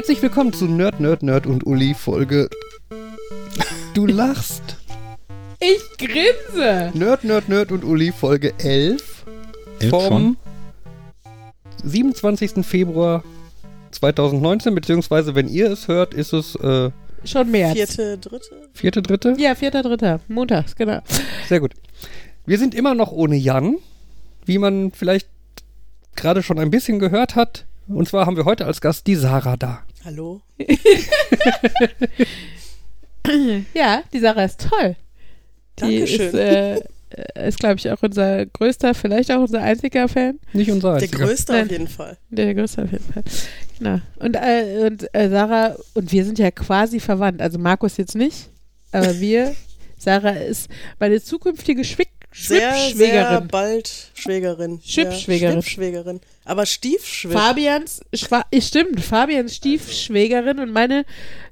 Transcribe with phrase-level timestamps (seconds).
[0.00, 2.48] Herzlich willkommen zu Nerd, Nerd, Nerd und Uli Folge.
[3.92, 4.78] Du lachst.
[5.60, 6.90] Ich grinse.
[6.94, 9.26] Nerd, Nerd, Nerd und Uli Folge 11
[9.78, 10.36] Elf vom schon?
[11.84, 12.64] 27.
[12.64, 13.22] Februar
[13.90, 16.90] 2019, beziehungsweise wenn ihr es hört, ist es äh,
[17.24, 17.74] Schon März.
[17.74, 18.68] Vierte, dritte?
[18.72, 19.34] vierte, dritte.
[19.36, 20.20] Ja, vierter, dritter.
[20.28, 21.00] Montags, genau.
[21.46, 21.74] Sehr gut.
[22.46, 23.76] Wir sind immer noch ohne Jan,
[24.46, 25.28] wie man vielleicht
[26.16, 27.66] gerade schon ein bisschen gehört hat.
[27.86, 29.82] Und zwar haben wir heute als Gast die Sarah da.
[30.04, 30.40] Hallo?
[33.74, 34.96] Ja, die Sarah ist toll.
[35.78, 36.26] Die Dankeschön.
[36.28, 36.80] ist, äh,
[37.48, 40.40] ist glaube ich, auch unser größter, vielleicht auch unser einziger Fan.
[40.52, 41.26] Nicht unser Der einziger.
[41.26, 41.64] größte Nein.
[41.66, 42.16] auf jeden Fall.
[42.30, 43.22] Der größte auf jeden Fall.
[43.78, 44.00] Genau.
[44.16, 47.40] Und, äh, und äh, Sarah und wir sind ja quasi verwandt.
[47.40, 48.48] Also Markus jetzt nicht,
[48.90, 49.54] aber wir.
[49.98, 54.80] Sarah ist meine zukünftige Schwick Sehr, sehr bald Schwägerin.
[54.84, 55.56] Schwippschwägerin.
[55.56, 56.20] Ja, Schwippschwägerin.
[56.44, 57.32] Aber Stiefschwipp.
[57.32, 61.04] Fabians, Schwa stimmt, Fabians Stiefschwägerin und meine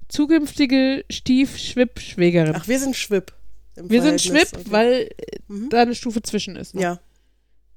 [0.08, 2.54] zukünftige Stiefschwippschwägerin.
[2.56, 3.32] Ach, wir sind Schwipp.
[3.76, 4.50] im Wir sind Verhältnis.
[4.50, 4.70] Schwipp, Okay.
[4.72, 5.10] weil
[5.48, 5.68] Mhm.
[5.70, 6.74] da eine Stufe zwischen ist.
[6.74, 6.82] Ne?
[6.82, 6.98] Ja,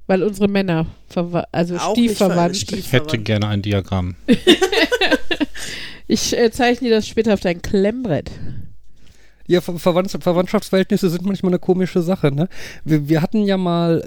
[0.07, 0.87] Weil unsere Männer,
[1.51, 2.57] also auch stiefverwandt.
[2.57, 3.25] ver- Ich hätte stiefverwandt.
[3.25, 4.15] gerne ein Diagramm.
[6.07, 8.31] Ich äh, zeichne dir das später auf dein Klemmbrett.
[9.51, 12.47] Ja, Ver Verwandts Verwandtschaftsverhältnisse sind manchmal eine komische Sache, ne?
[12.85, 13.99] Wir, wir hatten ja mal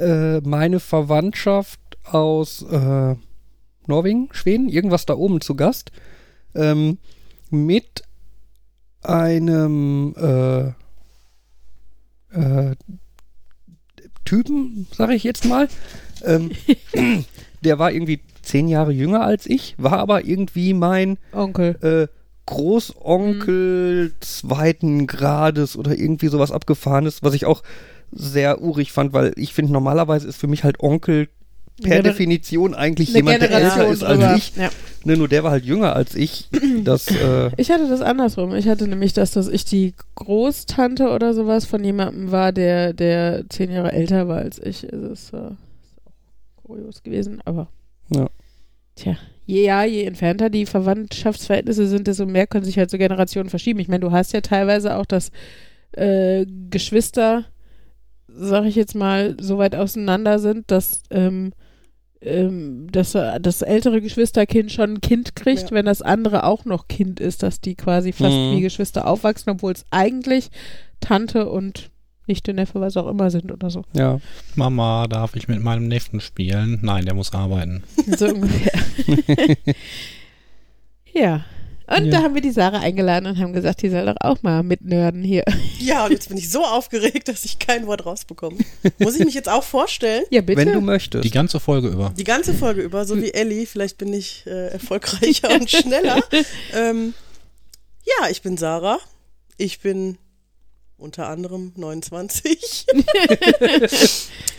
[0.42, 3.14] äh, meine Verwandtschaft aus äh,
[3.86, 5.92] Norwegen, Schweden, irgendwas da oben zu Gast.
[6.54, 6.96] Ähm,
[7.50, 8.04] mit
[9.02, 10.68] einem äh,
[12.32, 12.76] äh,
[14.24, 15.68] Typen, sage ich jetzt mal.
[16.24, 16.52] Ähm,
[17.60, 21.76] der war irgendwie zehn Jahre jünger als ich, war aber irgendwie mein Onkel.
[21.82, 27.62] äh, Großonkel zweiten Grades oder irgendwie sowas abgefahrenes, was ich auch
[28.12, 31.28] sehr urig fand, weil ich finde, normalerweise ist für mich halt Onkel
[31.82, 34.36] per Gener- Definition eigentlich jemand, der älter Generation ist als drüber.
[34.36, 34.56] ich.
[34.56, 34.70] Ja.
[35.04, 36.48] Ne, nur der war halt jünger als ich.
[36.84, 38.54] Das, äh, Ich hatte das andersrum.
[38.54, 43.44] Ich hatte nämlich das, dass ich die Großtante oder sowas von jemandem war, der, der
[43.48, 44.84] zehn Jahre älter war als ich.
[44.84, 47.66] Es ist, äh, ist auch kurios gewesen, aber.
[48.14, 48.28] Ja.
[48.96, 49.16] Tja,
[49.46, 53.80] je, ja, je entfernter die Verwandtschaftsverhältnisse sind, desto mehr können sich halt so Generationen verschieben.
[53.80, 55.30] Ich meine, du hast ja teilweise auch, dass
[55.92, 57.44] äh, Geschwister,
[58.28, 61.52] sag ich jetzt mal, so weit auseinander sind, dass ähm,
[62.20, 65.70] ähm, dass äh, das ältere Geschwisterkind schon ein Kind kriegt, Ja.
[65.72, 68.56] wenn das andere auch noch Kind ist, dass die quasi fast Mhm.
[68.56, 70.48] wie Geschwister aufwachsen, obwohl es eigentlich
[71.00, 71.90] Tante und
[72.26, 73.84] Nichte, Neffe, was auch immer sind oder so.
[73.92, 74.18] ja.
[74.54, 76.78] Mama, darf ich mit meinem Neffen spielen?
[76.82, 77.82] Nein, der muss arbeiten.
[78.16, 78.72] So ungefähr.
[81.12, 81.44] ja.
[81.86, 82.12] Und Ja.
[82.12, 85.22] da haben wir die Sarah eingeladen und haben gesagt, die soll doch auch mal mitnörden
[85.22, 85.44] hier.
[85.78, 88.56] Ja, und jetzt bin ich so aufgeregt, dass ich kein Wort rausbekomme.
[89.00, 90.24] Muss ich mich jetzt auch vorstellen?
[90.30, 90.60] Ja, bitte.
[90.62, 91.24] Wenn du möchtest.
[91.24, 92.10] Die ganze Folge über.
[92.16, 96.22] Die ganze Folge über, so wie Ellie, vielleicht bin ich äh, erfolgreicher und schneller.
[96.74, 97.12] Ähm,
[98.06, 98.98] ja, ich bin Sarah.
[99.58, 100.16] Ich bin
[101.04, 102.86] unter anderem 29.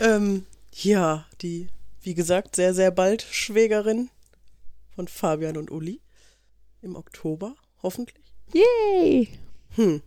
[0.00, 1.68] ähm, ja, die,
[2.00, 4.08] wie gesagt, sehr, sehr bald Schwägerin
[4.94, 6.00] von Fabian und Uli.
[6.82, 8.24] Im Oktober, hoffentlich.
[8.54, 9.28] Yay.
[9.74, 10.00] Hm.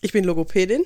[0.00, 0.84] Ich bin Logopädin.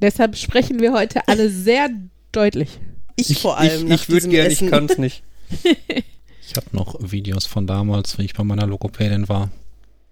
[0.00, 1.88] Deshalb sprechen wir heute alle sehr
[2.32, 2.80] deutlich.
[3.16, 3.86] Ich, ich, vor allem.
[3.86, 5.22] ich, ich würde gerne, ich kann es nicht.
[6.46, 9.50] Ich habe noch Videos von damals, wie ich bei meiner Logopädin war.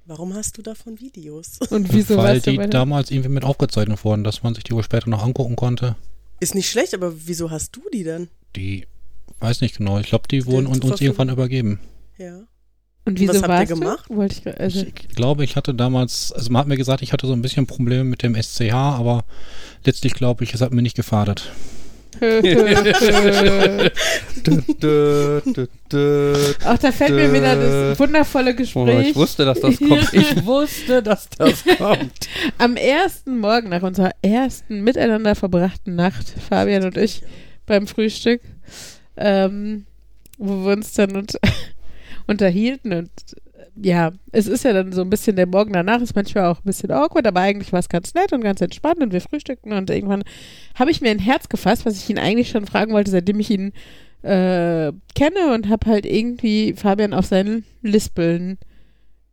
[0.09, 1.59] Warum hast du davon Videos?
[1.71, 4.73] Und wieso Weil warst du die damals irgendwie mit aufgezeichnet wurden, dass man sich die
[4.73, 5.97] wohl später noch angucken konnte.
[6.39, 8.29] Ist nicht schlecht, aber wieso hast du die dann?
[8.55, 8.87] Die,
[9.41, 11.81] weiß nicht genau, ich glaube, die wurden uns, uns irgendwann übergeben.
[12.19, 12.43] Ja.
[13.05, 14.09] Und wieso Was habt ihr gemacht?
[14.31, 17.33] ich, also, Ich glaube, ich hatte damals, also man hat mir gesagt, ich hatte so
[17.33, 19.25] ein bisschen Probleme mit dem SCH, aber
[19.85, 21.51] letztlich glaube ich, es hat mir nicht gefadet.
[26.65, 29.09] Ach, da fällt mir wieder das wundervolle Oh, Gespräch.
[29.11, 30.13] ich wusste, dass das kommt.
[30.13, 32.29] Ich wusste, dass das kommt.
[32.59, 37.23] Am ersten Morgen nach unserer ersten miteinander verbrachten Nacht, Fabian und ich,
[37.67, 38.41] beim Frühstück,
[39.17, 39.87] ähm,
[40.39, 41.39] wo wir uns dann unter
[42.27, 43.11] unterhielten und
[43.83, 46.65] ja, es ist ja dann so ein bisschen der Morgen danach, ist manchmal auch ein
[46.65, 49.91] bisschen awkward, aber eigentlich war es ganz nett und ganz entspannt und wir frühstückten und
[49.91, 50.25] irgendwann
[50.75, 53.51] habe ich mir ein Herz gefasst, was ich ihn eigentlich schon fragen wollte, seitdem ich
[53.51, 53.73] ihn
[54.23, 58.59] äh, kenne und habe halt irgendwie Fabian auf seinen Lispeln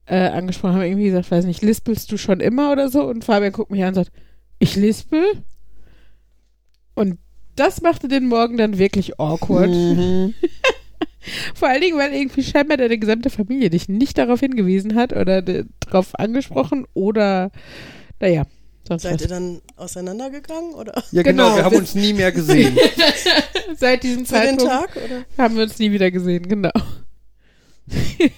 [0.05, 3.05] äh, angesprochen, habe irgendwie gesagt, weiß nicht, lispelst du schon immer oder so?
[3.05, 4.11] Und Fabian guckt mich an und sagt,
[4.59, 5.23] ich lispel?
[6.95, 7.17] Und
[7.55, 9.69] das machte den Morgen dann wirklich awkward.
[9.69, 10.33] Mhm.
[11.55, 15.41] Vor allen Dingen, weil irgendwie scheinbar deine gesamte Familie dich nicht darauf hingewiesen hat oder
[15.41, 17.51] de- darauf angesprochen oder,
[18.19, 18.43] naja,
[18.87, 19.21] sonst Seid was.
[19.21, 21.55] ihr dann auseinandergegangen oder Ja, genau, Genau.
[21.57, 22.77] wir haben uns nie mehr gesehen.
[23.77, 24.89] Seit diesem für den Zeitpunkt Tag?
[24.97, 25.25] Oder?
[25.37, 26.71] haben wir uns nie wieder gesehen, genau.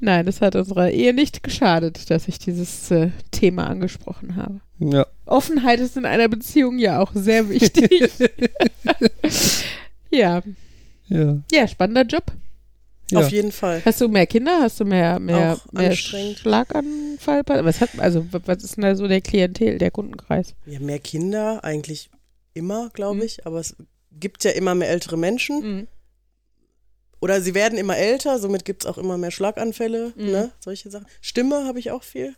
[0.00, 4.60] Nein, das hat unserer Ehe nicht geschadet, dass ich dieses äh, Thema angesprochen habe.
[4.78, 5.06] Ja.
[5.26, 7.90] Offenheit ist in einer Beziehung ja auch sehr wichtig.
[10.10, 10.42] ja.
[11.06, 11.38] Ja.
[11.52, 12.24] Ja, spannender Job.
[13.10, 13.20] ja.
[13.20, 13.82] Auf jeden Fall.
[13.84, 14.60] Hast du mehr Kinder?
[14.62, 16.38] Hast du mehr, mehr, Auch mehr anstrengend.
[16.38, 17.42] Schlaganfall?
[17.64, 20.54] Was hat, also, was ist denn da so der Klientel, der Kundenkreis?
[20.66, 22.10] Ja, mehr Kinder eigentlich
[22.54, 23.22] immer, glaube Mhm.
[23.22, 23.46] ich.
[23.46, 23.76] Aber es
[24.12, 25.60] gibt ja immer mehr ältere Menschen.
[25.80, 25.86] Mhm.
[27.20, 30.26] Oder sie werden immer älter, somit gibt es auch immer mehr Schlaganfälle, Mhm.
[30.30, 30.50] ne?
[30.60, 31.06] Solche Sachen.
[31.20, 32.34] Stimme habe ich auch viel,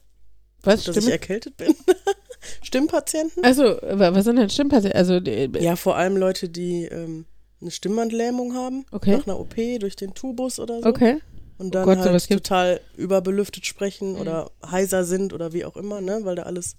[0.62, 1.12] Was dass ich stimmt?
[1.12, 1.74] erkältet bin.
[2.62, 3.44] Stimmpatienten?
[3.44, 4.96] Also, wa- was sind denn Stimmpatienten?
[4.98, 5.14] Also,
[5.60, 7.24] Ja, vor allem Leute, die ähm,
[7.60, 8.84] eine Stimmbandlähmung haben.
[8.90, 9.16] Okay.
[9.16, 10.88] Nach einer OP durch den Tubus oder so.
[10.88, 11.18] okay.
[11.58, 14.20] Und dann Gott, halt total überbelüftet sprechen Mhm.
[14.20, 16.20] oder heiser sind oder wie auch immer, ne?
[16.24, 16.76] Weil da alles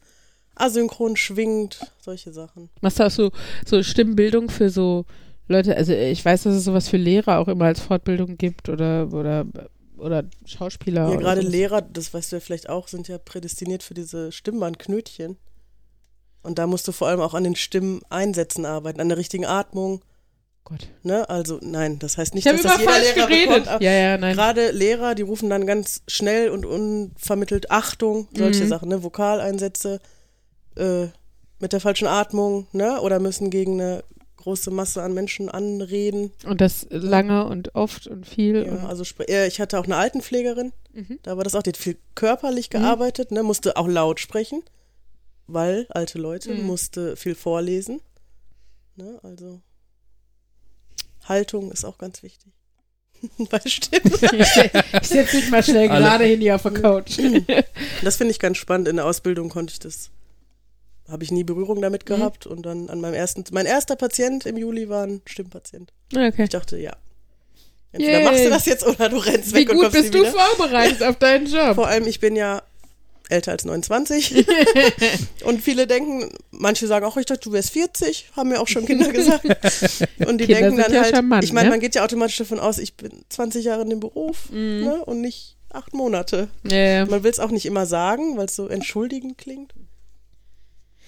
[0.56, 2.69] asynchron schwingt, solche Sachen.
[2.81, 3.31] Machst du auch so,
[3.65, 5.06] so Stimmbildung für so
[5.47, 5.75] Leute?
[5.75, 9.45] Also, ich weiß, dass es sowas für Lehrer auch immer als Fortbildung gibt oder, oder,
[9.97, 11.09] oder Schauspieler.
[11.09, 11.51] Ja, gerade sowas.
[11.51, 15.38] Lehrer, das weißt du ja vielleicht auch, sind ja prädestiniert für diese Stimmbandknötchen.
[16.44, 20.01] Und da musst du vor allem auch an den Stimmeinsätzen arbeiten, an der richtigen Atmung.
[20.69, 20.87] Gott.
[21.03, 21.29] Ne?
[21.29, 23.63] Also nein, das heißt nicht, dass das jeder falsch Lehrer geredet.
[23.63, 23.81] bekommt.
[23.83, 24.35] ja, ja, nein.
[24.35, 28.67] Gerade Lehrer, die rufen dann ganz schnell und unvermittelt Achtung, solche Mhm.
[28.69, 29.01] Sachen, ne?
[29.03, 29.99] Vokaleinsätze
[30.75, 31.07] äh,
[31.59, 32.99] mit der falschen Atmung, ne?
[33.01, 34.03] Oder müssen gegen eine
[34.35, 36.31] große Masse an Menschen anreden.
[36.45, 38.65] Und das lange und oft und viel.
[38.65, 41.19] Ja, und, also äh, ich hatte auch eine Altenpflegerin, Mhm.
[41.23, 42.71] da war das auch, die hat viel körperlich Mhm.
[42.79, 43.41] gearbeitet, ne?
[43.43, 44.63] Musste auch laut sprechen,
[45.47, 46.63] weil alte Leute Mhm.
[46.65, 48.01] musste viel vorlesen.
[48.95, 49.19] Ne?
[49.23, 49.61] Also
[51.27, 52.51] Haltung ist auch ganz wichtig.
[53.50, 54.13] Bei Stimmen.
[55.01, 56.03] ich setze mich mal schnell Alle.
[56.03, 57.18] gerade hin hier auf der Couch.
[58.03, 58.88] Das finde ich ganz spannend.
[58.88, 60.12] In der Ausbildung konnte ich das,
[61.09, 62.15] habe ich nie Berührung damit Mhm.
[62.15, 62.45] gehabt.
[62.47, 65.91] Und dann an meinem ersten, mein erster Patient im Juli war ein Stimmpatient.
[66.15, 66.44] okay.
[66.44, 66.95] Ich dachte, ja.
[67.91, 68.25] Entweder Yay.
[68.25, 70.27] machst du das jetzt oder du rennst Wie weg und gut kommst bist nie du
[70.27, 70.38] wieder.
[70.39, 71.73] vorbereitet auf deinen Job?
[71.75, 72.62] Vor allem, ich bin ja
[73.29, 74.45] älter als 29.
[75.44, 78.85] und viele denken, manche sagen auch, ich dachte, du wärst 40, haben mir auch schon
[78.85, 79.45] Kinder gesagt.
[80.27, 81.71] Und die Kinder denken dann ja halt, charmant, ich meine, ne?
[81.71, 84.83] man geht ja automatisch davon aus, ich bin 20 Jahre in dem Beruf Mhm.
[84.83, 86.47] ne, und nicht acht Monate.
[86.69, 87.06] Ja.
[87.06, 89.73] Man will es auch nicht immer sagen, weil es so entschuldigend klingt.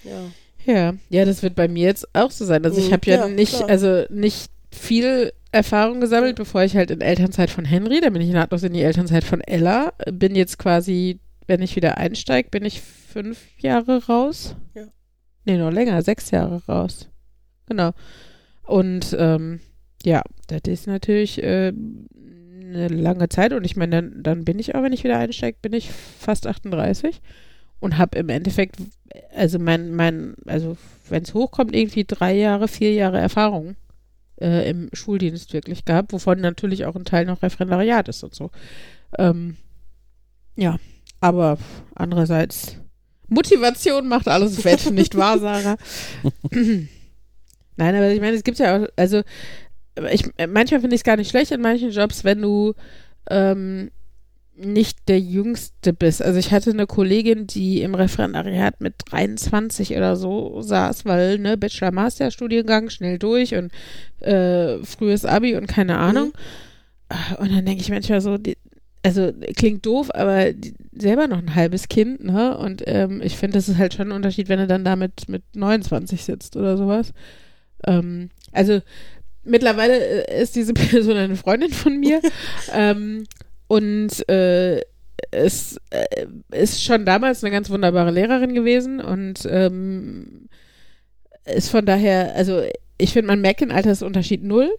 [0.04, 0.20] Ja.
[0.66, 2.64] Ja, ja, das wird bei mir jetzt auch so sein.
[2.64, 3.68] Also ich Mhm, habe ja, ja, nicht, klar.
[3.70, 8.28] also nicht viel Erfahrung gesammelt, bevor ich halt in Elternzeit von Henry, dann bin ich
[8.30, 11.18] nahtlos in die Elternzeit von Ella, bin jetzt quasi,
[11.50, 14.54] wenn ich wieder einsteige, bin ich fünf Jahre raus.
[14.72, 14.84] Ja.
[15.44, 17.08] Nee, noch länger, sechs Jahre raus.
[17.66, 17.90] Genau.
[18.62, 19.58] Und ähm,
[20.04, 24.76] ja, das ist natürlich äh, eine lange Zeit und ich meine, dann, dann bin ich
[24.76, 27.20] auch, wenn ich wieder einsteige, bin ich fast 38
[27.80, 28.76] und habe im Endeffekt,
[29.34, 30.76] also mein, mein, also
[31.08, 33.74] wenn es hochkommt, irgendwie drei Jahre, vier Jahre Erfahrung
[34.40, 38.52] äh, im Schuldienst wirklich gehabt, wovon natürlich auch ein Teil noch Referendariat ist und so.
[39.18, 39.56] Ähm,
[40.54, 40.78] ja,
[41.20, 41.58] aber
[41.94, 42.76] andererseits,
[43.28, 45.76] Motivation macht alles fett, nicht wahr, Sarah?
[46.50, 49.22] Nein, aber ich meine, es gibt ja auch, also
[50.10, 52.74] ich, manchmal finde ich es gar nicht schlecht in manchen Jobs, wenn du
[53.30, 53.90] ähm,
[54.56, 56.22] nicht der Jüngste bist.
[56.22, 61.56] Also ich hatte eine Kollegin, die im Referendariat mit 23 oder so saß, weil, ne,
[61.56, 63.72] Bachelor-Master-Studiengang, schnell durch und
[64.20, 66.32] äh, frühes Abi und keine Ahnung.
[67.38, 68.56] Und dann denke ich manchmal so, die,
[69.02, 70.46] also klingt doof, aber
[70.92, 72.56] selber noch ein halbes Kind, ne?
[72.58, 75.42] Und ähm, ich finde, das ist halt schon ein Unterschied, wenn du dann damit mit
[75.54, 77.12] 29 sitzt oder sowas.
[77.86, 78.80] Ähm, also
[79.42, 82.20] mittlerweile äh, ist diese Person eine Freundin von mir.
[82.74, 83.24] ähm,
[83.68, 84.80] und äh,
[85.30, 90.48] es äh, ist schon damals eine ganz wunderbare Lehrerin gewesen und ähm,
[91.44, 92.62] ist von daher, also
[92.98, 94.70] ich finde, man merkt den Altersunterschied null,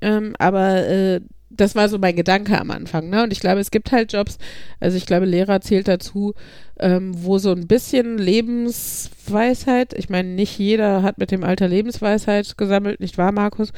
[0.00, 3.22] ähm, aber äh, das war so mein Gedanke am Anfang, ne?
[3.22, 4.38] Und ich glaube, es gibt halt Jobs,
[4.80, 6.34] also ich glaube, Lehrer zählt dazu,
[6.78, 12.56] ähm, wo so ein bisschen Lebensweisheit, ich meine, nicht jeder hat mit dem Alter Lebensweisheit
[12.58, 13.72] gesammelt, nicht wahr, Markus?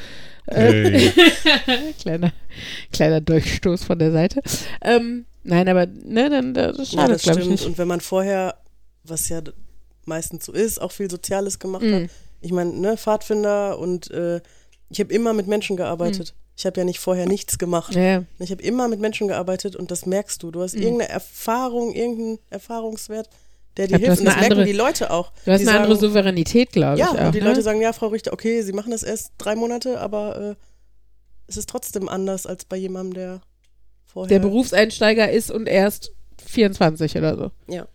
[0.47, 1.11] Äh,
[2.01, 2.33] kleiner,
[2.93, 4.43] kleiner Durchstoß von der Seite.
[4.83, 7.61] Ähm, nein, aber ne, dann das Ja, schadet, das glaube ich, stimmt.
[7.61, 7.67] nicht.
[7.69, 8.57] Und wenn man vorher,
[9.05, 9.41] was ja
[10.07, 11.95] meistens so ist, auch viel Soziales gemacht Mm.
[11.95, 12.11] hat.
[12.41, 14.41] Ich meine, ne, Pfadfinder und äh,
[14.89, 16.35] ich habe immer mit Menschen gearbeitet.
[16.57, 17.95] Ich habe ja nicht vorher nichts gemacht.
[17.95, 20.51] Ja, Ich habe immer mit Menschen gearbeitet und das merkst du.
[20.51, 20.83] Du hast Mhm.
[20.83, 23.29] irgendeine Erfahrung, irgendeinen Erfahrungswert,
[23.77, 24.21] der dir glaub, hilft.
[24.21, 25.33] Und das merken andere- die Leute auch.
[25.45, 27.27] du hast eine andere sagen, Souveränität, glaube Ja, ich auch.
[27.27, 27.47] und die ne?
[27.49, 30.55] Leute sagen, ja, Frau Richter, okay, Sie machen das erst drei Monate, aber äh,
[31.47, 33.41] es ist trotzdem anders als bei jemandem, der
[34.05, 34.29] vorher.
[34.29, 36.13] der Berufseinsteiger ist und erst
[36.45, 37.51] 24 oder so.
[37.73, 37.87] Ja.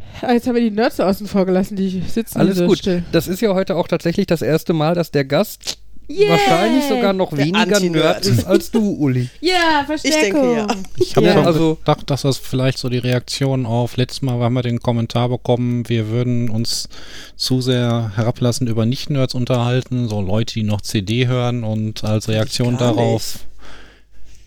[0.00, 2.78] Ah, Jetzt haben wir die Nerds außen vor gelassen, die sitzen Alles so gut.
[2.78, 3.02] still.
[3.12, 6.32] Das ist ja heute auch tatsächlich das erste Mal, dass der Gast Yeah.
[6.32, 7.80] wahrscheinlich sogar noch Der weniger.
[7.80, 9.30] Nerd ist als du, Uli.
[9.40, 10.20] Ja, Verstärkung.
[10.20, 10.66] Ich denke ja.
[11.00, 14.38] Ich habe Ja, schon also- gedacht, dass das vielleicht so die Reaktion auf letztes Mal
[14.38, 16.90] haben wir den Kommentar bekommen, wir würden uns
[17.36, 22.76] zu sehr herablassend über Nicht-Nerds unterhalten, so Leute, die noch CD hören und als Reaktion
[22.76, 23.38] darauf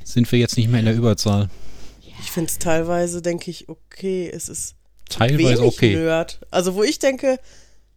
[0.04, 1.50] sind wir jetzt nicht mehr in der Überzahl.
[2.22, 4.76] Ich finde es teilweise, denke ich, okay, es ist
[5.10, 5.96] Teilweise wenig okay.
[5.96, 6.40] Nerd.
[6.52, 7.40] Also wo ich denke,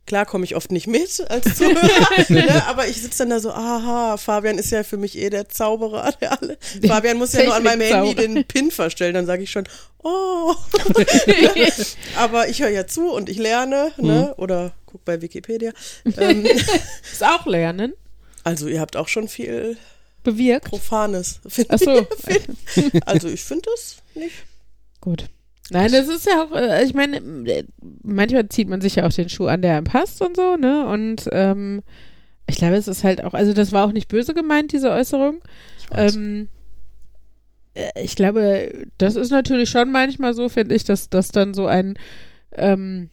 [0.06, 3.52] klar komme ich oft nicht mit als Zuhörer, ne, aber ich sitze dann da so,
[3.52, 6.58] aha, Fabian ist ja für mich eh der Zauberer, der alle.
[6.86, 9.68] Fabian muss ja nur an meinem Handy den Pin verstellen, dann sage ich schon,
[10.02, 10.54] oh.
[12.16, 15.72] aber ich höre ja zu und ich lerne, ne, oder guck bei Wikipedia.
[16.18, 17.92] Ähm, Ist auch lernen.
[18.42, 19.76] also ihr habt auch schon viel
[20.22, 20.66] Bewirkt.
[20.66, 21.40] Profanes.
[21.46, 22.06] find Ach so.
[23.06, 24.34] Also ich finde das nicht.
[25.00, 25.30] Gut.
[25.70, 27.64] Nein, das ist ja auch, äh, ich meine, äh,
[28.02, 30.86] manchmal zieht man sich ja auch den Schuh an, der einem passt und so, ne?
[30.86, 31.82] Und ähm,
[32.48, 35.40] ich glaube, es ist halt auch, also das war auch nicht böse gemeint, diese Äußerung.
[35.90, 36.16] weiß.
[36.16, 36.48] Ähm,
[37.74, 41.66] äh, ich glaube, das ist natürlich schon manchmal so, finde ich, dass das dann so
[41.66, 41.94] ein,
[42.52, 43.10] ähm,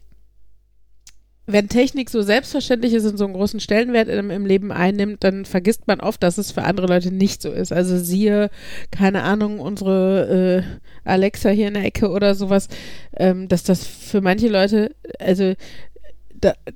[1.49, 5.45] wenn Technik so selbstverständlich ist und so einen großen Stellenwert im, im Leben einnimmt, dann
[5.45, 7.71] vergisst man oft, dass es für andere Leute nicht so ist.
[7.71, 8.49] Also siehe,
[8.91, 10.65] keine Ahnung, unsere
[11.05, 12.67] äh, Alexa hier in der Ecke oder sowas,
[13.15, 15.53] ähm, dass das für manche Leute, also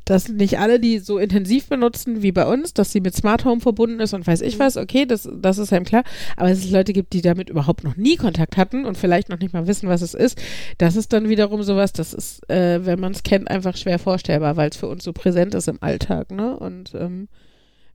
[0.05, 3.61] dass nicht alle die so intensiv benutzen wie bei uns, dass sie mit Smart Home
[3.61, 6.03] verbunden ist und weiß ich was, okay, das, das ist einem klar,
[6.37, 9.39] aber dass es Leute gibt, die damit überhaupt noch nie Kontakt hatten und vielleicht noch
[9.39, 10.41] nicht mal wissen, was es ist,
[10.77, 14.57] das ist dann wiederum sowas, das ist, äh, wenn man es kennt, einfach schwer vorstellbar,
[14.57, 16.57] weil es für uns so präsent ist im Alltag, ne?
[16.57, 17.27] Und ähm,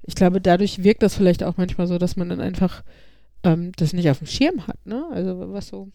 [0.02, 2.82] ich glaube, dadurch wirkt das vielleicht auch manchmal so, dass man dann einfach
[3.42, 5.04] ähm, das nicht auf dem Schirm hat, ne?
[5.12, 5.88] Also was so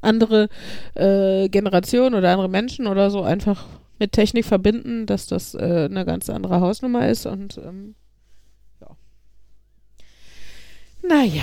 [0.00, 0.48] andere
[0.94, 3.66] äh, Generationen oder andere Menschen oder so einfach
[3.98, 7.94] mit Technik verbinden, dass das äh, eine ganz andere Hausnummer ist und ähm,
[8.80, 8.96] ja.
[11.02, 11.42] Naja.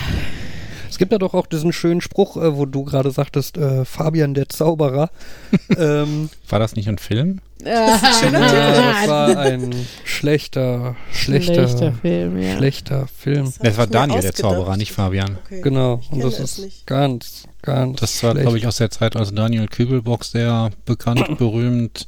[0.95, 4.33] Es gibt ja doch auch diesen schönen Spruch, äh, wo du gerade sagtest, äh, Fabian
[4.33, 5.09] der Zauberer.
[5.77, 7.41] ähm, War das nicht ein Film?
[7.65, 9.75] ein schöner ja, das war ein
[10.05, 12.55] schlechter, schlechter, Schlechter Film, ja.
[12.55, 13.47] schlechter Film.
[13.47, 14.33] hab Das war Daniel, der.
[14.33, 15.37] Zauberer, nicht Fabian.
[15.43, 15.59] Okay.
[15.59, 16.87] Genau, und das ist nicht.
[16.87, 22.07] ganz, ganz Das war, glaube ich, aus der Zeit, als Daniel Kübelbock sehr bekannt, berühmt,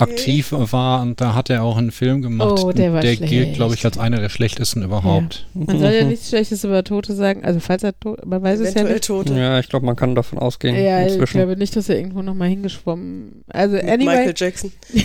[0.00, 2.60] aktiv war und da hat er auch einen Film gemacht.
[2.62, 3.30] Oh, der war der schlecht.
[3.30, 5.46] gilt, glaube ich, als einer der schlechtesten überhaupt.
[5.54, 8.66] Man soll ja nichts Schlechtes über Tote sagen, also falls er tot, man weiß es
[8.74, 9.04] ja Eventuell nicht.
[9.06, 9.34] Tote.
[9.38, 10.74] Ja, ich glaube, man kann davon ausgehen.
[10.76, 11.38] Ja, ich inzwischen.
[11.38, 13.44] glaube nicht, dass er irgendwo nochmal hingeschwommen.
[13.48, 14.72] Also Mit anyway, Michael Jackson.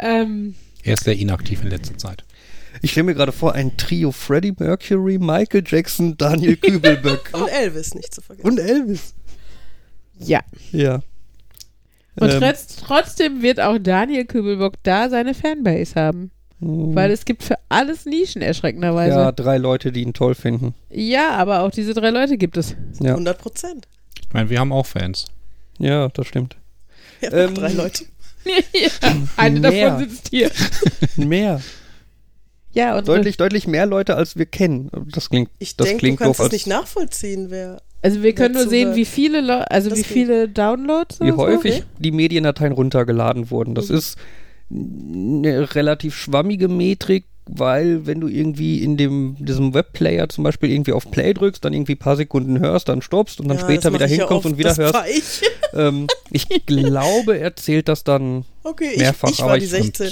[0.00, 2.24] ähm, Er ist sehr inaktiv in letzter Zeit.
[2.82, 7.94] Ich stelle mir gerade vor, ein Trio Freddie Mercury, Michael Jackson, Daniel Kübelböck Und Elvis
[7.94, 8.46] nicht zu vergessen.
[8.48, 9.14] und Elvis.
[10.18, 10.40] ja.
[10.72, 11.00] Ja.
[12.18, 16.30] Und Ähm, trotz, trotzdem wird auch Daniel Kübelbock da seine Fanbase haben.
[16.58, 19.14] Weil es gibt für alles Nischen erschreckenderweise.
[19.16, 19.32] ja, Ja.
[19.32, 20.74] drei Leute, die ihn toll finden.
[21.32, 22.74] aber auch diese drei Leute gibt es.
[22.98, 23.86] Ja, 100 Prozent.
[24.26, 25.26] Ich meine, wir haben auch Fans.
[25.78, 26.56] ja das stimmt.
[27.20, 28.04] Ja, Ähm, drei Leute.
[29.36, 29.90] Eine Mehr.
[29.90, 30.50] davon sitzt hier.
[31.16, 31.60] Mehr.
[32.72, 34.90] Ja, unsere, Deutlich, deutlich mehr Leute, als wir kennen.
[35.12, 37.80] Das klingt, Ich das denke, du klingt kannst doof, es nicht nachvollziehen, wer.
[38.02, 41.84] Also wir können nur sehen, wie viele Leute, also wie viele Downloads wie häufig okay.
[41.98, 43.74] die Mediendateien runtergeladen wurden.
[43.74, 43.96] Das Mhm.
[43.96, 44.18] ist
[44.70, 50.92] eine relativ schwammige Metrik, weil wenn du irgendwie in dem diesem Webplayer zum Beispiel irgendwie
[50.92, 53.92] auf Play drückst, dann irgendwie ein paar Sekunden hörst, dann stoppst und dann Ja, später
[53.92, 54.94] wieder ich ja hinkommst oft, und wieder das hörst.
[54.94, 55.42] war ich.
[55.74, 58.44] Ähm, ich glaube, er zählt das dann.
[58.62, 60.10] Okay, ich, Mehrfach, ich aber war die ich- 16.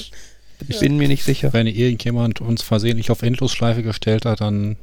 [0.69, 1.53] Ich bin mir nicht sicher.
[1.55, 4.77] Wenn irgendjemand uns versehentlich auf Endlosschleife gestellt hat, dann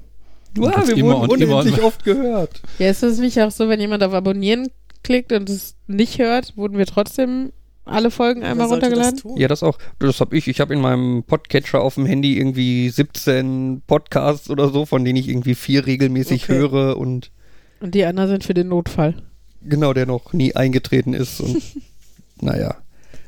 [0.57, 2.61] Ja, wir immer wurden unendlich und- oft gehört.
[2.79, 4.69] Ja, ist es nicht auch so, wenn jemand auf Abonnieren
[5.03, 7.51] klickt und es nicht hört, wurden wir trotzdem
[7.85, 9.19] alle Folgen einmal runtergeladen?
[9.23, 9.31] Das?
[9.37, 9.77] Ja, das auch.
[9.99, 10.47] Das habe ich.
[10.47, 15.17] Ich habe in meinem Podcatcher auf dem Handy irgendwie 17 Podcasts oder so, von denen
[15.17, 16.53] ich irgendwie vier regelmäßig Okay.
[16.53, 17.31] höre und
[17.79, 19.15] Und die anderen sind für den Notfall.
[19.63, 21.39] genau, der noch nie eingetreten ist.
[21.41, 21.61] Und
[22.41, 22.75] naja.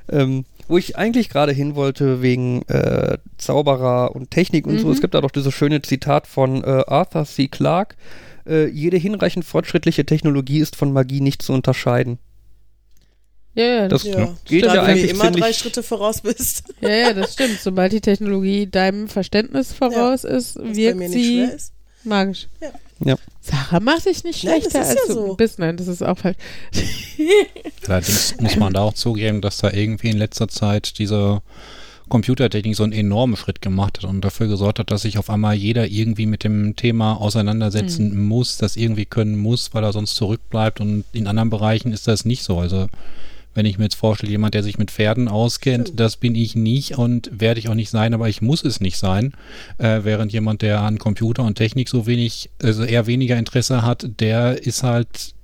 [0.10, 4.94] Ähm, wo ich eigentlich gerade hin wollte wegen äh, Zauberer und Technik und so, Mhm.
[4.94, 7.48] es gibt da doch dieses schöne Zitat von äh, Arthur C.
[7.48, 7.96] Clarke.
[8.46, 12.20] Äh, jede hinreichend fortschrittliche Technologie ist von Magie nicht zu unterscheiden.
[13.56, 17.14] Ja, ja, Das Ja, geht Stimmt, ja eigentlich immer drei Schritte voraus bist, ja, ja,
[17.14, 17.60] das stimmt.
[17.62, 21.72] Sobald die Technologie deinem Verständnis voraus ist, was bei wirkt sie ist.
[22.04, 22.48] magisch.
[22.62, 22.70] Ja.
[23.06, 23.16] Ja.
[23.42, 25.36] Sarah macht dich nicht Nein, schlechter, das ist als ja du so.
[25.36, 25.60] bist.
[25.60, 26.38] Nein, das ist auch falsch.
[27.88, 31.42] Allerdings muss man da auch zugeben, dass da irgendwie in letzter Zeit diese
[32.10, 35.56] Computertechnik so einen enormen Schritt gemacht hat und dafür gesorgt hat, dass sich auf einmal
[35.56, 40.80] jeder irgendwie mit dem Thema auseinandersetzen muss, das irgendwie können muss, weil er sonst zurückbleibt
[40.80, 42.60] und in anderen Bereichen ist das nicht so.
[42.60, 42.88] Also
[43.56, 46.00] Wenn ich mir jetzt vorstelle, jemand, der sich mit Pferden auskennt, Stimmt.
[46.00, 48.98] das bin ich nicht und werde ich auch nicht sein, aber ich muss es nicht
[48.98, 49.34] sein.
[49.78, 54.08] Äh, während jemand, der an Computer und Technik so wenig, also eher weniger Interesse hat,
[54.20, 55.36] der ist halt,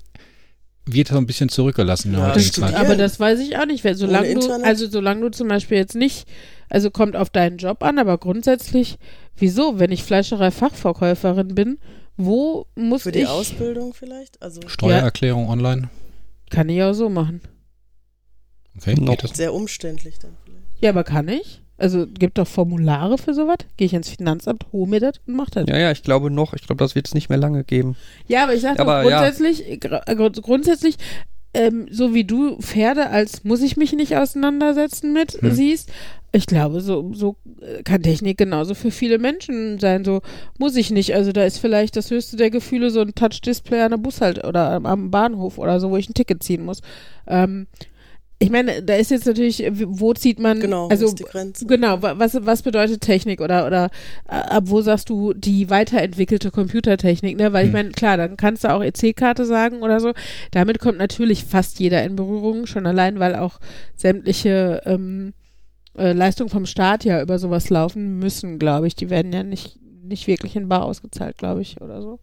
[0.86, 2.68] wird so ein bisschen zurückgelassen in der Ja, heutigen das stimmt.
[2.68, 2.76] Zeit.
[2.76, 2.82] Ja.
[2.82, 3.86] Aber das weiß ich auch nicht.
[3.86, 6.28] Weil solange du, also solange du zum Beispiel jetzt nicht,
[6.68, 8.98] also kommt auf deinen Job an, aber grundsätzlich,
[9.38, 11.78] wieso, wenn ich Fleischerei-Fachverkäuferin bin,
[12.18, 14.42] wo muss Für die ich, Ausbildung vielleicht?
[14.42, 15.90] Also Steuererklärung online.
[16.50, 17.42] kann ich auch so machen.
[18.82, 19.12] Okay, Noch.
[19.12, 19.32] geht das?
[19.38, 20.60] sehr umständlich dann vielleicht.
[20.82, 21.62] Ja, aber kann ich?
[21.78, 23.58] Also gibt doch Formulare für sowas.
[23.78, 25.66] Gehe ich ins Finanzamt, hole mir das und mach das.
[25.70, 26.54] Ja, ja, ich glaube noch.
[26.54, 27.96] Ich glaube, das wird es nicht mehr lange geben.
[28.28, 29.22] Ja, aber ich sag doch Aber ja.
[29.22, 30.96] grundsätzlich, gr- grund- grundsätzlich,
[31.54, 35.52] ähm, so wie du Pferde als muss ich mich nicht auseinandersetzen mit Hm.
[35.52, 35.90] siehst,
[36.32, 40.04] ich glaube, so, so äh, kann Technik genauso für viele Menschen sein.
[40.06, 40.22] So
[40.60, 41.16] muss ich nicht.
[41.16, 44.44] Also da ist vielleicht das höchste der Gefühle so ein Touch-Display an der Bus halt
[44.44, 46.82] oder am- am Bahnhof oder so, wo ich ein Ticket ziehen muss.
[47.26, 47.68] Ähm,
[48.42, 51.66] ich meine, da ist jetzt natürlich, wo zieht man, Genau, also ist die Grenze?
[51.66, 53.90] Genau, wa- was, was bedeutet Technik oder, oder
[54.26, 57.52] ab wo sagst du die weiterentwickelte Computertechnik, ne?
[57.52, 57.74] Weil ich Hm.
[57.74, 60.14] meine, klar, dann kannst du auch EC-Karte sagen oder so.
[60.52, 63.60] Damit kommt natürlich fast jeder in Berührung, schon allein, weil auch
[63.98, 65.34] sämtliche ähm,
[65.98, 68.96] äh, Leistungen vom Staat ja über sowas laufen müssen, glaube ich.
[68.96, 72.20] Die werden ja nicht, nicht wirklich in Bar ausgezahlt, glaube ich, oder so.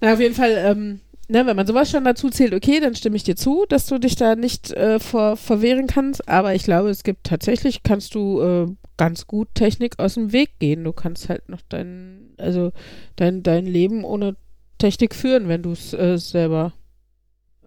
[0.00, 1.00] Na, auf jeden Fall, ähm,
[1.30, 3.98] ne, wenn man sowas schon dazu zählt, okay, dann stimme ich dir zu, dass du
[3.98, 6.28] dich da nicht äh, vor, verwehren kannst.
[6.28, 10.58] Aber ich glaube, es gibt tatsächlich, kannst du äh, ganz gut Technik aus dem Weg
[10.58, 10.84] gehen.
[10.84, 12.72] Du kannst halt noch dein, also
[13.16, 14.36] dein, dein Leben ohne
[14.78, 16.72] Technik führen, wenn du es äh, selber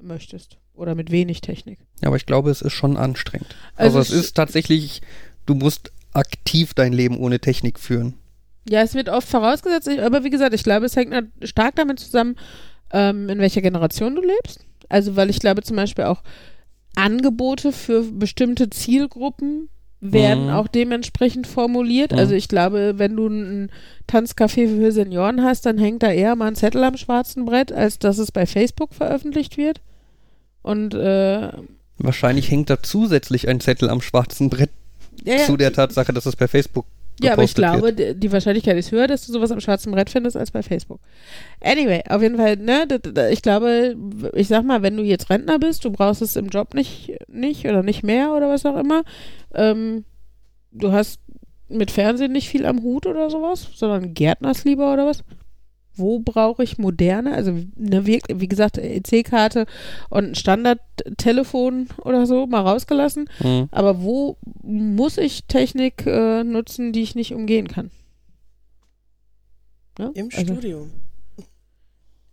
[0.02, 0.58] möchtest.
[0.76, 1.80] Oder mit wenig Technik.
[2.02, 3.56] Ja, aber ich glaube, es ist schon anstrengend.
[3.76, 5.02] Also, es es- ist tatsächlich,
[5.46, 8.16] du musst aktiv dein Leben ohne Technik führen.
[8.68, 12.00] Ja, es wird oft vorausgesetzt, aber wie gesagt, ich glaube, es hängt na- stark damit
[12.00, 12.36] zusammen,
[12.94, 14.66] ähm, in welcher Generation du lebst.
[14.90, 16.22] Also, weil ich glaube zum Beispiel auch
[16.96, 20.50] Angebote für bestimmte Zielgruppen werden Mhm.
[20.52, 22.12] auch dementsprechend formuliert.
[22.12, 22.18] Mhm.
[22.20, 23.72] Also ich glaube, wenn du ein
[24.08, 28.00] Tanzcafé für Senioren hast, dann hängt da eher mal ein Zettel am schwarzen Brett, als
[28.00, 29.82] dass es bei Facebook veröffentlicht wird.
[30.62, 31.50] Und äh,
[32.00, 34.72] Wahrscheinlich hängt da zusätzlich ein Zettel am schwarzen Brett
[35.24, 36.86] ja, zu der Tatsache, dass es per Facebook
[37.22, 38.24] Ja, aber ich glaube, wird.
[38.24, 41.00] die Wahrscheinlichkeit ist höher, dass du sowas am schwarzen Brett findest als bei Facebook.
[41.62, 42.88] Anyway, auf jeden Fall, ne,
[43.32, 43.96] ich glaube,
[44.34, 47.66] ich sag mal, wenn du jetzt Rentner bist, du brauchst es im Job nicht, nicht
[47.66, 49.04] oder nicht mehr oder was auch immer,
[49.54, 50.06] ähm,
[50.72, 51.20] du hast
[51.70, 55.24] mit Fernsehen nicht viel am Hut oder sowas, sondern Gärtners lieber oder was?
[55.96, 59.66] Wo brauche ich moderne, also ne, wie, wie gesagt, EC-Karte
[60.10, 63.30] und ein Standardtelefon oder so, mal rausgelassen.
[63.40, 63.70] Mhm.
[63.72, 67.92] Aber wo muss ich Technik äh, nutzen, die ich nicht umgehen kann?
[70.00, 70.12] Ne?
[70.16, 70.92] Im Also, Studium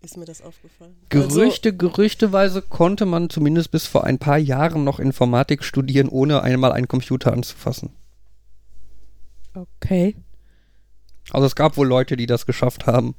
[0.02, 0.96] ist mir das aufgefallen.
[1.12, 6.42] Also, Gerüchte, gerüchteweise konnte man zumindest bis vor ein paar Jahren noch Informatik studieren, ohne
[6.42, 7.90] einmal einen Computer anzufassen.
[9.54, 10.16] Okay.
[11.30, 13.14] Also es gab wohl Leute, die das geschafft haben.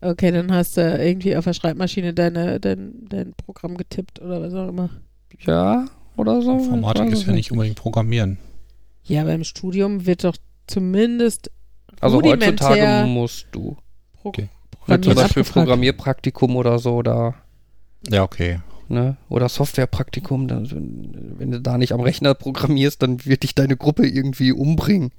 [0.00, 4.54] Okay, dann hast du irgendwie auf der Schreibmaschine deine, dein, dein Programm getippt oder was
[4.54, 4.90] auch immer.
[5.40, 6.52] Ja, oder so.
[6.52, 8.38] Informatik ist ja nicht unbedingt Programmieren.
[9.04, 11.50] Ja, aber im Studium wird doch zumindest
[12.00, 13.76] Also heutzutage musst du.
[14.20, 14.48] Pro Okay.
[14.70, 15.66] Programmieren zum Beispiel abgefragt.
[15.66, 17.34] Programmierpraktikum oder so, da,
[18.08, 18.60] Ja, okay.
[18.88, 19.16] ne?
[19.28, 20.48] Oder Softwarepraktikum.
[20.48, 25.12] Da, wenn du da nicht am Rechner programmierst, dann wird dich deine Gruppe irgendwie umbringen.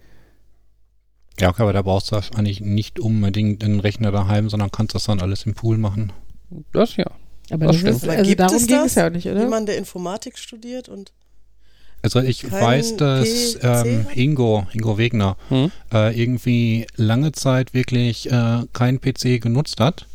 [1.39, 5.06] Ja, okay, aber da brauchst du eigentlich nicht unbedingt einen Rechner daheim, sondern kannst das
[5.06, 6.12] dann alles im Pool machen.
[6.73, 7.06] Das ja.
[7.52, 8.12] Aber Das das stimmt.
[8.12, 8.86] also gibt darum es ging das?
[8.88, 9.41] es ja nicht, oder?
[9.41, 11.12] Jemand, der Informatik studiert und
[12.02, 14.06] Also ich weiß, dass ähm?
[14.13, 15.71] Ingo, Ingo Wegner, Hm?
[15.93, 20.06] äh, irgendwie lange Zeit wirklich äh, kein PC genutzt hat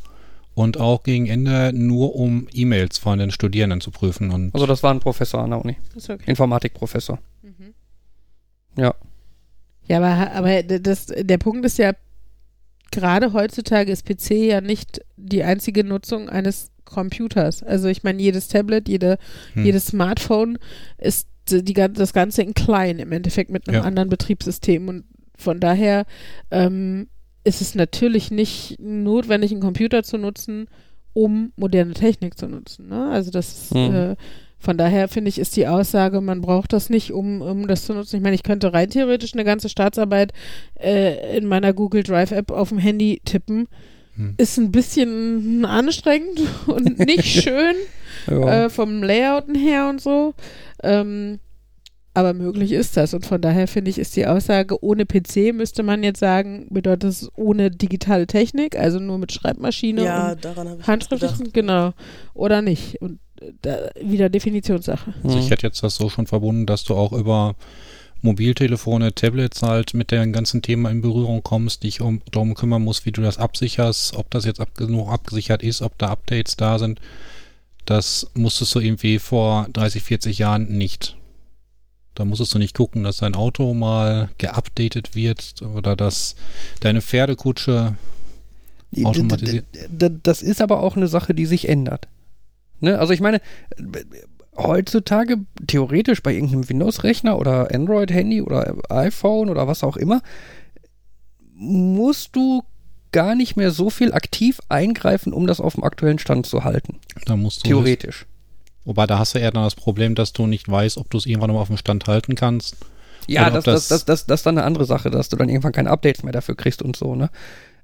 [0.54, 4.30] und auch gegen Ende nur um E-Mails von den Studierenden zu prüfen.
[4.30, 5.76] Und Also das war ein Professor an der Uni.
[5.96, 6.18] okay.
[6.26, 7.18] Informatikprofessor.
[7.42, 7.74] Mhm.
[8.76, 8.94] Ja.
[9.88, 11.92] Ja, aber, aber das, der Punkt ist ja,
[12.90, 17.62] gerade heutzutage ist PC ja nicht die einzige Nutzung eines Computers.
[17.62, 19.18] Also ich meine, jedes Tablet, jede,
[19.54, 19.64] Hm.
[19.64, 20.58] jedes Smartphone
[20.98, 23.82] ist die, das Ganze in klein im Endeffekt mit einem Ja.
[23.82, 24.88] anderen Betriebssystem.
[24.88, 25.04] Und
[25.36, 26.06] von daher
[26.50, 27.08] ähm,
[27.42, 30.68] ist es natürlich nicht notwendig, einen Computer zu nutzen,
[31.12, 32.88] um moderne Technik zu nutzen.
[32.88, 33.10] Ne?
[33.10, 33.94] Also das Mhm.
[33.94, 34.16] äh,
[34.64, 37.92] von daher finde ich, ist die Aussage, man braucht das nicht, um, um das zu
[37.92, 38.16] nutzen.
[38.16, 40.32] Ich meine, ich könnte rein theoretisch eine ganze Staatsarbeit
[40.80, 43.68] äh, in meiner Google Drive App auf dem Handy tippen.
[44.16, 44.34] Hm.
[44.38, 47.74] Ist ein bisschen anstrengend und nicht schön
[48.26, 48.64] ja.
[48.64, 50.34] äh, vom Layouten her und so.
[50.82, 51.40] Ähm,
[52.14, 53.12] aber möglich ist das.
[53.12, 57.10] Und von daher finde ich, ist die Aussage, ohne PC müsste man jetzt sagen, bedeutet
[57.10, 61.52] es ohne digitale Technik, also nur mit Schreibmaschine ja, und gedacht.
[61.52, 61.92] genau.
[62.34, 63.02] Oder nicht.
[63.02, 63.18] Und
[63.62, 65.12] da, wieder Definitionssache.
[65.24, 65.50] Also ich Hm.
[65.50, 67.56] hätte jetzt das so schon verbunden, dass du auch über
[68.22, 73.04] Mobiltelefone, Tablets halt mit dem ganzen Thema in Berührung kommst, dich um, darum kümmern musst,
[73.04, 76.78] wie du das absicherst, ob das jetzt ab, genug abgesichert ist, ob da Updates da
[76.78, 77.00] sind.
[77.84, 81.16] Das musstest du irgendwie vor 30, 40 Jahren nicht.
[82.14, 86.36] Da musstest du nicht gucken, dass dein Auto mal geupdatet wird oder dass
[86.80, 87.96] deine Pferdekutsche
[89.02, 89.64] automatisiert.
[90.22, 92.08] Das ist aber auch eine Sache, die sich ändert.
[92.80, 92.98] Ne?
[92.98, 93.40] Also ich meine,
[94.56, 100.22] heutzutage theoretisch bei irgendeinem Windows-Rechner oder Android-Handy oder iPhone oder was auch immer,
[101.52, 102.62] musst du
[103.10, 106.98] gar nicht mehr so viel aktiv eingreifen, um das auf dem aktuellen Stand zu halten.
[107.26, 108.26] Da musst du Theoretisch.
[108.84, 111.26] Wobei da hast du eher dann das Problem, dass du nicht weißt, ob du es
[111.26, 112.76] irgendwann mal auf dem Stand halten kannst.
[113.26, 115.48] Ja, das, das, das- das, das, das ist dann eine andere Sache, dass du dann
[115.48, 117.30] irgendwann keine Updates mehr dafür kriegst und so, ne?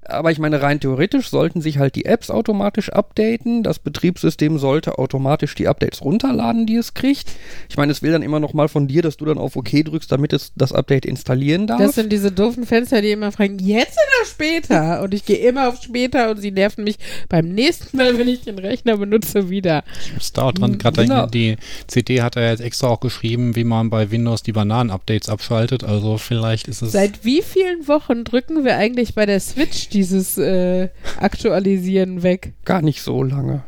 [0.03, 3.63] Aber ich meine, rein theoretisch sollten sich halt die Apps automatisch updaten.
[3.63, 7.31] Das Betriebssystem sollte automatisch die Updates runterladen, die es kriegt.
[7.69, 9.69] Ich meine, es will dann immer noch mal von dir, dass du dann auf OK
[9.85, 11.79] drückst, damit es das Update installieren darf.
[11.79, 15.01] Das sind diese doofen Fenster, die immer fragen, jetzt oder später?
[15.03, 16.97] Und ich gehe immer auf später und sie nerven mich
[17.29, 19.83] beim nächsten Mal, wenn ich den Rechner benutze, wieder.
[20.17, 20.77] Es dauert dran.
[20.77, 21.25] Gerade Genau.
[21.25, 25.83] die CD hat er jetzt extra auch geschrieben, wie man bei Windows die Bananen-Updates abschaltet.
[25.83, 26.91] Also vielleicht ist es.
[26.91, 32.53] Seit wie vielen Wochen drücken wir eigentlich bei der Switch dieses äh, Aktualisieren weg?
[32.65, 33.63] Gar nicht so lange.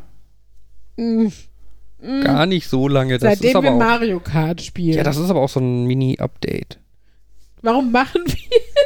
[0.96, 1.26] Mm.
[2.00, 2.20] Mm.
[2.22, 3.18] Gar nicht so lange.
[3.18, 4.96] Das ist Seitdem aber wir auch, Mario Kart spielen.
[4.96, 6.78] Ja, das ist aber auch so ein Mini-Update.
[7.62, 8.36] Warum machen wir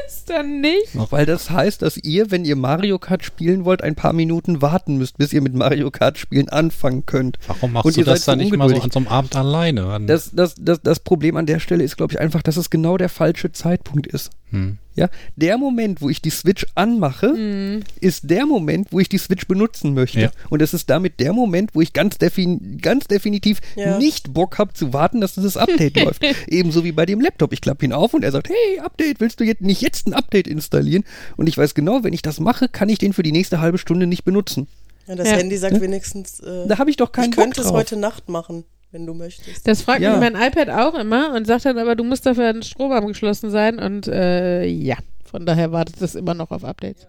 [0.07, 0.95] es dann nicht?
[1.11, 4.99] Weil das heißt, dass ihr, wenn ihr Mario Kart spielen wollt, ein paar Minuten warten
[4.99, 7.41] müsst, bis ihr mit Mario Kart spielen anfangen könnt.
[7.49, 9.35] Warum machst Und du ihr das dann so nicht mal so an so einem Abend
[9.35, 9.99] alleine?
[10.07, 12.97] Das, das, das, das Problem an der Stelle ist, glaube ich, einfach, dass es genau
[12.97, 14.31] der falsche Zeitpunkt ist.
[14.51, 14.79] hm.
[14.99, 17.83] Ja, der Moment, wo ich die Switch anmache, Mm.
[18.01, 20.21] ist der Moment, wo ich die Switch benutzen möchte.
[20.21, 20.31] Ja.
[20.51, 23.97] Und es ist damit der Moment, wo ich ganz, defin ganz definitiv Ja.
[23.99, 26.23] nicht Bock habe zu warten, dass dieses Update läuft.
[26.49, 27.53] Ebenso wie bei dem Laptop.
[27.53, 30.15] Ich klappe ihn auf und er sagt, hey, Update, willst du jetzt nicht jetzt ein
[30.15, 31.05] Update installieren?
[31.37, 33.79] Und ich weiß genau, wenn ich das mache, kann ich den für die nächste halbe
[33.79, 34.67] Stunde nicht benutzen.
[35.07, 35.37] Ja, das Ja.
[35.37, 37.77] Handy sagt wenigstens, äh, Da habe ich doch keinen ich könnte Bock es drauf.
[37.81, 39.67] heute Nacht machen, wenn du möchtest.
[39.67, 40.17] Das fragt Ja.
[40.17, 43.51] mich mein iPad auch immer und sagt dann aber, du musst dafür an Strom angeschlossen
[43.51, 47.07] sein und äh, ja, von daher wartet es immer noch auf Updates.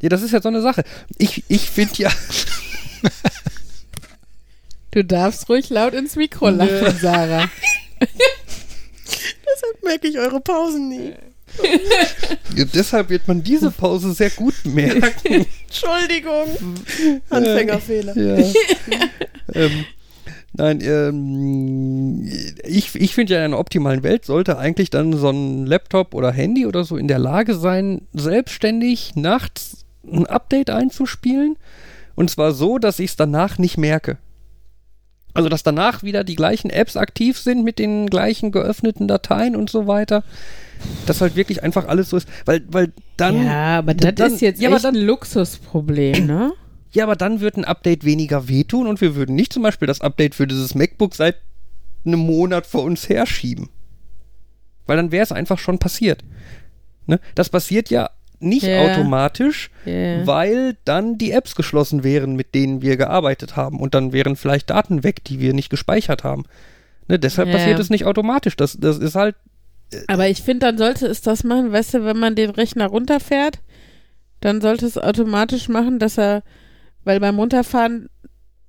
[0.00, 0.82] Ja, das ist ja so eine Sache.
[1.18, 2.10] Ich, ich finde ja,
[4.92, 7.48] Du darfst ruhig laut ins Mikro lachen, Sarah.
[8.00, 11.12] Deshalb merke ich eure Pausen nie.
[12.56, 15.44] ja, deshalb wird man diese Pause sehr gut merken.
[15.66, 16.46] Entschuldigung.
[17.28, 18.16] Anfängerfehler.
[18.16, 18.36] Ja.
[19.54, 19.84] ähm,
[20.60, 22.28] nein, ähm,
[22.64, 26.30] ich, ich finde ja, in einer optimalen Welt sollte eigentlich dann so ein Laptop oder
[26.32, 31.56] Handy oder so in der Lage sein, selbstständig nachts ein Update einzuspielen.
[32.14, 34.18] Und zwar so, dass ich es danach nicht merke.
[35.32, 39.70] Also, dass danach wieder die gleichen Apps aktiv sind mit den gleichen geöffneten Dateien und
[39.70, 40.24] so weiter.
[41.06, 42.28] Dass halt wirklich einfach alles so ist.
[42.46, 43.44] Weil, weil dann.
[43.46, 46.52] ja, aber das dann- ist jetzt ja, echt dann- ein Luxusproblem, ne?
[46.92, 50.00] Ja, aber dann wird ein Update weniger wehtun und wir würden nicht zum Beispiel das
[50.00, 51.36] Update für dieses MacBook seit
[52.04, 53.68] einem Monat vor uns herschieben.
[54.86, 56.24] Weil dann wäre es einfach schon passiert.
[57.06, 57.20] Ne?
[57.34, 58.80] Das passiert ja nicht Ja.
[58.82, 60.26] automatisch, Ja.
[60.26, 63.78] weil dann die Apps geschlossen wären, mit denen wir gearbeitet haben.
[63.78, 66.44] Und dann wären vielleicht Daten weg, die wir nicht gespeichert haben.
[67.06, 67.18] Ne?
[67.18, 67.54] Deshalb Ja.
[67.56, 68.56] passiert es nicht automatisch.
[68.56, 69.36] Das, das ist halt.
[70.08, 73.58] Aber ich finde, dann sollte es das machen, weißt du, wenn man den Rechner runterfährt,
[74.40, 76.42] dann sollte es automatisch machen, dass er,
[77.04, 78.08] weil beim Runterfahren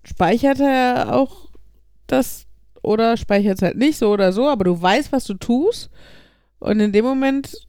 [0.03, 1.49] speichert er auch
[2.07, 2.45] das
[2.81, 5.89] oder speichert es halt nicht so oder so, aber du weißt, was du tust
[6.59, 7.67] und in dem Moment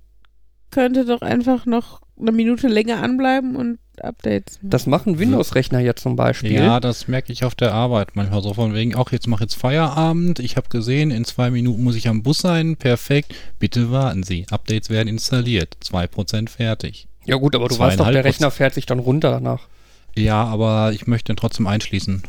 [0.71, 4.59] könnte doch einfach noch eine Minute länger anbleiben und Updates.
[4.63, 6.53] Das machen Windows-Rechner ja zum Beispiel.
[6.53, 9.55] Ja, das merke ich auf der Arbeit manchmal so von wegen, auch jetzt mach jetzt
[9.55, 14.23] Feierabend, ich habe gesehen, in zwei Minuten muss ich am Bus sein, perfekt, bitte warten
[14.23, 17.07] Sie, Updates werden installiert, 2% fertig.
[17.25, 19.69] Ja, gut, aber du weißt doch, der Rechner fährt sich dann runter danach.
[20.15, 22.23] Ja, aber ich möchte ihn trotzdem einschließen.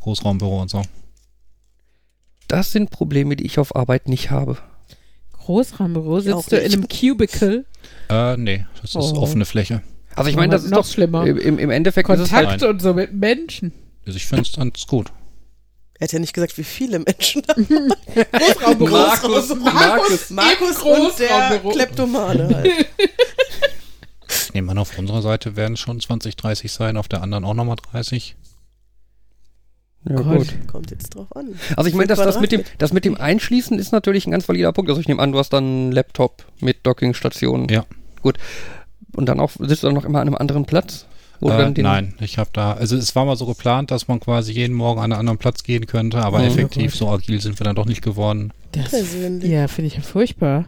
[0.00, 0.82] Großraumbüro und so.
[2.48, 4.58] Das sind Probleme, die ich auf Arbeit nicht habe.
[5.32, 7.64] Großraumbüro, sitzt du in einem Cubicle.
[8.08, 9.20] Äh, nee, das ist Oh.
[9.22, 9.82] offene Fläche.
[10.16, 11.26] Also ich meine, das ist noch doch schlimmer.
[11.26, 13.72] Im, im Endeffekt ist es halt, Kontakt und so mit Menschen.
[14.06, 15.12] Also ich finde es ganz gut.
[15.98, 17.54] Er hat ja nicht gesagt, wie viele Menschen da
[18.32, 18.90] Großraumbüro.
[18.90, 21.58] Markus, Markus, Markus Im und der.
[21.72, 22.70] Kleptomane halt.
[24.50, 27.44] Ich nehme an, auf unserer Seite werden es schon 20, 30 sein, auf der anderen
[27.44, 28.34] auch nochmal 30.
[30.08, 30.38] ja, Gott.
[30.38, 30.54] gut.
[30.66, 31.54] Kommt jetzt drauf an.
[31.76, 34.48] Also ich meine, das, das, mit dem, das mit dem Einschließen ist natürlich ein ganz
[34.48, 34.90] valider Punkt.
[34.90, 37.68] Also ich nehme an, du hast dann einen Laptop mit Dockingstation.
[37.68, 37.86] Ja.
[38.22, 38.38] Gut.
[39.14, 41.06] Und dann auch, sitzt du dann noch immer an einem anderen Platz?
[41.40, 44.52] Du Äh, nein, ich habe da, also es war mal so geplant, dass man quasi
[44.52, 46.44] jeden Morgen an einen anderen Platz gehen könnte, aber Mhm.
[46.46, 48.52] effektiv so agil sind wir dann doch nicht geworden.
[48.72, 50.66] Das, ja, finde ich ja furchtbar.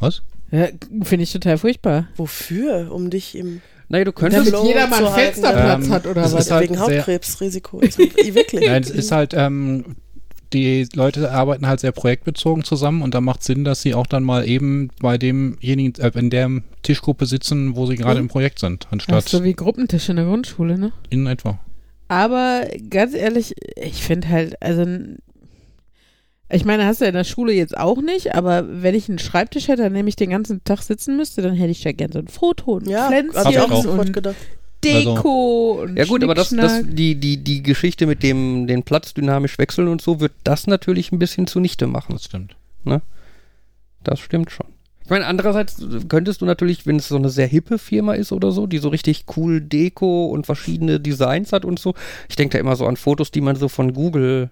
[0.00, 0.22] Was?
[0.50, 0.68] Ja,
[1.02, 2.08] finde ich total furchtbar.
[2.16, 2.90] Wofür?
[2.92, 4.52] Um dich im Naja, du könntest.
[4.52, 6.32] Damit jeder mal einen Fensterplatz ähm, hat oder was?
[6.34, 7.80] ist halt wegen Hautkrebsrisiko.
[7.80, 8.66] Also, wirklich.
[8.66, 9.96] Nein, es ist halt, ähm,
[10.52, 14.24] die Leute arbeiten halt sehr projektbezogen zusammen und da macht Sinn, dass sie auch dann
[14.24, 16.50] mal eben bei demjenigen, äh, in der
[16.82, 18.24] Tischgruppe sitzen, wo sie gerade Mhm.
[18.26, 20.92] im Projekt sind, Das anstatt ist so wie Gruppentisch in der Grundschule, ne?
[21.10, 21.60] in etwa.
[22.08, 24.84] Aber ganz ehrlich, ich finde halt, also
[26.50, 29.68] ich meine, hast du in der Schule jetzt auch nicht, aber wenn ich einen Schreibtisch
[29.68, 32.18] hätte, an dem ich den ganzen Tag sitzen müsste, dann hätte ich da gerne so
[32.18, 34.36] ein Foto und ja, Pflänzchen ich auch und gedacht.
[34.82, 39.12] Deko und Ja gut, aber das, das, die, die, die Geschichte mit dem den Platz
[39.12, 42.14] dynamisch wechseln und so wird das natürlich ein bisschen zunichte machen.
[42.14, 42.56] Das stimmt.
[44.02, 44.66] Das stimmt schon.
[45.04, 48.52] Ich meine, andererseits könntest du natürlich, wenn es so eine sehr hippe Firma ist oder
[48.52, 51.94] so, die so richtig cool Deko und verschiedene Designs hat und so.
[52.28, 54.50] Ich denke da immer so an Fotos, die man so von Google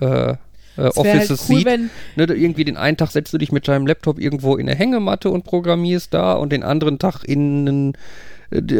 [0.00, 0.34] äh,
[0.78, 1.90] äh, wär Offices halt cool, sieht.
[2.16, 5.30] Ne, irgendwie den einen Tag setzt du dich mit deinem Laptop irgendwo in eine Hängematte
[5.30, 7.92] und programmierst da und den anderen Tag in einen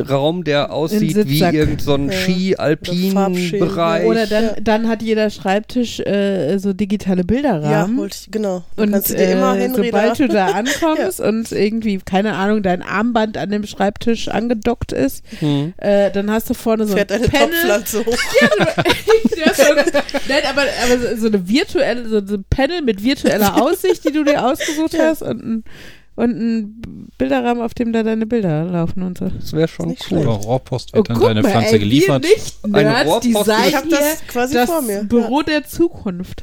[0.09, 2.13] Raum, der aussieht wie irgendein so ein Ja.
[2.19, 4.07] Ski-Alpin-Bereich.
[4.07, 4.53] oder dann, Ja.
[4.63, 7.97] dann hat jeder Schreibtisch äh, so digitale Ja, Bilderrahmen.
[7.99, 8.65] wollte ich, genau.
[8.77, 12.63] Dann und kannst du dir immer äh, sobald du da ankommst und irgendwie, keine Ahnung,
[12.63, 15.75] dein Armband an dem Schreibtisch angedockt ist, Hm.
[15.77, 17.49] äh, dann hast du vorne so fährt ein eine Panel.
[17.51, 18.17] Topfpflanze hoch.
[19.37, 19.63] ja, so,
[20.29, 24.13] nein, aber, aber so- so eine virtuelle, so so ein Panel mit virtueller Aussicht, die
[24.13, 25.09] du dir ausgesucht Ja.
[25.09, 25.65] hast und ein,
[26.19, 29.29] und ein Bilderrahmen, auf dem da deine Bilder laufen und so.
[29.29, 30.19] Das wäre schon Nicht cool.
[30.19, 32.23] Oder Rohrpost wird dann deine Pflanze Oh, ey, geliefert.
[32.25, 35.05] Nicht Eine Nerds, Rohrpost- Design Ich habe das quasi das vor mir.
[35.05, 36.43] Büro der Zukunft.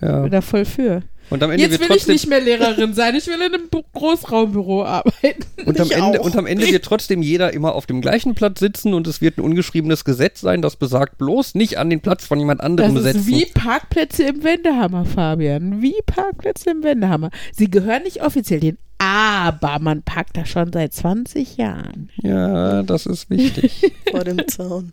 [0.00, 0.22] Ja.
[0.22, 1.02] Bin da voll für.
[1.30, 4.84] Und am Ende Jetzt will ich nicht mehr Lehrerin sein, ich will in einem Großraumbüro
[4.84, 5.44] arbeiten.
[5.64, 6.24] Und am, Ich Ende, auch.
[6.26, 9.38] und am Ende wird trotzdem jeder immer auf dem gleichen Platz sitzen und es wird
[9.38, 12.96] ein ungeschriebenes Gesetz sein, das besagt bloß nicht an den Platz von jemand Das anderem
[12.98, 13.26] ist setzen.
[13.26, 15.80] wie Parkplätze im Wendehammer, Fabian.
[15.80, 17.30] Wie Parkplätze im Wendehammer.
[17.56, 22.08] Sie gehören nicht offiziell hin, aber man parkt da schon seit 20 Jahren.
[22.22, 23.92] Ja, das ist wichtig.
[24.10, 24.92] vor dem Zaun.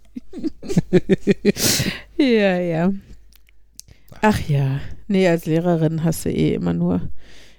[2.17, 2.93] Ja, ja.
[4.21, 4.81] Ach ja.
[5.07, 7.01] Nee, als Lehrerin hast du eh immer nur.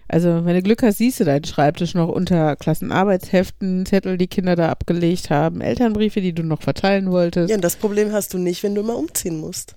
[0.09, 4.57] Also, wenn du Glück hast, siehst du deinen Schreibtisch noch unter Klassenarbeitsheften, Zettel, die Kinder
[4.57, 7.49] da abgelegt haben, Elternbriefe, die du noch verteilen wolltest.
[7.49, 9.75] Ja, und das Problem hast du nicht, wenn du immer umziehen musst.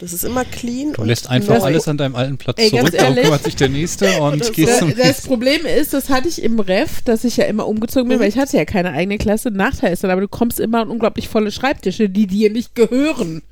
[0.00, 0.94] Das ist immer clean.
[0.94, 3.24] Du und lässt einfach alles an deinem alten Platz Ey, zurück, darum ehrlich?
[3.24, 4.78] kümmert sich der Nächste und gehst so.
[4.78, 5.28] zum Das, das nächsten.
[5.28, 8.22] Problem ist, das hatte ich im Ref, dass ich ja immer umgezogen bin, Mhm.
[8.22, 9.50] weil ich hatte ja keine eigene Klasse.
[9.50, 13.42] Nachteil ist dann, aber du kommst immer an unglaublich volle Schreibtische, die dir nicht gehören.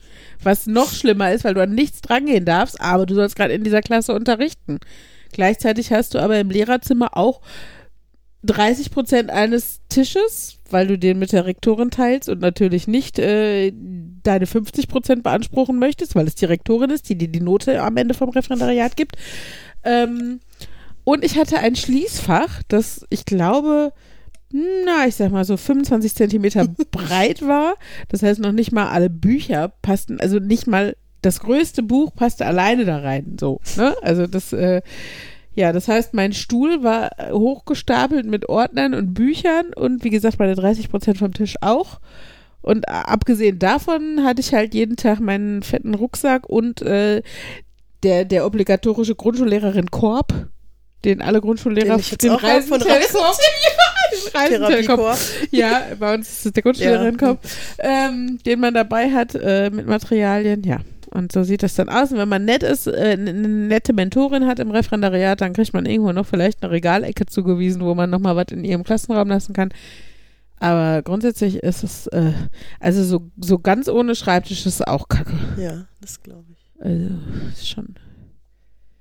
[0.42, 3.62] Was noch schlimmer ist, weil du an nichts drangehen darfst, aber du sollst gerade in
[3.64, 4.78] dieser Klasse unterrichten.
[5.32, 7.40] Gleichzeitig hast du aber im Lehrerzimmer auch
[8.44, 13.72] 30 Prozent eines Tisches, weil du den mit der Rektorin teilst und natürlich nicht äh,
[14.22, 17.96] deine 50 Prozent beanspruchen möchtest, weil es die Rektorin ist, die dir die Note am
[17.96, 19.16] Ende vom Referendariat gibt.
[19.84, 20.40] Ähm,
[21.04, 23.92] und ich hatte ein Schließfach, das ich glaube,
[24.50, 27.74] na, ich sag mal so 25 Zentimeter breit war.
[28.08, 32.46] Das heißt, noch nicht mal alle Bücher passten, also nicht mal das größte Buch passte
[32.46, 33.36] alleine da rein.
[33.40, 33.96] So, ne?
[34.02, 34.82] Also das, äh,
[35.58, 40.38] ja, das heißt, mein Stuhl war äh, hochgestapelt mit Ordnern und Büchern und wie gesagt,
[40.38, 41.98] bei der 30 Prozent vom Tisch auch.
[42.62, 47.22] Und äh, abgesehen davon hatte ich halt jeden Tag meinen fetten Rucksack und äh,
[48.04, 50.32] der, der obligatorische Grundschullehrerin Korb,
[51.04, 53.36] den alle Grundschullehrer Den von Reisentelkorb.
[54.32, 55.18] ja, Reisentelkorb.
[55.50, 57.40] Ja, bei uns ist es der Grundschullehrerin-Korb,
[57.80, 60.78] ähm, den man dabei hat äh, mit Materialien, ja.
[61.10, 62.12] Und so sieht das dann aus.
[62.12, 65.86] Und wenn man nett ist, äh, eine nette Mentorin hat im Referendariat, dann kriegt man
[65.86, 69.70] irgendwo noch vielleicht eine Regalecke zugewiesen, wo man nochmal was in ihrem Klassenraum lassen kann.
[70.60, 72.32] Aber grundsätzlich ist es, äh,
[72.80, 75.32] also so, so ganz ohne Schreibtisch ist auch kacke.
[75.56, 76.84] Ja, das glaube ich.
[76.84, 77.10] Also,
[77.52, 77.94] ist schon.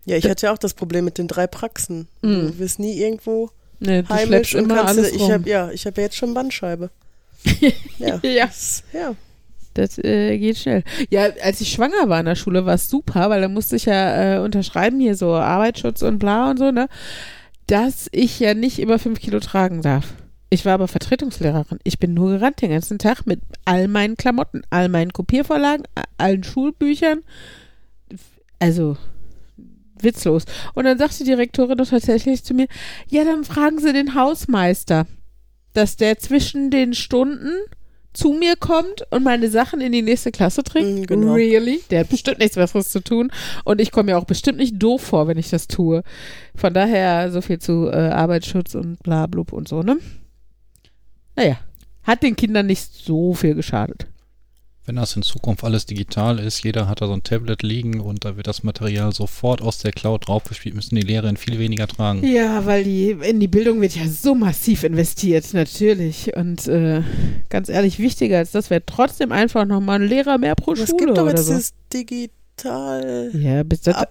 [0.06, 2.08] Ja, ich hatte ja auch das Problem mit den drei Praxen.
[2.22, 2.48] Mhm.
[2.48, 5.70] Du wirst nie irgendwo Ne, du heimisch und immer kannst alles du, ich habe ja,
[5.72, 6.90] ich habe ja jetzt schon Bandscheibe.
[8.00, 8.20] ja.
[8.24, 8.50] Ja.
[8.94, 9.16] Ja.
[9.78, 10.84] Das äh, geht schnell.
[11.12, 13.86] Ja, als ich schwanger war in der Schule, war es super, weil da musste ich
[13.86, 16.88] ja äh, unterschreiben, hier so Arbeitsschutz und bla und so, ne?
[17.68, 20.14] Dass ich ja nicht über fünf Kilo tragen darf.
[20.50, 21.80] Ich war aber Vertretungslehrerin.
[21.84, 25.86] Ich bin nur gerannt den ganzen Tag mit all meinen Klamotten, all meinen Kopiervorlagen,
[26.18, 27.20] allen Schulbüchern.
[28.58, 28.98] Also,
[30.02, 30.46] witzlos.
[30.74, 32.68] Und dann sagte die Direktorin doch tatsächlich zu mir,
[33.10, 35.06] ja, dann fragen Sie den Hausmeister,
[35.74, 37.52] dass der zwischen den Stunden
[38.18, 40.88] zu mir kommt und meine Sachen in die nächste Klasse trägt.
[40.88, 41.34] Mm, genau.
[41.34, 41.82] Really?
[41.92, 43.32] Der hat bestimmt nichts Besseres zu tun.
[43.64, 46.02] Und ich komme mir auch bestimmt nicht doof vor, wenn ich das tue.
[46.56, 49.98] Von daher so viel zu äh, Arbeitsschutz und bla blub und so, ne?
[51.36, 51.60] Naja.
[52.02, 54.08] hat den Kindern nicht so viel geschadet.
[54.88, 58.24] Wenn das in Zukunft alles digital ist, jeder hat da so ein Tablet liegen und
[58.24, 62.26] da wird das Material sofort aus der Cloud draufgespielt, müssen die Lehrerinnen viel weniger tragen.
[62.26, 66.34] Ja, weil die in die Bildung wird ja so massiv investiert, natürlich.
[66.38, 67.02] Und äh,
[67.50, 71.06] ganz ehrlich, wichtiger als das wäre trotzdem einfach nochmal ein Lehrer mehr pro Es Schule
[71.08, 71.54] gibt doch jetzt so.
[71.54, 73.32] das digital.
[73.34, 74.06] Ja, bis das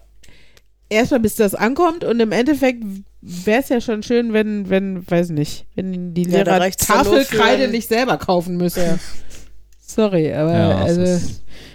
[0.91, 2.85] erstmal bis das ankommt und im Endeffekt
[3.23, 7.69] wäre es ja schon schön, wenn, wenn, weiß nicht, wenn die Ja, Lehrer nur Tafelkreide
[7.69, 9.01] nicht selber kaufen müssen.
[9.97, 11.27] Sorry, aber Ja, also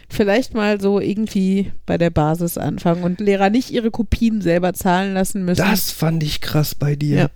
[0.10, 5.14] vielleicht mal so irgendwie bei der Basis anfangen und Lehrer nicht ihre Kopien selber zahlen
[5.14, 5.58] lassen müssen.
[5.62, 7.18] Das fand ich krass bei dir.
[7.18, 7.30] Ja.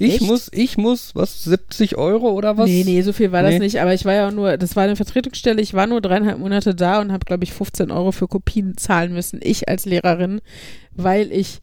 [0.00, 0.22] Ich Echt?
[0.22, 2.68] muss, ich muss, was, 70 Euro oder was?
[2.68, 3.50] Nee, nee, so viel war Nee.
[3.52, 3.80] das nicht.
[3.80, 6.74] Aber ich war ja auch nur, das war eine Vertretungsstelle, ich war nur dreieinhalb Monate
[6.74, 9.40] da und habe, glaube ich, 15 Euro für Kopien zahlen müssen.
[9.42, 10.40] Ich als Lehrerin,
[10.94, 11.60] weil ich,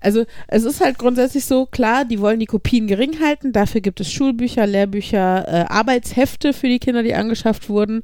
[0.00, 3.52] also es ist halt grundsätzlich so, klar, die wollen die Kopien gering halten.
[3.52, 8.02] Dafür gibt es Schulbücher, Lehrbücher, äh, Arbeitshefte für die Kinder, die angeschafft wurden.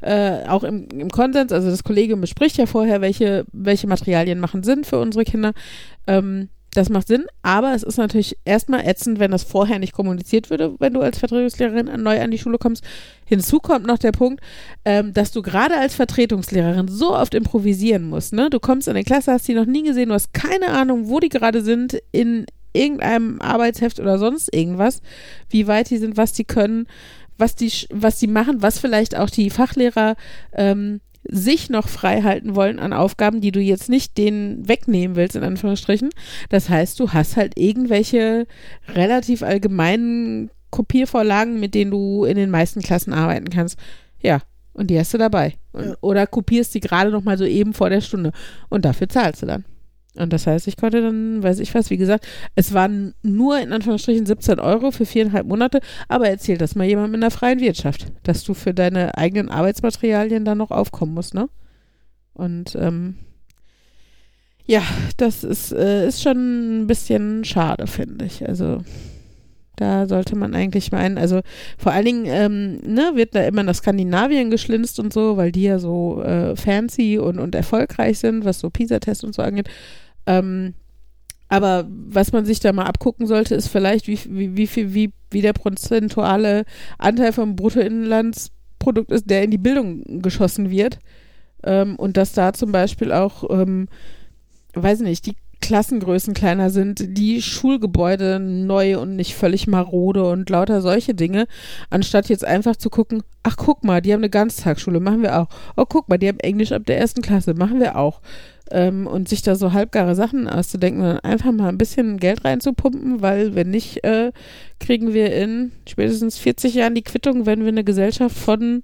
[0.00, 4.62] Äh, auch im, im Konsens, also das Kollegium bespricht ja vorher, welche, welche Materialien machen
[4.62, 5.52] Sinn für unsere Kinder.
[6.06, 10.50] Ähm, das macht Sinn, aber es ist natürlich erstmal ätzend, wenn das vorher nicht kommuniziert
[10.50, 12.84] würde, wenn du als Vertretungslehrerin neu an die Schule kommst.
[13.24, 14.42] Hinzu kommt noch der Punkt,
[14.84, 18.32] ähm, dass du gerade als Vertretungslehrerin so oft improvisieren musst.
[18.32, 18.50] Ne?
[18.50, 21.18] Du kommst in eine Klasse, hast die noch nie gesehen, du hast keine Ahnung, wo
[21.18, 25.00] die gerade sind, in irgendeinem Arbeitsheft oder sonst irgendwas,
[25.48, 26.86] wie weit die sind, was die können,
[27.38, 30.16] was die, was die machen, was vielleicht auch die Fachlehrer
[30.52, 35.36] ähm, sich noch frei halten wollen an Aufgaben, die du jetzt nicht denen wegnehmen willst,
[35.36, 36.10] in Anführungsstrichen.
[36.48, 38.46] Das heißt, du hast halt irgendwelche
[38.88, 43.78] relativ allgemeinen Kopiervorlagen, mit denen du in den meisten Klassen arbeiten kannst.
[44.20, 44.40] Ja,
[44.72, 45.54] und die hast du dabei.
[45.72, 45.94] Und, Ja.
[46.00, 48.32] Oder kopierst die gerade noch mal so eben vor der Stunde.
[48.68, 49.64] Und dafür zahlst du dann.
[50.18, 53.72] Und das heißt, ich konnte dann, weiß ich was, wie gesagt, es waren nur in
[53.72, 58.06] Anführungsstrichen 17 Euro für viereinhalb Monate, aber erzähl das mal jemandem in der freien Wirtschaft,
[58.22, 61.48] dass du für deine eigenen Arbeitsmaterialien dann noch aufkommen musst, ne?
[62.34, 63.16] Und ähm,
[64.66, 64.82] ja,
[65.16, 68.46] das ist, äh, ist schon ein bisschen schade, finde ich.
[68.46, 68.82] Also
[69.76, 71.40] da sollte man eigentlich meinen, also
[71.78, 75.64] vor allen Dingen ähm, ne, wird da immer nach Skandinavien geschlinzt und so, weil die
[75.64, 79.68] ja so äh, fancy und, und erfolgreich sind, was so PISA-Tests und so angeht.
[80.26, 80.74] Ähm,
[81.48, 85.12] aber was man sich da mal abgucken sollte, ist vielleicht, wie, wie, wie viel, wie,
[85.30, 86.64] wie der prozentuale
[86.98, 90.98] Anteil vom Bruttoinlandsprodukt ist, der in die Bildung geschossen wird.
[91.62, 93.88] Ähm, und dass da zum Beispiel auch, ähm,
[94.74, 100.82] weiß nicht, die Klassengrößen kleiner sind, die Schulgebäude neu und nicht völlig marode und lauter
[100.82, 101.46] solche Dinge,
[101.90, 105.48] anstatt jetzt einfach zu gucken, ach guck mal, die haben eine Ganztagsschule, machen wir auch.
[105.76, 108.20] Oh, guck mal, die haben Englisch ab der ersten Klasse, machen wir auch.
[108.70, 113.22] Ähm, und sich da so halbgare Sachen auszudenken, sondern einfach mal ein bisschen Geld reinzupumpen,
[113.22, 114.32] weil wenn nicht, äh,
[114.80, 118.82] kriegen wir in spätestens 40 Jahren die Quittung, wenn wir eine Gesellschaft von,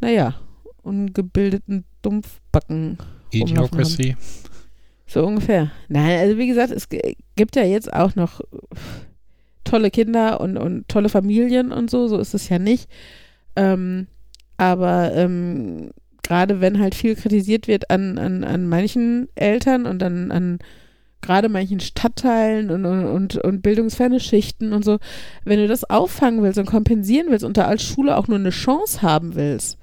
[0.00, 0.34] naja,
[0.82, 2.98] ungebildeten Dumpfbacken.
[3.32, 4.16] Idiocracy.
[5.06, 5.72] So ungefähr.
[5.88, 8.40] Nein, also wie gesagt, es gibt ja jetzt auch noch
[9.64, 12.88] tolle Kinder und, und tolle Familien und so, so ist es ja nicht.
[13.56, 14.06] Ähm,
[14.56, 15.90] aber ähm,
[16.30, 20.58] gerade wenn halt viel kritisiert wird an, an, an manchen Eltern und an, an
[21.22, 24.98] gerade manchen Stadtteilen und, und, und, bildungsferne Schichten und so,
[25.44, 28.50] wenn du das auffangen willst und kompensieren willst und da als Schule auch nur eine
[28.50, 29.76] Chance haben willst,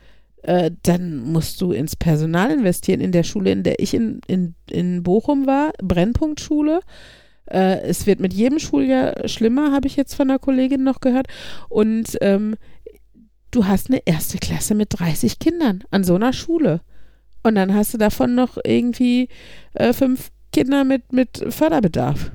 [0.43, 3.01] äh, dann musst du ins Personal investieren.
[3.01, 6.79] In der Schule, in der ich in, in, in Bochum war, Brennpunktschule.
[7.47, 11.27] Äh, es wird mit jedem Schuljahr schlimmer, habe ich jetzt von einer Kollegin noch gehört.
[11.67, 12.55] Und ähm,
[13.57, 16.81] du hast eine erste Klasse mit 30 Kindern an so einer Schule.
[17.41, 19.29] Und dann hast du davon noch irgendwie
[19.73, 22.31] äh, fünf Kinder mit, mit Förderbedarf.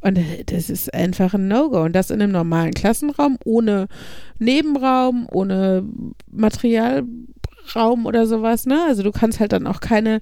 [0.00, 1.84] Und äh, das ist einfach ein No-Go.
[1.84, 3.88] Und das in einem normalen Klassenraum, ohne
[4.38, 5.84] Nebenraum, ohne
[6.30, 8.84] Materialraum oder sowas, ne?
[8.86, 10.20] Also du kannst halt dann auch keine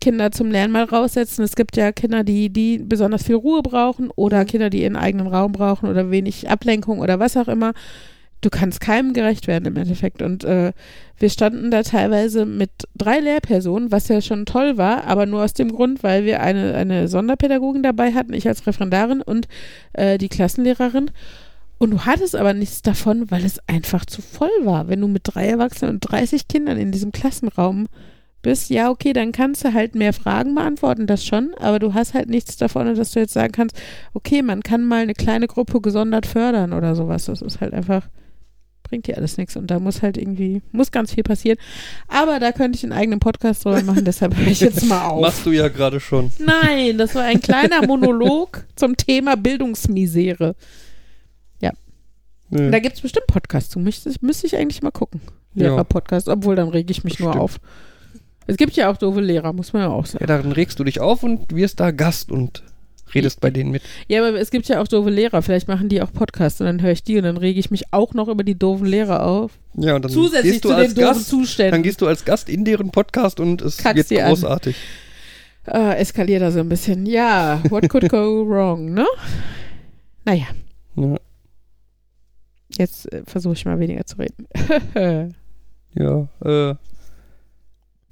[0.00, 1.44] Kinder zum Lernen mal raussetzen.
[1.44, 5.28] Es gibt ja Kinder, die, die besonders viel Ruhe brauchen oder Kinder, die ihren eigenen
[5.28, 7.74] Raum brauchen oder wenig Ablenkung oder was auch immer.
[8.44, 10.20] Du kannst keinem gerecht werden im Endeffekt.
[10.20, 10.72] Und äh,
[11.18, 15.54] wir standen da teilweise mit drei Lehrpersonen, was ja schon toll war, aber nur aus
[15.54, 19.48] dem Grund, weil wir eine, eine Sonderpädagogin dabei hatten, ich als Referendarin und
[19.94, 21.10] äh, die Klassenlehrerin.
[21.78, 24.88] Und du hattest aber nichts davon, weil es einfach zu voll war.
[24.88, 27.86] Wenn du mit drei Erwachsenen und 30 Kindern in diesem Klassenraum
[28.42, 32.12] bist, ja, okay, dann kannst du halt mehr Fragen beantworten, das schon, aber du hast
[32.12, 33.80] halt nichts davon, dass du jetzt sagen kannst,
[34.12, 37.24] okay, man kann mal eine kleine Gruppe gesondert fördern oder sowas.
[37.24, 38.10] Das ist halt einfach,
[38.94, 41.58] bringt dir alles nichts und da muss halt irgendwie, muss ganz viel passieren.
[42.06, 45.20] Aber da könnte ich einen eigenen Podcast drüber machen, deshalb höre ich jetzt mal auf.
[45.20, 46.30] Machst du ja gerade schon.
[46.38, 50.54] Nein, das war ein kleiner Monolog zum Thema Bildungsmisere.
[52.50, 52.70] Nee.
[52.70, 53.80] Da gibt es bestimmt Podcasts zu.
[53.80, 55.20] Müsste, müsste ich eigentlich mal gucken.
[55.54, 55.68] Ja.
[55.70, 57.42] Lehrer-Podcast, obwohl dann rege ich mich nur Stimmt.
[57.42, 57.58] auf.
[58.46, 60.26] Es gibt ja auch doofe Lehrer, muss man ja auch Ja, sagen.
[60.26, 62.62] darin regst du dich auf und wirst da Gast und
[63.14, 63.82] redest bei denen mit.
[64.08, 65.42] Ja, aber es gibt ja auch doofe Lehrer.
[65.42, 67.92] Vielleicht machen die auch Podcasts und dann höre ich die und dann rege ich mich
[67.92, 69.52] auch noch über die doofen Lehrer auf.
[69.74, 71.72] Ja, und dann Zusätzlich gehst du zu als den doofen Gast, Zuständen.
[71.72, 74.76] dann gehst du als Gast in deren Podcast und es Kackst wird großartig.
[75.66, 77.06] Äh, eskaliert da so ein bisschen.
[77.06, 79.06] Ja, what could go wrong, ne?
[80.26, 80.46] Naja,
[80.96, 81.16] Ja,
[82.78, 84.46] jetzt äh, versuche ich mal weniger zu reden.
[85.94, 86.74] ja äh,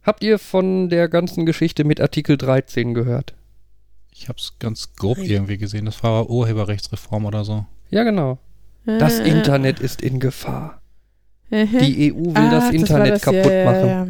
[0.03, 3.35] habt ihr von der ganzen Geschichte mit Artikel 13 gehört?
[4.15, 5.27] Ich habe es ganz grob Nein.
[5.29, 5.87] irgendwie gesehen.
[5.87, 7.67] Das war Urheberrechtsreform oder so.
[7.91, 8.39] Ja, genau.
[8.85, 10.81] Das Äh, Internet ist in Gefahr.
[11.51, 13.89] Die EU will ah, das Internet das, kaputt ja, ja, machen.
[13.89, 14.07] ja.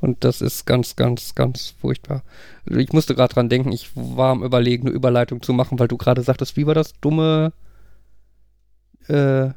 [0.00, 2.22] Und das ist ganz, ganz, ganz furchtbar.
[2.68, 5.88] Also Ich musste gerade dran denken, ich war am Überlegen, eine Überleitung zu machen, weil
[5.88, 7.52] du gerade sagtest, wie war das dumme,
[9.08, 9.48] äh,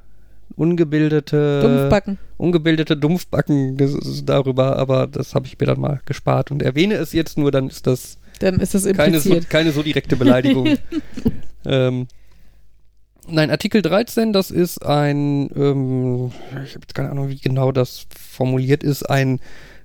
[0.55, 2.17] ungebildete, Dumpfbacken.
[2.37, 6.95] ungebildete Dumpfbacken das ist darüber, aber das habe ich mir dann mal gespart und erwähne
[6.95, 9.49] es jetzt nur, dann ist das Dann ist das keine so, impliziert.
[9.49, 10.77] keine so direkte Beleidigung.
[11.65, 12.07] ähm,
[13.27, 16.31] nein, Artikel 13, das ist ein, ähm,
[16.65, 19.39] ich habe jetzt keine Ahnung, wie genau das formuliert ist, ein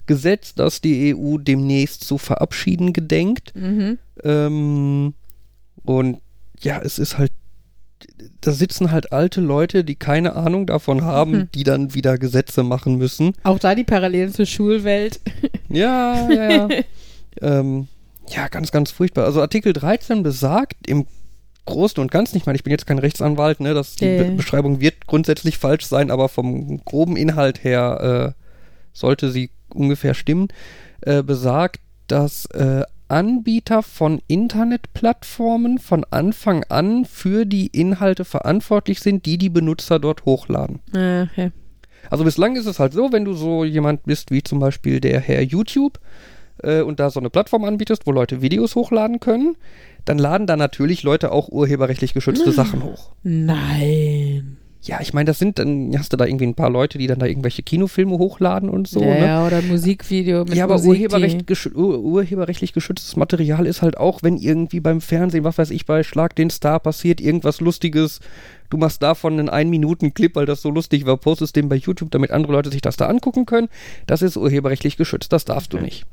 [0.06, 3.52] Gesetz, das die EU demnächst zu verabschieden gedenkt.
[3.56, 3.98] Mhm.
[4.22, 5.14] Ähm,
[5.84, 6.18] und
[6.60, 7.32] ja, es ist halt,
[8.40, 11.48] da sitzen halt alte Leute, die keine Ahnung davon haben, Mhm.
[11.54, 13.32] die dann wieder Gesetze machen müssen.
[13.42, 15.20] Auch da die Parallelen zur Schulwelt.
[15.68, 16.68] Ja, ja, ja.
[17.42, 17.88] ähm,
[18.28, 19.24] ja, ganz, ganz furchtbar.
[19.24, 21.06] Also Artikel 13 besagt im
[21.66, 24.24] Großen und Ganzen, ich meine, ich bin jetzt kein Rechtsanwalt, ne, das, die Äh.
[24.24, 28.42] Be Beschreibung wird grundsätzlich falsch sein, aber vom groben Inhalt her äh,
[28.92, 30.48] sollte sie ungefähr stimmen,
[31.00, 39.26] äh, besagt, dass äh, Anbieter von Internetplattformen von Anfang an für die Inhalte verantwortlich sind,
[39.26, 40.80] die die Benutzer dort hochladen.
[40.94, 41.52] Ah, okay.
[42.10, 45.20] Also bislang ist es halt so, wenn du so jemand bist wie zum Beispiel der
[45.20, 45.98] Herr YouTube
[46.62, 49.56] äh, und da so eine Plattform anbietest, wo Leute Videos hochladen können,
[50.04, 53.12] dann laden da natürlich Leute auch urheberrechtlich geschützte Sachen hoch.
[53.22, 54.58] Nein.
[54.86, 57.18] Ja, ich meine, das sind dann, hast du da irgendwie ein paar Leute, die dann
[57.18, 59.26] da irgendwelche Kinofilme hochladen und so, ja, ne?
[59.26, 63.82] ja, oder ein Musikvideo mit ja, aber Musik, urheberrecht, geschü ur urheberrechtlich geschütztes Material ist
[63.82, 67.60] halt auch, wenn irgendwie beim Fernsehen, was weiß ich, bei Schlag den Star passiert, irgendwas
[67.60, 68.20] Lustiges,
[68.70, 72.30] du machst davon einen Ein-Minuten-Clip, weil das so lustig war, postest den bei YouTube, damit
[72.30, 73.68] andere Leute sich das da angucken können.
[74.06, 76.06] Das ist urheberrechtlich geschützt, das darfst du nicht.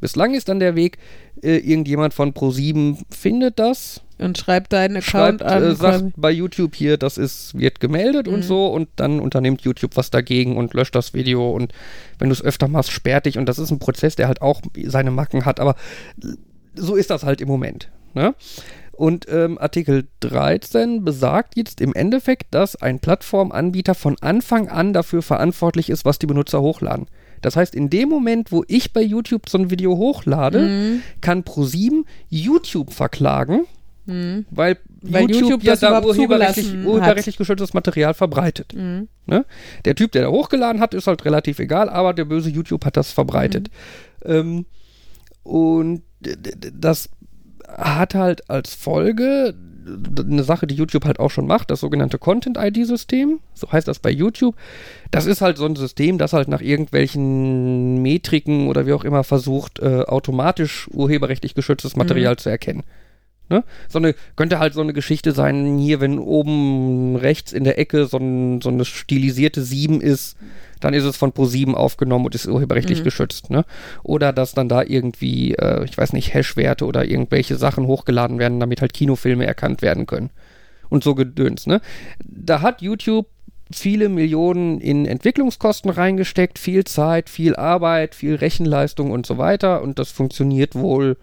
[0.00, 0.98] Bislang ist dann der Weg,
[1.42, 5.62] äh, irgendjemand von Pro7 findet das, und schreibt deinen Account schreibt, an.
[5.62, 6.12] äh, sagt quasi.
[6.16, 8.34] bei YouTube hier, das ist, wird gemeldet Mhm.
[8.34, 11.72] und so und dann unternimmt YouTube was dagegen und löscht das Video und
[12.18, 14.60] wenn du es öfter machst, sperrt dich und das ist ein Prozess, der halt auch
[14.84, 15.74] seine Macken hat, aber
[16.74, 17.88] so ist das halt im Moment.
[18.12, 18.34] Ne?
[18.92, 25.22] Und ähm, Artikel 13 besagt jetzt im Endeffekt, dass ein Plattformanbieter von Anfang an dafür
[25.22, 27.06] verantwortlich ist, was die Benutzer hochladen.
[27.42, 31.02] Das heißt, in dem Moment, wo ich bei YouTube so ein Video hochlade, Mhm.
[31.20, 33.66] kann Pro7 YouTube verklagen,
[34.06, 34.46] Mhm.
[34.50, 38.74] weil, Weil YouTube, YouTube ja da urheberrechtlich, urheberrechtlich geschütztes Material verbreitet.
[38.74, 39.08] Mhm.
[39.26, 39.44] Ne?
[39.84, 42.96] Der Typ, der da hochgeladen hat, ist halt relativ egal, aber der böse YouTube hat
[42.96, 43.70] das verbreitet.
[44.24, 44.66] Ähm,
[45.42, 46.02] und
[46.74, 47.08] das
[47.66, 49.54] hat halt als Folge
[49.86, 53.40] eine Sache, die YouTube halt auch schon macht, das sogenannte Content-ID-System.
[53.54, 54.54] So heißt das bei YouTube.
[55.10, 59.24] Das ist halt so ein System, das halt nach irgendwelchen Metriken oder wie auch immer
[59.24, 62.82] versucht, äh, automatisch urheberrechtlich geschütztes Material zu erkennen.
[63.50, 63.64] Ne?
[63.88, 68.06] So eine, könnte halt so eine Geschichte sein, hier, wenn oben rechts in der Ecke
[68.06, 70.36] so, ein, so eine stilisierte 7 ist,
[70.78, 73.04] dann ist es von Pro7 aufgenommen und ist urheberrechtlich Mhm.
[73.04, 73.50] geschützt.
[73.50, 73.64] Ne?
[74.02, 78.60] Oder dass dann da irgendwie, äh, ich weiß nicht, Hashwerte oder irgendwelche Sachen hochgeladen werden,
[78.60, 80.30] damit halt Kinofilme erkannt werden können.
[80.88, 81.66] Und so gedöns.
[81.66, 81.80] Ne?
[82.24, 83.26] Da hat YouTube
[83.72, 89.82] viele Millionen in Entwicklungskosten reingesteckt, viel Zeit, viel Arbeit, viel Rechenleistung und so weiter.
[89.82, 91.16] Und das funktioniert wohl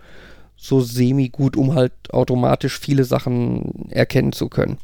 [0.57, 4.77] so semi-gut, um halt automatisch viele Sachen erkennen zu können.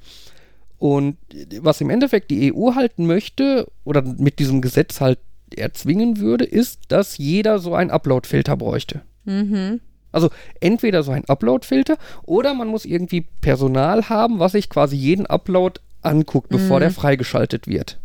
[0.78, 1.18] Und
[1.62, 5.20] was im Endeffekt die EU halt möchte oder mit diesem Gesetz halt
[5.56, 9.02] erzwingen würde, ist, dass jeder so einen Upload-Filter bräuchte.
[9.26, 9.80] Mhm.
[10.12, 15.26] Also entweder so ein Upload-Filter oder man muss irgendwie Personal haben, was sich quasi jeden
[15.26, 16.82] Upload anguckt, bevor Mhm.
[16.82, 18.00] der freigeschaltet wird.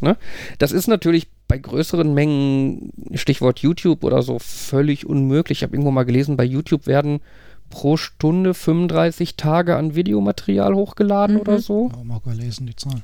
[0.00, 0.16] Ne?
[0.58, 5.58] Das ist natürlich bei größeren Mengen, Stichwort YouTube oder so, völlig unmöglich.
[5.58, 7.20] Ich habe irgendwo mal gelesen, bei YouTube werden
[7.70, 11.40] pro Stunde 35 Tage an Videomaterial hochgeladen Mhm.
[11.42, 11.90] oder so.
[11.94, 13.02] Auch mal gelesen, die Zahlen.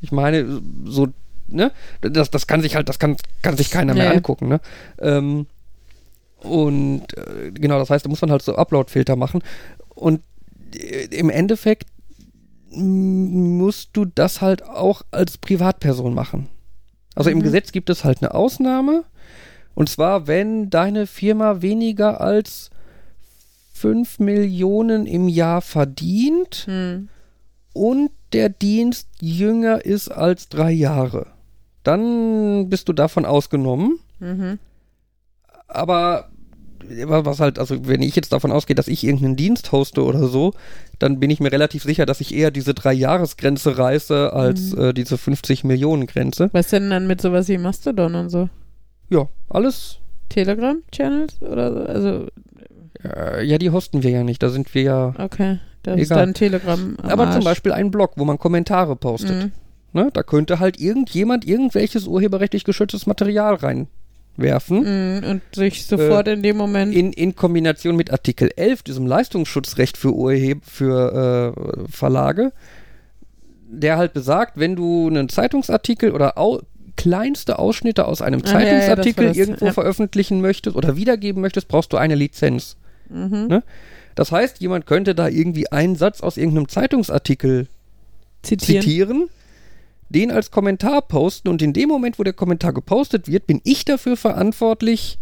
[0.00, 1.08] Ich meine, so,
[1.48, 1.72] ne?
[2.02, 4.16] Das, das kann sich halt, das kann, kann sich keiner mehr Nee.
[4.16, 4.60] angucken, ne?
[4.98, 5.46] Ähm,
[6.42, 9.42] und äh, genau, das heißt, da muss man halt so Upload-Filter machen.
[9.94, 10.20] Und
[10.74, 11.86] äh, im Endeffekt
[12.70, 16.48] musst du das halt auch als Privatperson machen.
[17.16, 17.42] Also im Mhm.
[17.42, 19.02] Gesetz gibt es halt eine Ausnahme.
[19.74, 22.70] Und zwar, wenn deine Firma weniger als
[23.72, 27.08] 5 Millionen im Jahr verdient Hm.
[27.74, 31.26] und der Dienst jünger ist als drei Jahre.
[31.82, 33.98] Dann bist du davon ausgenommen.
[34.18, 34.58] Mhm.
[35.68, 36.30] Aber
[37.06, 40.52] was halt, also wenn ich jetzt davon ausgehe, dass ich irgendeinen Dienst hoste oder so,
[40.98, 44.80] dann bin ich mir relativ sicher, dass ich eher diese Drei-Jahres-Grenze reiße als Mhm.
[44.82, 46.50] äh, diese 50-Millionen-Grenze.
[46.52, 48.48] Was denn dann mit sowas wie Mastodon und so?
[49.10, 49.98] Ja, alles.
[50.30, 51.78] Telegram-Channels oder so?
[51.92, 52.26] Also,
[53.04, 54.42] Äh, ja, die hosten wir ja nicht.
[54.42, 55.14] Da sind wir ja.
[55.18, 55.58] okay.
[55.82, 56.96] Da ist dann Telegram.
[57.00, 57.34] Am Aber Arsch.
[57.36, 59.44] zum Beispiel ein Blog, wo man Kommentare postet.
[59.44, 59.52] Mhm.
[59.92, 60.10] Ne?
[60.12, 63.88] Da könnte halt irgendjemand irgendwelches urheberrechtlich geschütztes Material reinwerfen.
[64.80, 65.24] Mhm.
[65.28, 66.94] Und sich sofort in dem Moment.
[66.94, 72.52] In, in Kombination mit Artikel 11, diesem Leistungsschutzrecht für, Urheb für äh, Verlage,
[73.68, 76.60] der halt besagt, wenn du einen Zeitungsartikel oder au
[76.96, 79.72] kleinste Ausschnitte aus einem Ah, ja, ja, das Zeitungsartikel das, irgendwo ja.
[79.72, 82.76] veröffentlichen möchtest oder wiedergeben möchtest, brauchst du eine Lizenz.
[83.10, 83.46] mhm.
[83.48, 83.62] ne?
[84.14, 87.68] Das heißt, jemand könnte da irgendwie einen Satz aus irgendeinem Zeitungsartikel
[88.42, 88.82] Zitieren.
[88.82, 89.28] zitieren,
[90.08, 93.84] den als Kommentar posten und in dem Moment, wo der Kommentar gepostet wird, bin ich
[93.84, 95.18] dafür verantwortlich,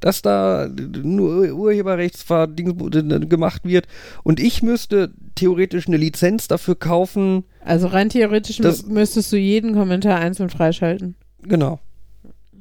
[0.00, 0.68] dass da
[1.02, 3.86] nur Urheberrechtsverding gemacht wird
[4.22, 7.44] und ich müsste theoretisch eine Lizenz dafür kaufen.
[7.64, 11.16] Also rein theoretisch müsstest du jeden Kommentar einzeln freischalten.
[11.42, 11.80] Genau.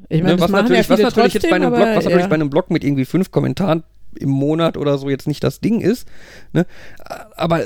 [0.08, 2.22] Ich meine, Ne, was natürlich, ja was natürlich jetzt bei einem Blog, was aber, natürlich
[2.22, 2.28] ja.
[2.28, 3.84] bei einem Blog mit irgendwie fünf Kommentaren
[4.18, 6.08] im Monat oder so jetzt nicht das Ding ist.
[6.54, 6.66] Ne?
[7.36, 7.66] Aber äh,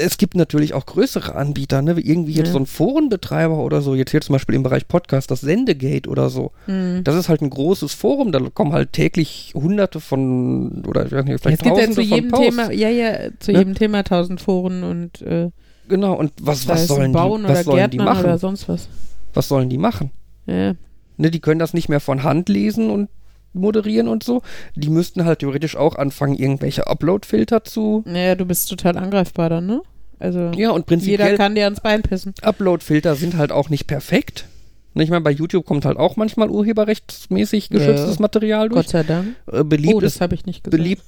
[0.00, 1.96] es gibt natürlich auch größere Anbieter, ne?
[1.96, 2.52] wie irgendwie jetzt Ja.
[2.52, 6.30] so ein Forenbetreiber oder so, jetzt hier zum Beispiel im Bereich Podcast, das Sendegate oder
[6.30, 6.52] so.
[6.66, 7.02] Hm.
[7.04, 11.24] Das ist halt ein großes Forum, da kommen halt täglich hunderte von, oder ich weiß
[11.24, 12.32] nicht, Es vielleicht gibt ja zu von jedem.
[12.32, 13.58] Thema, ja, ja, zu Ne?
[13.58, 15.50] jedem Thema tausend Foren und äh,
[15.88, 18.24] Genau, und was, was es sollen die, was oder sollen die machen?
[18.24, 18.88] oder sonst was.
[19.34, 20.10] Was sollen die machen?
[20.46, 20.74] Ja.
[21.16, 23.08] Ne, die können das nicht mehr von Hand lesen und
[23.56, 24.42] moderieren und so.
[24.74, 28.02] Die müssten halt theoretisch auch anfangen, irgendwelche Upload-Filter zu.
[28.06, 29.82] Naja, du bist total angreifbar dann, ne?
[30.18, 32.34] Also Ja, und jeder prinzipiell kann dir ans Bein pissen.
[32.42, 34.46] Upload-Filter sind halt auch nicht perfekt.
[34.94, 38.20] Ne, Ich meine, bei YouTube kommt halt auch manchmal urheberrechtsmäßig geschütztes Ja.
[38.22, 38.86] Material durch.
[38.86, 39.36] Gott sei Dank.
[39.52, 40.70] Äh, beliebt, oh, das habe ich nicht gesagt.
[40.82, 41.02] beliebt,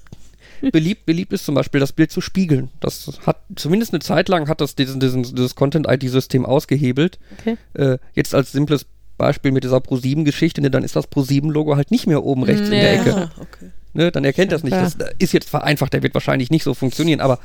[0.73, 2.69] beliebt, beliebt ist zum Beispiel das Bild zu spiegeln.
[2.81, 7.19] Das hat zumindest eine Zeit lang hat das diesen, diesen, dieses Content-ID-System ausgehebelt.
[7.39, 7.57] Okay.
[7.75, 8.85] Äh, jetzt als simples
[9.19, 12.71] Beispiel mit dieser Pro7-Geschichte, ne, dann ist das Pro7-Logo halt nicht mehr oben rechts in
[12.71, 13.01] der Ja.
[13.01, 13.16] Ecke.
[13.16, 13.71] Ah, okay.
[13.93, 14.73] Ne, dann erkennt das nicht.
[14.73, 14.91] Klar.
[14.97, 17.39] Das ist jetzt vereinfacht, der wird wahrscheinlich nicht so funktionieren, aber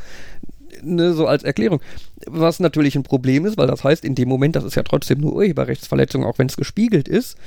[0.81, 1.81] ne, so als Erklärung.
[2.25, 5.19] Was natürlich ein Problem ist, weil das heißt, in dem Moment, das ist ja trotzdem
[5.19, 7.37] nur Urheberrechtsverletzung, auch wenn es gespiegelt ist,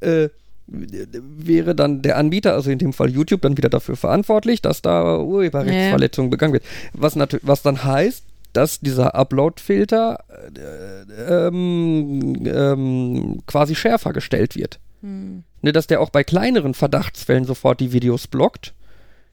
[0.00, 0.28] äh,
[0.68, 5.18] wäre dann der Anbieter, also in dem Fall YouTube, dann wieder dafür verantwortlich, dass da
[5.18, 6.64] Urheberrechtsverletzung begangen wird.
[6.92, 8.24] Was, was dann heißt,
[8.56, 10.24] dass dieser Upload-Filter
[10.56, 14.80] äh, ähm, ähm, quasi schärfer gestellt wird.
[15.02, 15.44] Hm.
[15.60, 18.72] Ne, dass der auch bei kleineren Verdachtsfällen sofort die Videos blockt,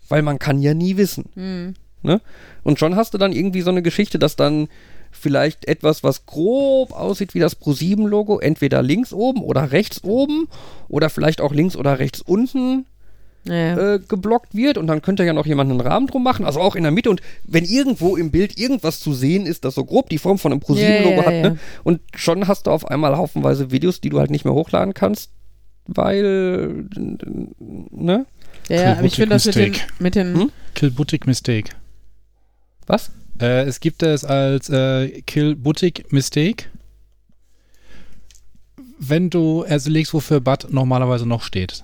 [0.10, 1.30] weil man kann ja nie wissen.
[1.36, 1.76] Hm.
[2.02, 2.20] Ne?
[2.64, 4.68] Und schon hast du dann irgendwie so eine Geschichte, dass dann
[5.12, 10.50] vielleicht etwas, was grob aussieht wie das Pro7-Logo, entweder links oben oder rechts oben
[10.90, 12.86] oder vielleicht auch links oder rechts unten
[13.46, 13.96] Naja.
[13.96, 16.76] äh, geblockt wird und dann könnte ja noch jemand einen Rahmen drum machen, also auch
[16.78, 20.08] in der Mitte und wenn irgendwo im Bild irgendwas zu sehen ist, das so grob
[20.10, 21.50] die Form von einem Pro7-Logo Ja, ja, hat, ja.
[21.50, 21.60] Ne?
[21.84, 25.32] und schon hast du auf einmal haufenweise Videos, die du halt nicht mehr hochladen kannst,
[25.88, 28.26] weil, ne?
[28.70, 29.94] ja, ja, aber ich finde das mit den, Mistake.
[30.00, 30.52] mit den Hm?
[30.76, 31.72] Kill Boutique Mistake.
[32.88, 33.12] Was?
[33.42, 36.66] Äh, es gibt es als äh, Kill Boutique Mistake.
[39.00, 41.84] Wenn du also legst, wofür Bud normalerweise noch steht.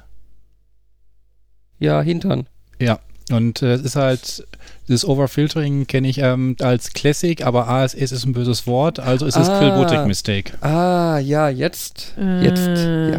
[1.80, 2.48] Ja, Hintern.
[2.80, 3.00] Ja,
[3.32, 4.46] und äh, es ist halt,
[4.88, 9.36] dieses Overfiltering kenne ich ähm, als Classic, aber ASS ist ein böses Wort, also ist
[9.38, 9.60] es Ah.
[9.60, 10.54] Kill Boutique Mistake.
[10.62, 12.14] Ah, ja, jetzt.
[12.42, 12.68] Jetzt.
[12.68, 13.12] Äh.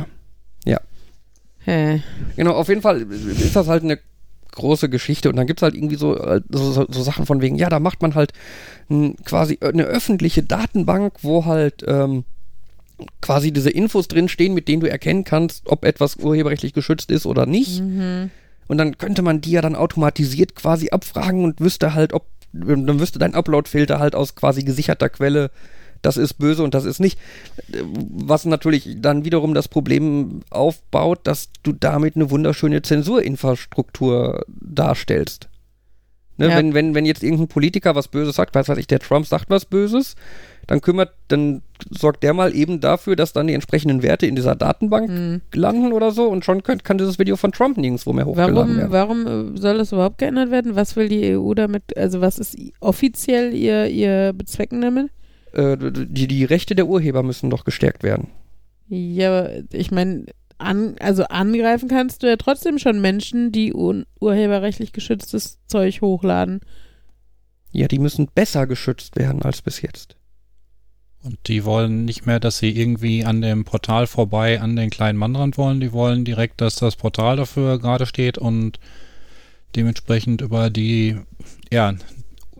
[0.65, 0.81] Ja.
[1.65, 2.03] Hä.
[2.37, 3.99] Genau, auf jeden Fall ist das halt eine
[4.53, 7.41] große Geschichte und dann gibt es halt irgendwie so, äh, so, so, so Sachen von
[7.43, 8.33] wegen, ja, da macht man halt
[8.89, 12.25] n, quasi eine öffentliche Datenbank, wo halt ähm,
[13.21, 17.47] quasi diese Infos drinstehen, mit denen du erkennen kannst, ob etwas urheberrechtlich geschützt ist oder
[17.47, 17.81] nicht.
[17.83, 18.31] Mhm.
[18.71, 23.01] Und dann könnte man die ja dann automatisiert quasi abfragen und wüsste halt, ob, dann
[23.01, 25.51] wüsste dein Upload-Filter halt aus quasi gesicherter Quelle,
[26.03, 27.19] das ist böse und das ist nicht.
[27.67, 35.49] Was natürlich dann wiederum das Problem aufbaut, dass du damit eine wunderschöne Zensurinfrastruktur darstellst.
[36.37, 36.57] Ne, Ja.
[36.57, 39.51] wenn, wenn, wenn jetzt irgendein Politiker was Böses sagt, was weiß ich, der Trump sagt
[39.51, 40.15] was Böses,
[40.71, 44.55] dann kümmert, dann sorgt der mal eben dafür, dass dann die entsprechenden Werte in dieser
[44.55, 45.41] Datenbank Hm.
[45.53, 48.77] landen oder so und schon kann, kann dieses Video von Trump nirgendwo mehr hochgeladen Warum,
[48.77, 48.93] werden.
[48.93, 50.77] warum äh, soll das überhaupt geändert werden?
[50.77, 55.09] Was will die EU damit, also was ist offiziell ihr, ihr Bezwecken damit?
[55.55, 58.29] Äh, die, die Rechte der Urheber müssen doch gestärkt werden.
[58.87, 60.27] Ja, aber ich meine,
[60.59, 66.61] an, also angreifen kannst du ja trotzdem schon Menschen, die un urheberrechtlich geschütztes Zeug hochladen.
[67.73, 70.15] Ja, die müssen besser geschützt werden als bis jetzt.
[71.23, 75.19] Und die wollen nicht mehr, dass sie irgendwie an dem Portal vorbei an den kleinen
[75.19, 75.81] Mann ran wollen.
[75.81, 78.79] Die wollen direkt, dass das Portal dafür gerade steht und
[79.77, 81.19] dementsprechend über die
[81.71, 81.95] ja,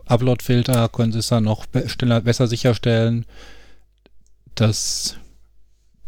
[0.05, 3.25] Upload-Filter können sie es dann noch besser sicherstellen,
[4.55, 5.17] dass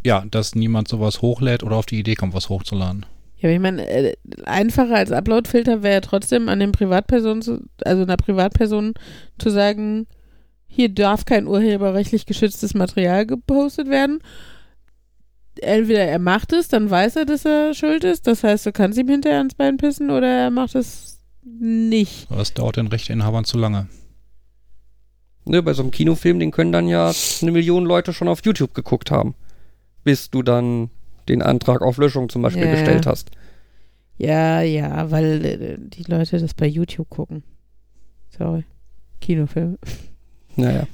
[0.06, 3.06] ja, dass niemand sowas hochlädt oder auf die Idee kommt, was hochzuladen.
[3.38, 7.62] Ja, aber ich meine, äh, einfacher als Upload-Filter wäre ja trotzdem an den Privatpersonen, zu,
[7.84, 8.94] also einer Privatperson
[9.38, 10.08] zu sagen,
[10.76, 14.20] hier darf kein urheberrechtlich geschütztes Material gepostet werden.
[15.62, 18.26] Entweder er macht es, dann weiß er, dass er schuld ist.
[18.26, 22.26] Das heißt, du kannst ihm hinterher ans Bein pissen oder er macht es nicht.
[22.30, 23.88] Aber das dauert den Rechteinhabern zu lange.
[25.46, 27.12] Ne, bei so einem Kinofilm, den können dann ja
[27.42, 29.36] eine Million Leute schon auf YouTube geguckt haben.
[30.04, 30.90] Bis du dann
[31.30, 32.72] den Antrag auf Löschung zum Beispiel Ja.
[32.72, 33.30] gestellt hast.
[34.18, 37.44] Ja, ja, weil äh, die Leute das bei YouTube gucken.
[38.30, 38.64] Sorry.
[39.22, 39.78] Kinofilm.
[40.56, 40.88] Naja.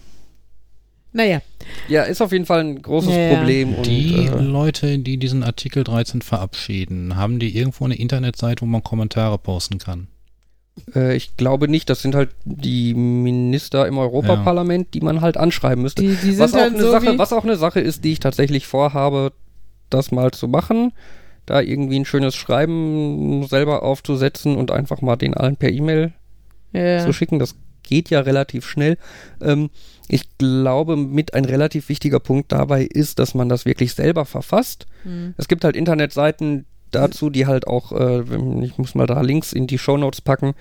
[1.12, 1.42] Naja,
[1.88, 3.36] Ja, ist auf jeden Fall ein großes Ja, ja.
[3.36, 3.74] Problem.
[3.74, 8.66] Und, Die äh, Leute, die diesen Artikel 13 verabschieden, haben die irgendwo eine Internetseite, wo
[8.68, 10.08] man Kommentare posten kann?
[10.96, 15.82] äh, ich glaube nicht, das sind halt die Minister im Europaparlament, die man halt anschreiben
[15.82, 16.04] müsste.
[16.04, 18.20] die, die Was auch, dann eine so Sache, was auch eine Sache ist, die ich
[18.20, 19.34] tatsächlich vorhabe,
[19.90, 20.94] das mal zu machen.
[21.46, 26.14] Da irgendwie ein schönes Schreiben selber aufzusetzen und einfach mal den allen per E-Mail
[26.74, 27.04] ja.
[27.04, 27.40] zu schicken.
[27.40, 27.56] Das
[27.90, 28.98] geht ja relativ schnell.
[29.42, 29.70] Ähm,
[30.08, 34.86] ich glaube, mit ein relativ wichtiger Punkt dabei ist, dass man das wirklich selber verfasst.
[35.04, 35.34] Hm.
[35.38, 38.22] Es gibt halt Internetseiten dazu, die halt auch, äh,
[38.64, 40.54] ich muss mal da Links in die Shownotes packen,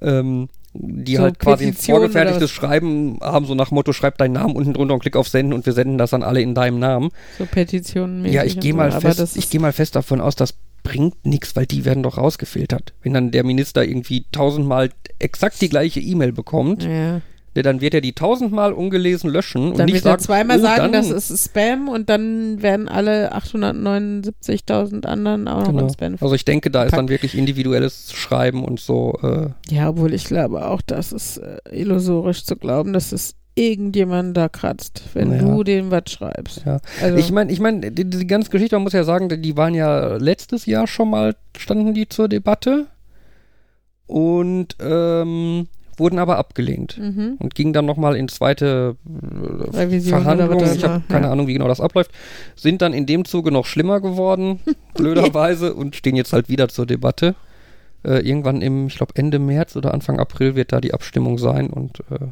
[0.00, 2.50] ähm, die So halt quasi ein vorgefertigtes?
[2.50, 5.66] Schreiben haben, so nach Motto, schreib deinen Namen unten drunter und klick auf Senden und
[5.66, 7.10] wir senden das dann alle in deinem Namen.
[7.38, 11.24] so Petitionen Ja, ich gehe mal, fest, ich geh mal fest davon aus, das bringt
[11.26, 12.92] nichts, weil die werden doch rausgefiltert.
[13.02, 17.20] Wenn dann der Minister irgendwie tausendmal exakt die gleiche E-Mail bekommt, ja.
[17.54, 20.58] ja, dann wird er die tausendmal ungelesen löschen und Dann nicht wird er sagen, zweimal
[20.58, 25.82] oh, sagen, das ist Spam und dann werden alle 879.000 anderen auch noch Genau.
[25.84, 26.16] in Spam.
[26.20, 29.18] Also ich denke, da ist dann wirklich individuelles Schreiben und so.
[29.22, 34.36] Äh, Ja, obwohl ich glaube auch, das ist äh, illusorisch zu glauben, dass es irgendjemand
[34.36, 35.38] da kratzt, wenn Ja.
[35.38, 36.64] du dem was schreibst.
[36.64, 36.78] Ja.
[37.02, 39.74] Also, Ich meine, ich meine, die, die ganze Geschichte, man muss ja sagen, die waren
[39.74, 42.86] ja letztes Jahr schon mal, standen die zur Debatte
[44.06, 46.98] und ähm, wurden aber abgelehnt.
[46.98, 47.36] mhm.
[47.38, 51.32] Und gingen dann nochmal in zweite äh, Revision das ich habe keine ja.
[51.32, 52.10] Ahnung, wie genau das abläuft,
[52.56, 54.60] sind dann in dem Zuge noch schlimmer geworden,
[54.94, 57.34] blöderweise, und stehen jetzt halt wieder zur Debatte.
[58.04, 61.68] Äh, irgendwann im, ich glaube Ende März oder Anfang April wird da die Abstimmung sein
[61.70, 62.26] und äh,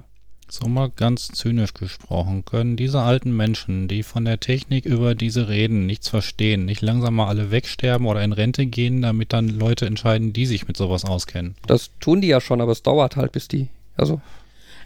[0.53, 5.49] So mal ganz zynisch gesprochen, können diese alten Menschen, die von der Technik über diese
[5.49, 9.87] reden, nichts verstehen, nicht langsam mal alle wegsterben oder in Rente gehen, damit dann Leute
[9.87, 11.55] entscheiden, die sich mit sowas auskennen?
[11.67, 14.21] das tun die ja schon, aber es dauert halt, bis die, also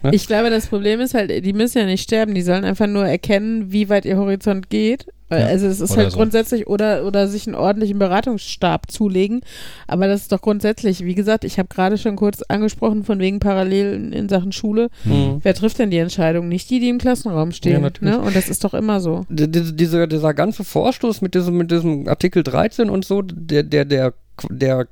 [0.05, 0.11] ne?
[0.15, 3.05] Ich glaube, das Problem ist halt, die müssen ja nicht sterben, die sollen einfach nur
[3.05, 5.07] erkennen, wie weit ihr Horizont geht.
[5.31, 6.17] Ja, also es ist halt so.
[6.17, 9.41] grundsätzlich oder oder sich einen ordentlichen Beratungsstab zulegen.
[9.87, 13.39] Aber das ist doch grundsätzlich, wie gesagt, ich habe gerade schon kurz angesprochen, von wegen
[13.39, 14.89] Parallelen in Sachen Schule.
[15.03, 15.39] Mhm.
[15.41, 16.47] Wer trifft denn die Entscheidung?
[16.47, 17.83] Nicht die, die im Klassenraum stehen.
[17.83, 18.19] Ja, ne?
[18.21, 19.25] Und das ist doch immer so.
[19.29, 23.85] D- dieser, dieser ganze Vorstoß mit diesem, mit diesem Artikel 13 und so, der, der,
[23.85, 24.13] der,
[24.51, 24.87] der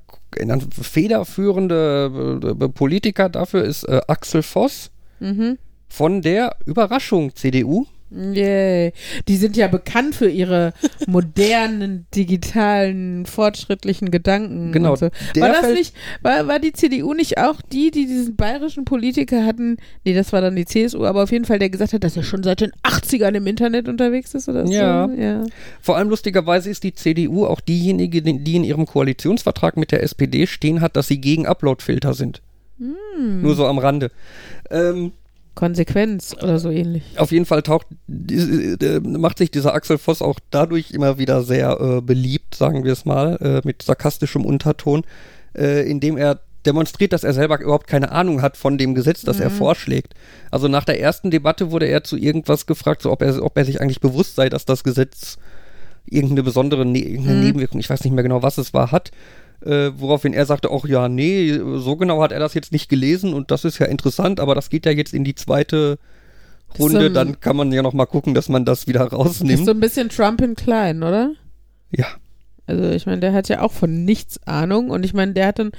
[0.82, 4.90] federführende äh, Politiker dafür ist äh, Axel Voss
[5.24, 5.58] Mhm.
[5.88, 7.86] von der Überraschung CDU.
[8.16, 8.94] Yay.
[9.28, 10.74] Die sind ja bekannt für ihre
[11.08, 14.72] modernen, digitalen, fortschrittlichen Gedanken.
[14.72, 15.08] Genau, so.
[15.38, 19.78] War das nicht, war, war die CDU nicht auch die, die diesen bayerischen Politiker hatten?
[20.06, 22.22] Nee, das war dann die CSU, aber auf jeden Fall, der gesagt hat, dass er
[22.22, 25.08] schon seit den 80ern im Internet unterwegs ist oder Ja.
[25.08, 25.20] so.
[25.20, 25.44] Ja.
[25.82, 30.04] Vor allem lustigerweise ist die CDU auch diejenige, die die in ihrem Koalitionsvertrag mit der
[30.04, 32.42] SPD stehen hat, dass sie gegen Uploadfilter sind.
[32.80, 33.42] Hm.
[33.42, 34.12] Nur so am Rande.
[34.70, 35.14] Ähm,
[35.56, 37.04] Konsequenz oder so ähnlich.
[37.18, 41.80] auf jeden Fall taucht, äh, macht sich dieser Axel Voss auch dadurch immer wieder sehr
[41.80, 45.04] äh, beliebt, sagen wir es mal, äh, mit sarkastischem Unterton,
[45.56, 49.40] äh, indem er demonstriert, dass er selber überhaupt keine Ahnung hat von dem Gesetz, das
[49.40, 50.14] er vorschlägt.
[50.50, 53.66] Also nach der ersten Debatte wurde er zu irgendwas gefragt, so ob er, ob er
[53.66, 55.38] sich eigentlich bewusst sei, dass das Gesetz
[56.06, 57.44] irgendeine besondere ne irgendeine Mhm.
[57.46, 59.12] Nebenwirkung, ich weiß nicht mehr genau, was es war, hat.
[59.66, 63.34] Äh, woraufhin er sagte, ach ja, nee, so genau hat er das jetzt nicht gelesen
[63.34, 65.98] und das ist ja interessant, aber das geht ja jetzt in die zweite
[66.74, 69.14] ist Runde, so dann kann man ja noch mal gucken, dass man das wieder Ist
[69.14, 69.66] rausnimmt.
[69.66, 71.32] so ein bisschen Trump in klein, oder?
[71.92, 72.08] ja,
[72.66, 75.60] Also ich meine, der hat ja auch von nichts Ahnung und ich meine, der hat
[75.60, 75.72] dann,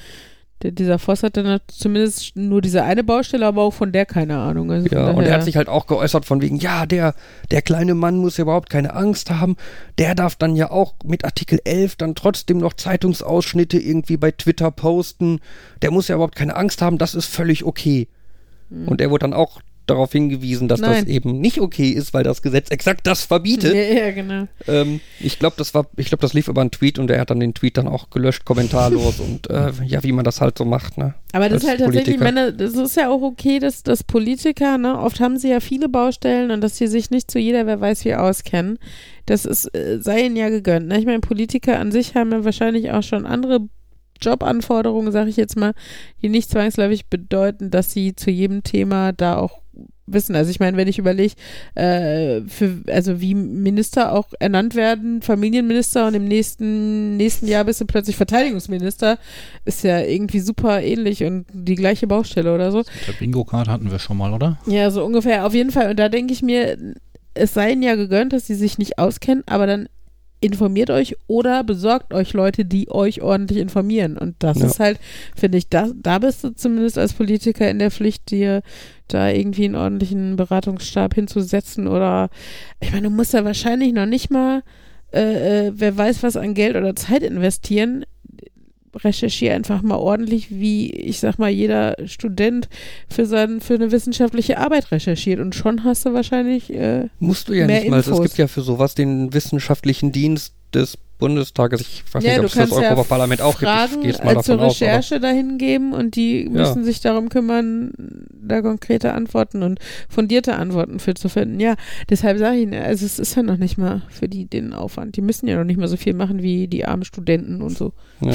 [0.65, 4.39] Der, dieser Voss hat dann zumindest nur diese eine Baustelle, aber auch von der keine
[4.39, 4.73] Ahnung.
[4.73, 7.15] Also Ja, und er hat sich halt auch geäußert von wegen, ja, der,
[7.51, 9.57] der kleine Mann muss ja überhaupt keine Angst haben.
[9.99, 14.71] Der darf dann ja auch mit Artikel 11 dann trotzdem noch Zeitungsausschnitte irgendwie bei Twitter
[14.71, 15.41] posten.
[15.83, 18.09] Der muss ja überhaupt keine Angst haben, das ist völlig okay.
[18.87, 20.81] Und er wurde dann auch darauf hingewiesen, dass.
[20.81, 21.05] Nein.
[21.05, 23.75] das eben nicht okay ist, weil das Gesetz exakt das verbietet.
[23.75, 24.47] Ja, ja, genau.
[24.67, 27.31] Ähm, ich glaube, das war, ich glaube, das lief über einen Tweet und er hat
[27.31, 30.65] dann den Tweet dann auch gelöscht, kommentarlos und äh, ja, wie man das halt so
[30.65, 31.15] macht, ne?
[31.33, 32.43] Aber das ist halt tatsächlich, ich Politiker.
[32.43, 35.89] meine, das ist ja auch okay, dass, dass Politiker, ne, oft haben sie ja viele
[35.89, 38.79] Baustellen und dass sie sich nicht zu jeder, wer weiß wie, auskennen.
[39.27, 40.89] Das ist, äh, sei ihnen ja gegönnt.
[40.89, 40.99] Ne?
[40.99, 43.61] Ich meine, Politiker an sich haben ja wahrscheinlich auch schon andere
[44.21, 45.75] Jobanforderungen, sage ich jetzt mal,
[46.23, 49.64] die nicht zwangsläufig bedeuten, dass sie zu jedem Thema da auch
[50.07, 50.37] wissen.
[50.37, 51.35] Also ich meine, wenn ich überlege,
[51.75, 57.81] äh, für, also wie Minister auch ernannt werden, Familienminister und im nächsten, nächsten Jahr bist
[57.81, 59.19] du plötzlich Verteidigungsminister,
[59.65, 62.83] ist ja irgendwie super ähnlich und die gleiche Baustelle oder so.
[63.07, 64.59] Der Bingo-Card hatten wir schon mal, oder?
[64.67, 65.47] Ja, so ungefähr.
[65.47, 65.91] Auf jeden Fall.
[65.91, 66.77] Und da denke ich mir,
[67.35, 69.89] es sei ihnen ja gegönnt, dass sie sich nicht auskennen, aber dann
[70.45, 74.17] informiert euch oder besorgt euch Leute, die euch ordentlich informieren.
[74.19, 74.67] Und das Ja.
[74.67, 74.99] ist halt,
[75.37, 78.63] finde ich, da, da bist du zumindest als Politiker in der Pflicht, dir
[79.09, 82.31] da irgendwie einen ordentlichen Beratungsstab hinzusetzen oder
[82.81, 84.63] ich meine, du musst ja wahrscheinlich noch nicht mal,
[85.13, 88.05] äh, äh, wer weiß was an Geld oder Zeit investieren.
[89.03, 92.69] Recherchiere einfach mal ordentlich, wie ich sag mal, jeder Student
[93.09, 95.41] für, sein, für eine wissenschaftliche Arbeit recherchiert.
[95.41, 98.01] Und schon hast du wahrscheinlich äh, Musst du ja nicht mal.
[98.01, 101.81] Es gibt ja für sowas den wissenschaftlichen Dienst des Bundestages.
[101.81, 103.71] Ich weiß Ja, nicht, ob es das ja Europaparlament auch gibt.
[103.71, 104.81] Ich gehe jetzt mal davon zur aus.
[104.81, 107.93] Recherche dahin geben und die müssen sich darum kümmern,
[108.31, 109.79] da konkrete Antworten und
[110.09, 111.61] fundierte Antworten für zu finden.
[111.61, 111.77] Ja,
[112.11, 115.17] deshalb sage ich, Ihnen, also es ist ja noch nicht mal für die den Aufwand.
[115.17, 117.93] Die müssen ja noch nicht mal so viel machen wie die armen Studenten und so.
[118.21, 118.33] Ja.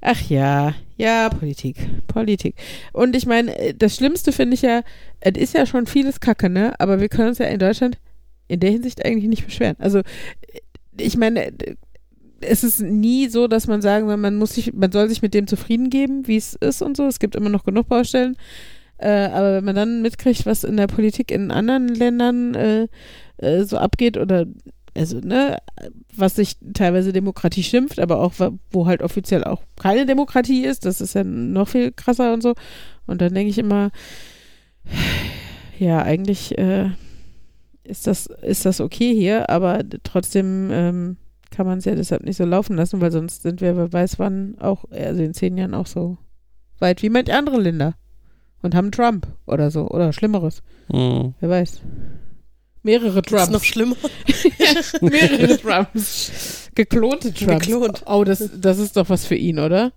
[0.00, 1.76] Ach ja, ja, Politik,
[2.06, 2.54] Politik.
[2.92, 4.82] Und ich meine, äh, das Schlimmste finde ich ja,
[5.20, 6.78] es ist ja schon vieles Kacke, ne?
[6.78, 7.98] Aber wir können uns ja in Deutschland
[8.48, 9.76] in der Hinsicht eigentlich nicht beschweren.
[9.78, 10.02] Also, äh,
[10.98, 11.52] ich meine,
[12.40, 15.34] es ist nie so, dass man sagen soll, man muss sich, man soll sich mit
[15.34, 17.06] dem zufrieden geben, wie es ist und so.
[17.06, 18.36] Es gibt immer noch genug Baustellen.
[18.98, 22.88] Äh, aber wenn man dann mitkriegt, was in der Politik in anderen Ländern äh,
[23.38, 24.46] äh, so abgeht oder
[24.96, 25.58] also, ne,
[26.14, 28.34] was sich teilweise Demokratie schimpft, aber auch,
[28.70, 32.54] wo halt offiziell auch keine Demokratie ist, das ist ja noch viel krasser und so.
[33.06, 33.90] Und dann denke ich immer,
[35.78, 36.90] ja, eigentlich äh,
[37.84, 41.16] ist das, ist das okay hier, aber trotzdem ähm,
[41.50, 44.18] kann man es ja deshalb nicht so laufen lassen, weil sonst sind wir, wer weiß
[44.18, 46.18] wann, auch, also in zehn Jahren auch so
[46.78, 47.94] weit wie manche andere Länder.
[48.62, 50.62] Und haben Trump oder so, oder Schlimmeres.
[50.90, 51.34] Hm.
[51.38, 51.82] Wer weiß.
[52.86, 53.96] Mehrere Das ist noch schlimmer.
[55.00, 56.70] Mehrere Trumps.
[56.74, 57.66] Geklonte Trumps.
[57.66, 58.02] Geklont.
[58.06, 59.92] Oh, das, das ist doch was für ihn, oder?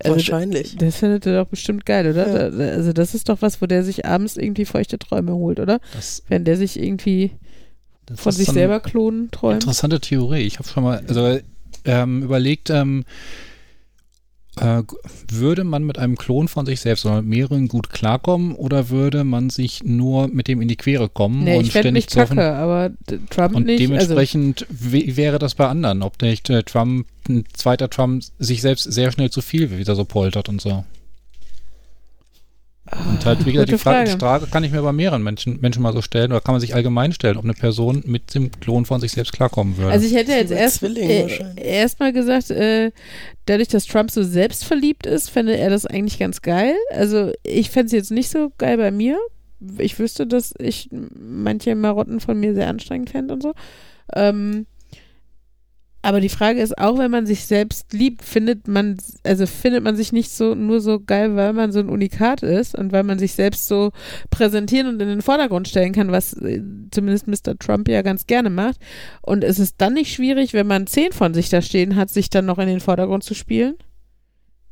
[0.00, 0.76] Also, Wahrscheinlich.
[0.76, 2.28] Das findet er doch bestimmt geil, oder?
[2.28, 2.50] Ja.
[2.50, 5.80] Da- Also das ist doch was, wo der sich abends irgendwie feuchte Träume holt, oder?
[5.94, 7.32] Das, Wenn der sich irgendwie
[8.14, 9.64] von sich selber klonen träumt.
[9.64, 10.42] Interessante Theorie.
[10.42, 11.38] Ich habe schon mal also,
[11.84, 13.04] ähm, überlegt, ähm,
[14.60, 14.82] äh,
[15.30, 19.24] würde man mit einem Klon von sich selbst oder mit mehreren gut klarkommen oder würde
[19.24, 22.54] man sich nur mit dem in die Quere kommen Nee, und ich ständig mich kacke,
[22.54, 22.90] aber
[23.30, 23.80] Trump Und nicht.
[23.80, 28.62] Also, dementsprechend wie wäre das bei anderen, ob nicht äh, Trump, ein zweiter Trump sich
[28.62, 30.84] selbst sehr schnell zu viel wieder so poltert und so.
[33.08, 34.18] Und halt, wie gesagt, die Frage, Frage.
[34.18, 36.74] Frage kann ich mir bei mehreren Menschen, Menschen mal so stellen oder kann man sich
[36.74, 39.92] allgemein stellen, ob eine Person mit dem Klon von sich selbst klarkommen würde.
[39.92, 41.64] Also ich hätte jetzt erst äh, wahrscheinlich.
[41.64, 42.90] erstmal gesagt, äh,
[43.46, 46.74] dadurch, dass Trump so selbstverliebt ist, fände er das eigentlich ganz geil.
[46.90, 49.18] Also ich fände es jetzt nicht so geil bei mir.
[49.78, 53.54] Ich wüsste, dass ich manche Marotten von mir sehr anstrengend fände und so.
[54.14, 54.66] Ähm,
[56.02, 59.96] aber die Frage ist auch, wenn man sich selbst liebt, findet man, also findet man
[59.96, 63.18] sich nicht so nur so geil, weil man so ein Unikat ist und weil man
[63.18, 63.90] sich selbst so
[64.30, 67.58] präsentieren und in den Vordergrund stellen kann, was äh, zumindest Mr.
[67.58, 68.76] Trump ja ganz gerne macht.
[69.22, 72.30] Und ist es dann nicht schwierig, wenn man zehn von sich da stehen hat, sich
[72.30, 73.74] dann noch in den Vordergrund zu spielen?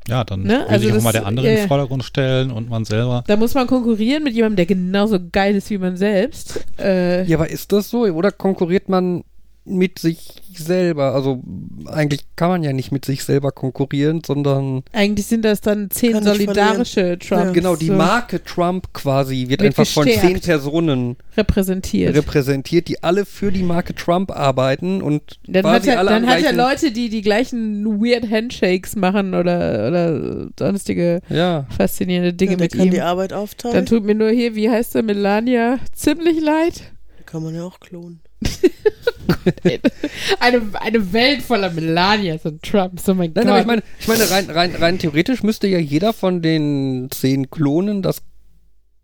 [0.09, 2.05] ja, dann ne, will also sich auch das- mal der andere ja, in den Vordergrund
[2.05, 3.25] stellen und man selber.
[3.27, 6.65] Da muss man konkurrieren mit jemandem, der genauso geil ist wie man selbst.
[6.79, 8.03] Äh, Ja, aber ist das so?
[8.05, 9.25] Oder konkurriert man
[9.67, 10.19] mit sich
[10.55, 11.15] selber?
[11.15, 11.43] Also
[11.87, 16.23] eigentlich kann man ja nicht mit sich selber konkurrieren, sondern Eigentlich sind das dann zehn
[16.23, 17.53] solidarische Trumps.
[17.53, 22.15] genau die so Marke Trump quasi wird, Wird einfach von zehn Personen repräsentiert.
[22.17, 26.27] repräsentiert, die alle für die Marke Trump arbeiten und Dann, hat quasi er, alle dann
[26.27, 32.53] hat er Leute, die die gleichen weird Handshakes machen oder, oder sonstige Ja, faszinierende Dinge
[32.53, 32.93] ja, der mit kann ihm.
[32.93, 33.75] die Arbeit aufteilen.
[33.75, 36.93] Dann tut mir nur hier, wie heißt er, Melania, ziemlich leid.
[37.27, 38.21] kann man ja auch klonen.
[40.41, 43.09] eine, eine Welt voller Melanias und Trumps.
[43.09, 43.53] Oh mein Nein, Gott.
[43.53, 47.51] aber ich meine, ich meine rein, rein, rein theoretisch müsste ja jeder von den zehn
[47.51, 48.23] Klonen das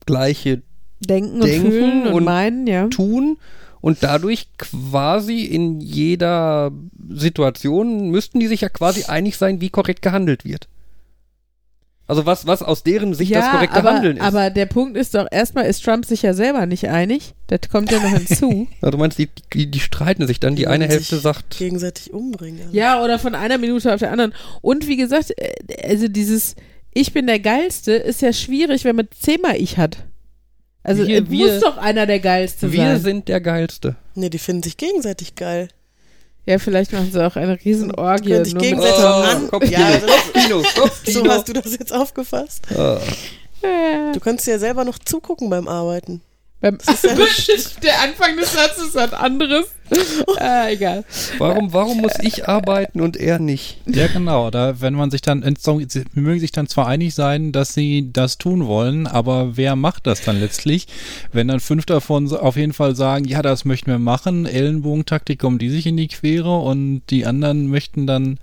[0.06, 0.62] gleiche
[1.00, 2.88] denken und denken fühlen und, und meinen, ja.
[2.88, 3.38] tun
[3.80, 6.70] und dadurch quasi in jeder
[7.10, 10.68] Situation müssten die sich ja quasi einig sein, wie korrekt gehandelt wird.
[12.12, 14.22] Also was, was aus deren Sicht das korrekte aber, Handeln ist.
[14.22, 17.32] aber der Punkt ist doch, erstmal ist Trump sich ja selber nicht einig.
[17.46, 18.68] Das kommt ja noch hinzu.
[18.82, 21.56] ja, du meinst, die, die, die streiten sich dann, die Die eine Hälfte sich sagt,
[21.58, 22.68] Gegenseitig umbringen.
[22.72, 24.34] ja, oder von einer Minute auf der anderen.
[24.60, 25.54] Und wie gesagt, äh,
[25.88, 26.54] also dieses
[26.92, 29.96] Ich bin der Geilste ist ja schwierig, wenn man zehnmal Ich hat.
[30.82, 33.00] Also Wir- es wir- muss doch einer der Geilste wir sein.
[33.00, 33.96] sind der Geilste.
[34.14, 35.68] Nee, die finden sich gegenseitig geil.
[36.44, 38.30] Ja, vielleicht machen sie auch eine Riesenorgie.
[38.30, 39.24] Können sich nur mit gegenseitig Trump.
[39.26, 39.48] an.
[39.48, 41.30] Kopfkino, Ja, das- Kopfkino, So Kopfkino.
[41.30, 42.62] hast du das jetzt aufgefasst.
[42.70, 42.98] Ja.
[44.12, 46.20] Du kannst ja selber noch zugucken beim Arbeiten.
[46.62, 46.78] Beim
[47.82, 49.66] der Anfang des Satzes ist was anderes.
[50.38, 51.04] ah, egal.
[51.38, 53.78] Warum, warum muss ich arbeiten und er nicht?
[53.86, 54.48] Ja, genau.
[54.50, 55.42] Da, wenn man sich dann,
[55.88, 60.06] sie mögen sich dann zwar einig sein, dass sie das tun wollen, aber wer macht
[60.06, 60.86] das dann letztlich?
[61.32, 65.58] Wenn dann fünf davon auf jeden Fall sagen, ja, das möchten wir machen, Ellenbogentaktik kommen
[65.58, 68.38] die sich in die Quere und die anderen möchten dann,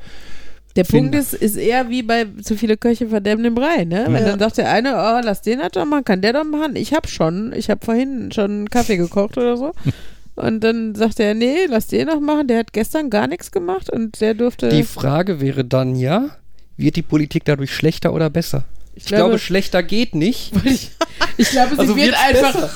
[0.75, 0.83] Der.
[0.83, 4.05] Punkt ist, ist eher wie bei zu viele Köche verderben den Brei, ne?
[4.07, 4.29] Wenn Ja.
[4.29, 6.75] dann sagt der eine, oh, lass den halt doch machen, kann der doch machen.
[6.75, 9.71] Ich hab schon, ich hab vorhin schon einen Kaffee gekocht oder so.
[10.35, 13.89] Und dann sagt er, nee, lass den noch machen, der hat gestern gar nichts gemacht
[13.89, 14.69] und der durfte.
[14.69, 16.29] Die Frage wäre dann ja,
[16.77, 18.63] wird die Politik dadurch schlechter oder besser?
[18.95, 20.53] Ich, glaube, schlechter geht nicht.
[20.63, 20.91] ich,
[21.37, 22.53] ich glaube, sie Also wird einfach.
[22.53, 22.69] besser.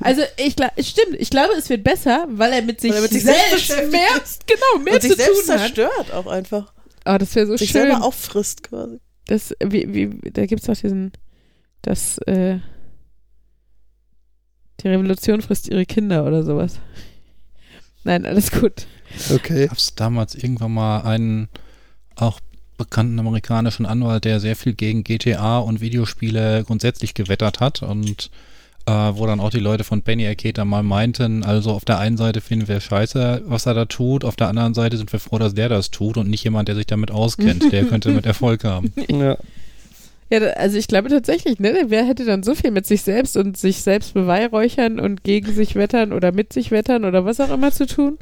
[0.00, 3.10] Also ich glaube, stimmt, ich glaube, es wird besser, weil er mit sich, er mit
[3.10, 4.08] sich selbst, selbst mehr,
[4.46, 5.60] genau, mehr Und zu sich selbst tun hat.
[5.60, 6.72] zerstört auch einfach.
[7.04, 7.82] Oh, das wäre so Sich schön.
[7.82, 8.98] selber auffrisst quasi.
[9.26, 11.12] Das, wie, wie, da gibt es doch diesen,
[11.82, 12.58] das, äh,
[14.80, 16.80] die Revolution frisst ihre Kinder oder sowas.
[18.04, 18.86] Nein, alles gut.
[19.32, 19.66] Okay.
[19.66, 21.48] gab es damals irgendwann mal einen
[22.16, 22.40] auch
[22.76, 28.30] bekannten amerikanischen Anwalt, der sehr viel gegen GTA und Videospiele grundsätzlich gewettert hat und
[28.86, 32.16] äh, wo dann auch die Leute von Benny Arcade mal meinten, also auf der einen
[32.16, 35.38] Seite finden wir scheiße, was er da tut, auf der anderen Seite sind wir froh,
[35.38, 38.64] dass der das tut und nicht jemand, der sich damit auskennt, der könnte mit Erfolg
[38.64, 38.92] haben.
[39.08, 39.36] Ja.
[40.42, 43.56] Ja, also ich glaube tatsächlich, ne, wer hätte dann so viel mit sich selbst und
[43.56, 47.70] sich selbst beweihräuchern und gegen sich wettern oder mit sich wettern oder was auch immer
[47.72, 48.18] zu tun?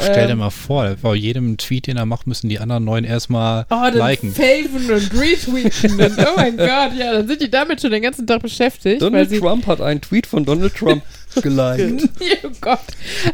[0.00, 3.02] Stell dir Ähm, mal vor, bei jedem Tweet, den er macht, müssen die anderen neun
[3.04, 4.32] erstmal Oh, liken.
[4.32, 6.00] faven und retweeten.
[6.00, 9.00] Und, oh mein Gott, ja, dann sind die damit schon den ganzen Tag beschäftigt.
[9.00, 11.02] weil Donald sie, Trump hat einen Tweet von Donald Trump
[11.42, 12.08] geliked.
[12.44, 12.78] oh Gott.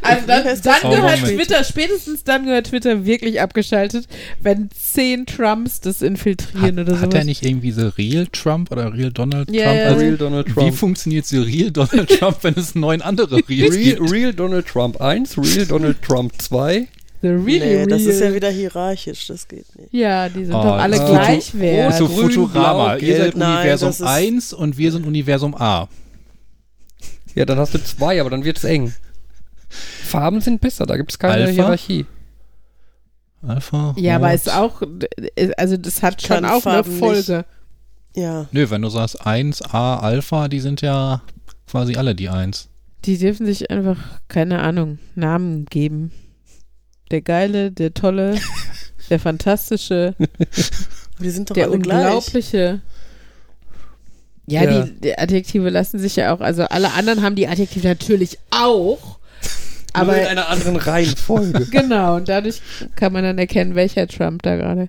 [0.02, 0.60] Also dann, Wie das?
[0.62, 1.18] dann Oh, gehört.
[1.20, 4.06] Twitter, spätestens dann gehört Twitter wirklich abgeschaltet,
[4.40, 7.14] wenn zehn Trumps das infiltrieren Hat, oder hat sowas.
[7.20, 9.76] er nicht irgendwie so Real Trump oder Real Donald Ja, Trump?
[9.78, 9.84] ja.
[9.86, 10.74] Also, Real Donald wie Trump.
[10.74, 14.10] funktioniert so Real Donald Trump, wenn es neun andere Reals Real, gibt?
[14.12, 16.88] Real Donald Trump 1, Real Donald Trump 2.
[17.22, 18.10] The really nee, das real.
[18.10, 19.88] ist ja wieder hierarchisch, das geht nicht.
[19.92, 21.94] Ja, die sind Oh, doch alle das- gleich wert.
[21.96, 22.96] So Futurama.
[22.96, 23.36] blau, Ihr seid.
[23.36, 25.88] Nein, Universum das ist- 1 und wir sind Universum A.
[27.34, 28.94] Ja, dann hast du zwei, aber dann wird's eng.
[29.68, 31.52] Farben sind besser, da gibt's keine Alpha?
[31.52, 32.06] Hierarchie.
[33.46, 33.94] Alpha.
[33.98, 34.34] Ja, aber Rot.
[34.36, 34.82] ist auch,
[35.56, 37.44] also das hat Ich schon auch Farben eine Folge.
[38.16, 41.22] Ja, Nö, wenn du sagst 1, A, Alpha, die sind ja
[41.66, 42.68] quasi alle die 1.
[43.04, 46.12] Die dürfen sich einfach, keine Ahnung, Namen geben.
[47.10, 48.38] Der Geile, der Tolle,
[49.10, 50.28] der Fantastische, aber
[51.18, 52.30] die sind doch der alle gleich.
[54.46, 54.86] Ja, Ja.
[55.02, 59.18] Die, Adjektive lassen sich ja auch, also alle anderen haben die Adjektive natürlich auch.
[59.92, 61.66] Aber Nur in einer anderen Reihenfolge.
[61.70, 62.60] genau, und dadurch
[62.96, 64.88] kann man dann erkennen, welcher Trump da gerade.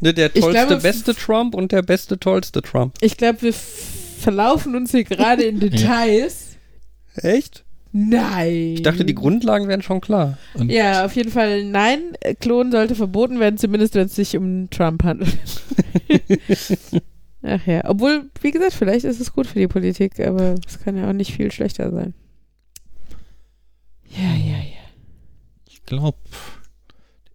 [0.00, 2.94] ne, der tollste, glaube, beste Trump und der beste, tollste Trump.
[3.00, 6.56] Ich glaube, wir verlaufen uns hier gerade in Details.
[7.16, 7.64] Echt?
[7.92, 8.74] Nein.
[8.74, 10.36] Ich dachte, die Grundlagen wären schon klar.
[10.54, 12.00] Und Ja, auf jeden Fall nein.
[12.40, 15.32] Klonen sollte verboten werden, zumindest wenn es sich um Trump handelt.
[17.48, 20.96] Ach ja, obwohl, wie gesagt, vielleicht ist es gut für die Politik, aber es kann
[20.96, 22.12] ja auch nicht viel schlechter sein.
[24.10, 24.90] Ja, ja, ja.
[25.68, 26.18] ich glaube,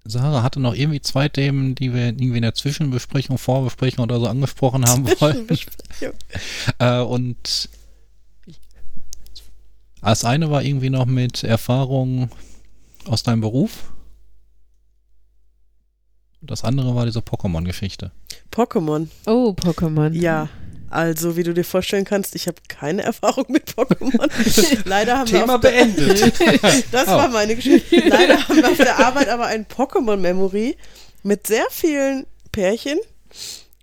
[0.03, 4.27] Sarah hatte noch irgendwie zwei Themen, die wir irgendwie in der Zwischenbesprechung, Vorbesprechung oder so
[4.27, 5.47] angesprochen haben wollen.
[5.47, 6.13] Zwischenbesprechung.
[6.79, 7.69] Äh, und
[10.01, 12.31] das eine war irgendwie noch mit Erfahrung
[13.05, 13.93] aus deinem Beruf.
[16.41, 18.11] Das andere war diese Pokémon-Geschichte.
[18.51, 19.07] Pokémon.
[19.27, 20.11] Oh, Pokémon.
[20.13, 20.49] Ja.
[20.89, 24.29] Also, wie du dir vorstellen kannst, ich habe keine Erfahrung mit Pokémon.
[24.85, 26.33] Leider haben wir Thema auf der, beendet.
[26.91, 27.11] Das Oh.
[27.11, 27.95] war meine Geschichte.
[28.09, 30.75] Leider haben wir auf der Arbeit aber ein Pokémon-Memory
[31.23, 32.99] mit sehr vielen Pärchen.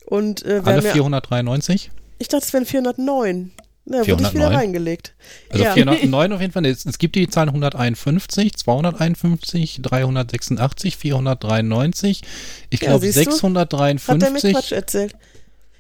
[0.05, 1.91] Und äh, wir Alle haben ja, 493?
[2.19, 3.53] ich dachte, es wären 409.
[3.91, 4.55] Na, wurde ich wieder 409?
[4.57, 5.15] reingelegt.
[5.51, 5.73] Also ja.
[5.73, 6.67] 409 auf jeden Fall.
[6.67, 12.23] Es, es gibt die Zahlen 151, 251, 386, 493,
[12.71, 13.21] ich Ja, glaube siehst du?
[13.33, 14.53] Hat der mir 653.
[14.53, 15.15] Quatsch erzählt.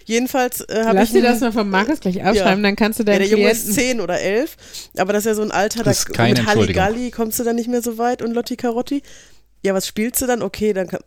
[0.06, 2.98] Jedenfalls äh, habe Lass ich dir einen- das mal von Markus gleich aufschreiben, dann kannst
[2.98, 3.98] du Ja, deinen der Junge ist Klienten...
[3.98, 4.56] 10 oder 11,
[4.96, 5.90] aber das ist ja so ein Alter, da
[6.38, 6.46] mit.
[6.46, 9.02] Halligalli kommst du dann nicht mehr so weit und Lotti Carotti.
[9.62, 10.40] Ja, was spielst du dann?
[10.42, 11.00] Okay, dann kann,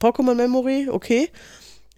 [0.00, 1.28] Pokémon Memory, okay.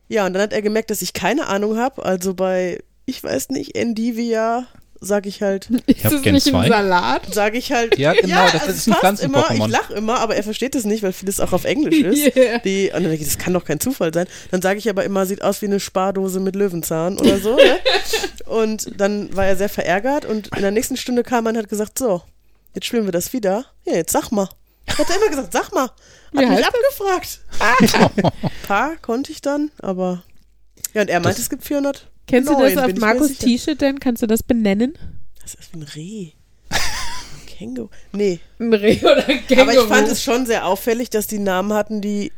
[0.09, 2.81] Ja, und dann hat er gemerkt, dass ich keine Ahnung habe, also bei,
[3.11, 4.67] ich weiß nicht, Endivia
[5.01, 6.69] sage ich halt, Ist hab das Gen nicht im 2.
[6.69, 7.35] Salat?
[7.35, 7.99] sage ich halt.
[7.99, 9.67] Ja, genau, das also ist es ein Pflanzen-Pokémon.
[9.67, 12.37] Ich lache immer, aber er versteht es nicht, weil vieles auch auf Englisch ist.
[12.37, 12.59] Yeah.
[12.59, 14.27] Die, und dann denke ich, das kann doch kein Zufall sein.
[14.51, 17.57] Dann sage ich aber immer, sieht aus wie eine Spardose mit Löwenzahn oder so.
[17.57, 17.79] ne?
[18.47, 21.69] Und dann war er sehr verärgert und in der nächsten Stunde kam er und hat
[21.69, 22.21] gesagt, so,
[22.75, 23.65] jetzt spielen wir das wieder.
[23.85, 24.49] Ja, jetzt sag mal.
[24.89, 25.85] Hat er immer gesagt, sag mal.
[25.85, 25.93] Hat
[26.33, 27.41] Wie mich abgefragt.
[28.67, 30.25] paar konnte ich dann, aber
[30.95, 32.10] ja, und er meinte, es gibt 400.
[32.31, 33.39] Kennst du Neun, das auf Markus.
[33.39, 34.01] T-Shirt denn?
[34.01, 34.95] Kannst du das benennen?
[35.43, 36.31] Das ist ein Reh.
[37.47, 37.89] Känguru.
[38.13, 39.61] Nee, Ein Reh oder ein Känguru?
[39.71, 42.33] Aber ich fand es schon sehr auffällig, dass die Namen hatten, die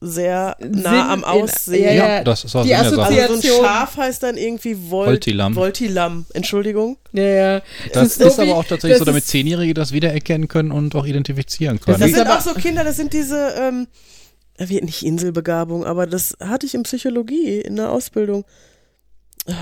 [0.00, 1.82] sehr nah Sinn am in- Aussehen.
[1.84, 2.08] ja, ja.
[2.16, 2.80] Ja, das ist auch Die Sache.
[2.80, 3.64] Also so ein Assoziation.
[3.64, 5.54] Schaf heißt dann irgendwie Vol Voltilam.
[5.56, 6.26] Voltilam.
[6.34, 6.98] Entschuldigung.
[7.12, 7.62] Ja, ja.
[7.94, 10.72] Das so ist wie- aber auch tatsächlich so, das damit ist- Zehnjährige das wiedererkennen können
[10.72, 11.98] und auch identifizieren können.
[12.00, 13.86] Das ist sind auch so Kinder, das sind diese, ähm,
[14.58, 18.44] wie nicht Inselbegabung, aber das hatte ich in Psychologie in der Ausbildung.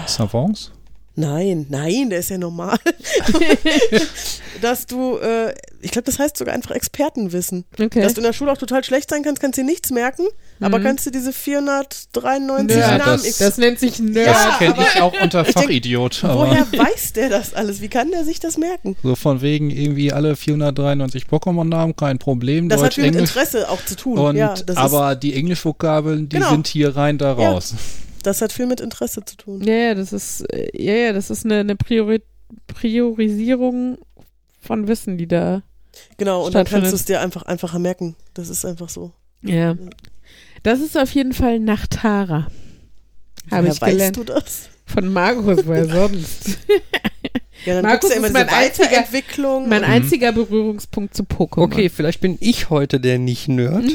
[0.06, 0.70] Savants?
[1.14, 2.78] Nein, nein, der ist ja normal.
[4.62, 5.52] dass du, äh,
[5.82, 7.64] ich glaube, das heißt sogar einfach Expertenwissen.
[7.78, 8.00] Okay.
[8.00, 10.22] Dass du in der Schule auch total schlecht sein kannst, kannst dir nichts merken,
[10.60, 10.84] aber Mhm.
[10.84, 13.20] kannst du diese 493 Ja, Namen.
[13.22, 14.26] das- Das nennt sich Nerd.
[14.28, 16.24] Ja, das kenne aber- ich auch unter denk, Fachidiot.
[16.24, 17.82] aber Woher weiß der das alles?
[17.82, 18.96] Wie kann der sich das merken?
[19.02, 22.70] so von wegen irgendwie alle 493 Pokémon-Namen, kein Problem.
[22.70, 23.30] Das hat Deutsch, viel mit Englisch.
[23.30, 24.16] Interesse auch zu tun.
[24.18, 26.50] Und, ja, das, aber die Englischvokabeln, die Genau.
[26.50, 27.50] sind hier rein, da Ja.
[27.50, 27.72] raus.
[27.72, 27.76] ist,
[28.22, 29.60] das hat viel mit Interesse zu tun.
[29.62, 32.20] Ja, ja, das ist, äh, ja, ja, das ist eine, eine Priori
[32.66, 33.98] Priorisierung
[34.60, 35.62] von Wissen, die da,
[36.16, 38.16] Genau, und dann kannst du es dir einfach einfacher merken.
[38.34, 39.12] Das ist einfach so.
[39.42, 39.76] ja.
[40.62, 42.46] Das ist auf jeden Fall Nachtara.
[43.50, 44.16] Habe ich weißt gelernt.
[44.16, 44.68] du das?
[44.86, 46.58] Von Markus, woher sonst?
[47.66, 49.68] Ja, dann Markus ja immer ist mein einziger- Weiterentwicklung.
[49.68, 51.62] Mein einziger Berührungspunkt zu Pokémon.
[51.62, 53.84] Okay, vielleicht bin ich heute der Nicht-Nerd.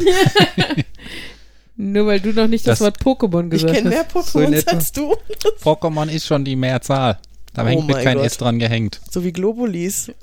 [1.78, 4.32] Nur weil du noch nicht das, Das- Wort Pokémon ich gesagt kenne mehr hast.
[4.34, 5.16] So als du.
[5.64, 7.20] Pokémon ist schon die Mehrzahl.
[7.54, 8.26] Da Oh hängt mit kein Gott.
[8.26, 9.00] S dran gehängt.
[9.12, 10.12] So wie Globulis.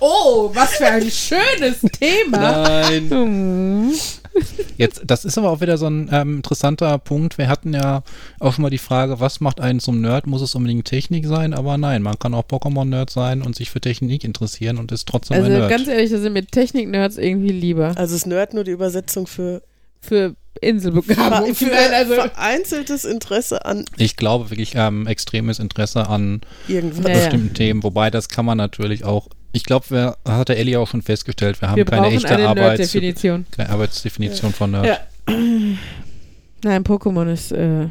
[0.00, 2.62] Oh, was für ein schönes Thema.
[2.62, 3.92] Nein.
[4.76, 7.38] Jetzt, das ist aber auch wieder so ein ähm, interessanter Punkt.
[7.38, 8.02] Wir hatten ja
[8.38, 10.26] auch schon mal die Frage, was macht einen zum Nerd?
[10.26, 11.54] Muss es unbedingt Technik sein?
[11.54, 15.36] Aber nein, man kann auch Pokémon-Nerd sein und sich für Technik interessieren und ist trotzdem
[15.36, 15.70] Also ein Nerd.
[15.70, 17.92] ganz ehrlich, da sind mir Technik-Nerds irgendwie lieber.
[17.96, 19.62] Also ist Nerd nur die Übersetzung für,
[20.00, 21.54] Für Inselbegabung.
[21.54, 27.04] für Nein, also, vereinzeltes Interesse an ich glaube wirklich ähm, extremes Interesse an irgendwas.
[27.04, 27.18] Ja, ja.
[27.18, 29.28] bestimmten Themen, wobei das kann man natürlich auch.
[29.52, 32.48] Ich glaube, wir hat der Ellie auch schon festgestellt, wir haben wir keine echte eine
[32.48, 33.46] Arbeits Nerd-Definition.
[33.50, 34.86] keine Arbeitsdefinition von Nerd.
[34.86, 34.98] Ja.
[36.64, 37.88] Nein, Pokémon ist, äh,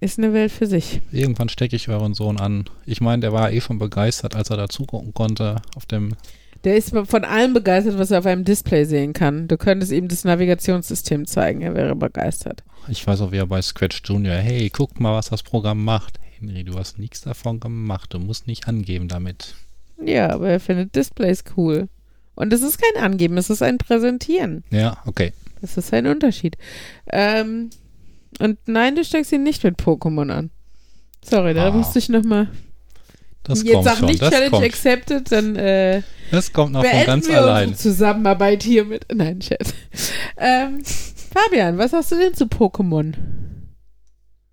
[0.00, 1.00] ist eine Welt für sich.
[1.12, 2.64] Irgendwann stecke ich euren Sohn an.
[2.86, 6.14] Ich meine, der war eh schon begeistert, als er da zugucken konnte auf dem.
[6.64, 9.46] Der ist von allem begeistert, was er auf einem Display sehen kann.
[9.46, 12.64] Du könntest ihm das Navigationssystem zeigen, er wäre begeistert.
[12.88, 16.18] Ich weiß auch, wie er bei Scratch Junior, hey, guck mal, was das Programm macht.
[16.38, 18.12] Henry, du hast nichts davon gemacht.
[18.14, 19.54] Du musst nicht angeben damit.
[20.04, 21.88] Ja, aber er findet Displays cool.
[22.34, 24.62] Und es ist kein Angeben, es ist ein Präsentieren.
[24.70, 25.32] Ja, okay.
[25.60, 26.56] Das ist ein Unterschied.
[27.10, 27.70] Ähm,
[28.38, 30.50] und nein, du steckst ihn nicht mit Pokémon an.
[31.24, 31.70] Sorry, da Ah.
[31.72, 32.48] musste ich nochmal.
[33.42, 37.28] Das Jetzt sag nicht Das Challenge kommt, accepted, dann äh, das kommt noch von ganz
[37.28, 37.74] wir allein.
[37.74, 39.06] Zusammenarbeit hiermit.
[39.12, 39.74] Nein, Chat.
[40.36, 40.80] Ähm,
[41.34, 43.14] Fabian, was hast du denn zu Pokémon?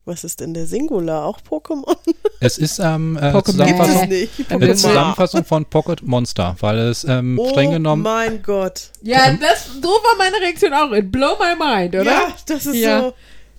[0.07, 1.25] Was ist denn der Singular?
[1.25, 1.95] Auch Pokémon?
[2.39, 4.51] Es ist ähm, äh, Zusammenfassung, nicht.
[4.51, 4.75] eine.
[4.75, 8.91] Zusammenfassung von Pocket Monster, weil es ähm, Oh streng genommen mein Gott.
[9.01, 10.91] Ja, das, so war meine Reaktion auch.
[10.91, 12.03] It blow my mind, oder?
[12.03, 13.01] Ja, das ist Ja.
[13.01, 13.13] so.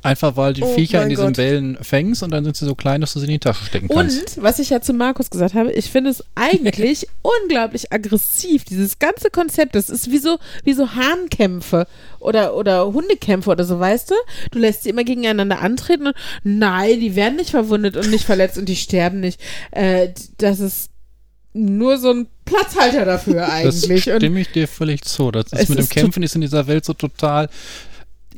[0.06, 1.38] Einfach, weil die Oh Viecher in diesen Gott.
[1.38, 3.88] Wellen fängst und dann sind sie so klein, dass du sie in die Tasche stecken
[3.88, 4.36] kannst.
[4.36, 7.06] Und, was ich ja zu Markus gesagt habe, ich finde es eigentlich
[7.42, 9.74] unglaublich aggressiv, dieses ganze Konzept.
[9.74, 11.86] Das ist wie so, wie so Hahnkämpfe
[12.20, 14.14] oder, oder Hundekämpfe oder so, weißt du?
[14.50, 18.58] Du lässt sie immer gegeneinander antreten und nein, die werden nicht verwundet und nicht verletzt
[18.58, 19.40] und die sterben nicht.
[19.72, 20.90] Äh, das ist
[21.56, 24.10] nur so ein Platzhalter dafür Das eigentlich.
[24.10, 25.30] Und, stimme ich dir völlig zu.
[25.30, 27.48] Das ist mit dem Kämpfen ist in dieser Welt so total.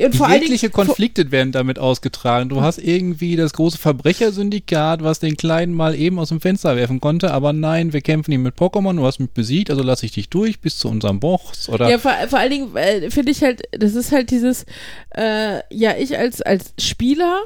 [0.07, 2.49] Und vor allen Jegliche Konflikte werden damit ausgetragen.
[2.49, 7.01] Du hast irgendwie das große Verbrechersyndikat, was den Kleinen mal eben aus dem Fenster werfen
[7.01, 10.13] konnte, aber nein, wir kämpfen ihn mit Pokémon, du hast mich besiegt, also lasse ich
[10.13, 13.43] dich durch bis zu unserem Boss oder Ja, vor, vor allen Dingen äh, finde ich
[13.43, 14.67] halt, das ist halt dieses,
[15.15, 17.41] äh, ja, ich als, als Spieler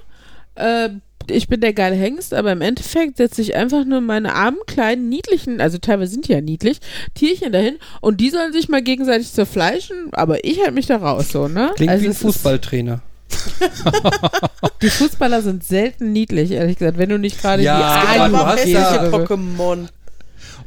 [0.54, 0.90] äh,
[1.30, 5.08] ich bin der geile Hengst, aber im Endeffekt setze ich einfach nur meine armen, kleinen,
[5.08, 6.78] niedlichen, also teilweise sind die ja niedlich,
[7.14, 11.30] Tierchen dahin und die sollen sich mal gegenseitig zerfleischen, aber ich halte mich da raus,
[11.30, 11.70] so, ne?
[11.76, 13.00] Klingt also wie ein Fußballtrainer.
[14.82, 18.28] Die Fußballer sind selten niedlich, ehrlich gesagt, wenn du nicht gerade Ja, die aber aber
[18.28, 19.88] du Armen hast hässliche ja- Pokémon.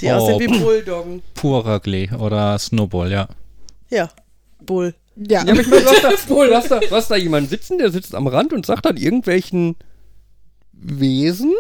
[0.02, 0.12] Die Oh.
[0.12, 1.22] aussehen wie Bulldoggen.
[1.36, 3.28] Purer Glee oder Snowball, ja.
[3.90, 4.10] Ja,
[4.66, 4.94] Bull.
[5.16, 6.10] Ja, Ja, aber ich meine, hast da,
[6.56, 9.76] hast da, du hast da jemanden sitzen, der sitzt am Rand und sagt dann irgendwelchen
[10.78, 11.54] Wesen.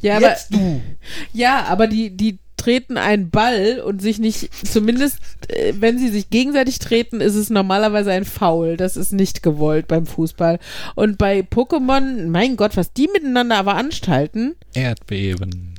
[0.00, 0.80] ja, aber, Jetzt du.
[1.32, 5.18] ja, aber die, die treten einen Ball und sich nicht, zumindest
[5.48, 8.76] äh, wenn sie sich gegenseitig treten, ist es normalerweise ein Foul.
[8.76, 10.58] Das ist nicht gewollt beim Fußball.
[10.94, 15.74] Und bei Pokémon, mein Gott, was die miteinander aber anstalten, Erdbeben.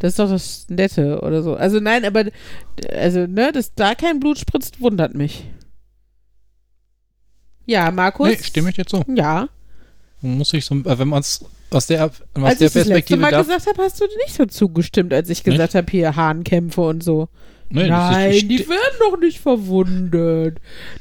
[0.00, 1.54] das ist doch das Nette oder so.
[1.54, 2.24] Also nein, aber
[2.92, 5.44] also, ne, dass da kein Blut spritzt, wundert mich.
[7.66, 8.28] Ja, Markus?
[8.28, 9.04] Nee, stimme ich dir zu.
[9.14, 9.48] Ja.
[10.20, 11.44] Muss ich so, äh, wenn man es
[11.74, 13.46] aus der, aus Als der ich das letzte Perspektive Mal darf.
[13.46, 17.28] gesagt habe, hast du nicht so zugestimmt, als ich gesagt habe, hier Hahnkämpfe und so.
[17.70, 20.58] Nee, das Nein, ist, die werden doch nicht verwundet.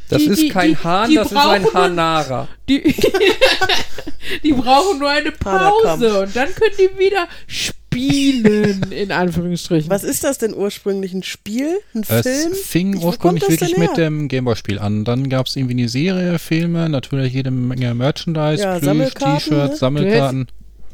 [0.09, 2.47] Das Die- ist die- kein die- Hahn, die das ist ein Hanara.
[2.69, 2.81] Die,
[4.43, 5.83] die brauchen nur eine Haderkampf.
[5.83, 9.89] Pause und dann können die wieder spielen, in Anführungsstrichen.
[9.89, 11.13] Was ist das denn ursprünglich?
[11.13, 11.77] Ein Spiel?
[11.93, 12.53] Ein es Film?
[12.53, 15.03] fing Ich- ursprünglich das wirklich mit dem Gameboy-Spiel an.
[15.03, 19.71] Dann gab es irgendwie eine Serie, Filme, natürlich jede Menge Merchandise, Ja, Plüsch, Sammelkarten, T-Shirts,
[19.73, 19.77] ne?
[19.77, 20.47] Sammelkarten.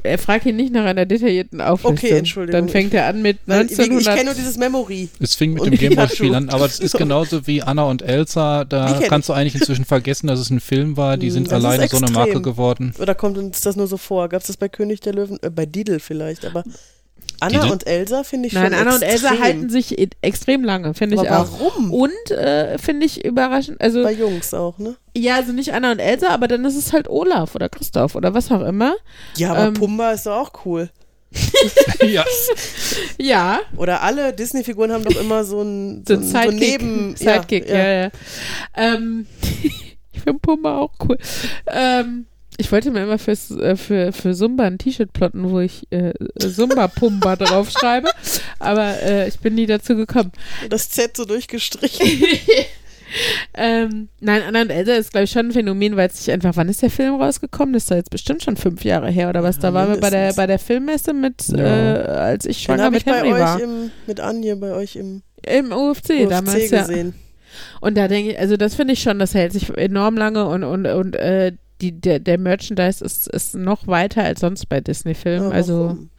[0.03, 1.93] Er fragt ihn nicht nach einer detaillierten Auflistung.
[1.97, 2.61] Okay, Entschuldigung.
[2.61, 4.15] Dann fängt er an mit Weil, wie- ich 1900.
[4.15, 5.09] kenne nur dieses Memory.
[5.19, 8.63] Es fing mit Und dem Gameboy-Spiel an, aber es ist genauso wie Anna und Elsa.
[8.65, 11.17] Da kannst du eigentlich inzwischen vergessen, dass es ein Film war.
[11.17, 12.93] Die Hm, sind das alleine so eine Marke geworden.
[12.99, 14.29] Oder kommt uns das nur so vor?
[14.29, 15.37] Gab es das bei König der Löwen?
[15.41, 16.63] Äh, bei Didel vielleicht, aber
[17.41, 19.43] Anna und Elsa finde ich Nein, schon Anna und Elsa extrem.
[19.43, 21.47] halten sich extrem lange, finde ich auch.
[21.59, 21.93] warum?
[21.93, 24.95] Und äh, finde ich überraschend, also Bei Jungs auch, ne?
[25.15, 28.33] ja, also nicht Anna und Elsa, aber dann ist es halt Olaf oder Christoph oder
[28.33, 28.95] was auch immer.
[29.37, 29.73] Ja, aber Ähm.
[29.73, 30.89] Pumba ist doch auch cool.
[32.07, 32.25] ja.
[33.19, 37.15] Ja, Oder alle Disney-Figuren haben doch immer so ein, so so ein so Neben...
[37.15, 38.09] Sidekick, ja, ja.
[38.75, 39.27] Ähm,
[40.11, 41.17] ich finde Pumba auch cool.
[41.67, 42.25] Ähm,
[42.59, 46.13] ich wollte mir immer fürs, äh, für, für Zumba ein T-Shirt plotten, wo ich äh,
[46.37, 48.09] Zumba-Pumba draufschreibe,
[48.59, 50.33] aber äh, ich bin nie dazu gekommen.
[50.69, 52.05] Das Z so durchgestrichen.
[53.53, 56.57] ähm, nein, Anna und Elsa ist, glaube ich, schon ein Phänomen, weil es sich einfach,
[56.57, 57.71] wann ist der Film rausgekommen?
[57.73, 59.55] Das ist doch jetzt bestimmt schon fünf Jahre her oder was?
[59.55, 61.95] Ja, da waren wir bei der, bei der Filmmesse mit, Ja.
[61.95, 63.61] äh, als ich schwanger ich mit bei Henry euch war.
[63.61, 66.81] im, mit Anje bei euch im Im UFC, UFC damals, ja.
[66.81, 67.15] gesehen.
[67.79, 70.63] Und da denke ich, also das finde ich schon, das hält sich enorm lange und,
[70.63, 75.51] und, und äh, die, der, der Merchandise ist, ist noch weiter als sonst bei Disney-Filmen.
[75.51, 76.09] Also, warum?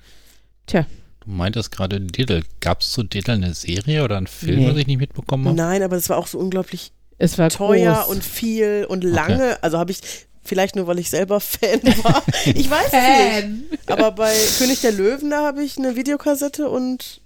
[0.66, 2.42] Du meintest gerade Diddle.
[2.61, 4.70] Gab es zu Diddle eine Serie oder einen Film, Nee.
[4.70, 5.56] was ich nicht mitbekommen habe?
[5.56, 8.08] Nein, aber das war auch so unglaublich es war teuer groß.
[8.14, 9.62] und viel und lange.
[9.62, 10.00] Also habe ich,
[10.42, 12.22] vielleicht nur, weil ich selber Fan war.
[12.46, 13.42] Ich weiß es nicht.
[13.42, 13.62] Fan.
[13.88, 17.20] Aber bei König der Löwen, da habe ich eine Videokassette und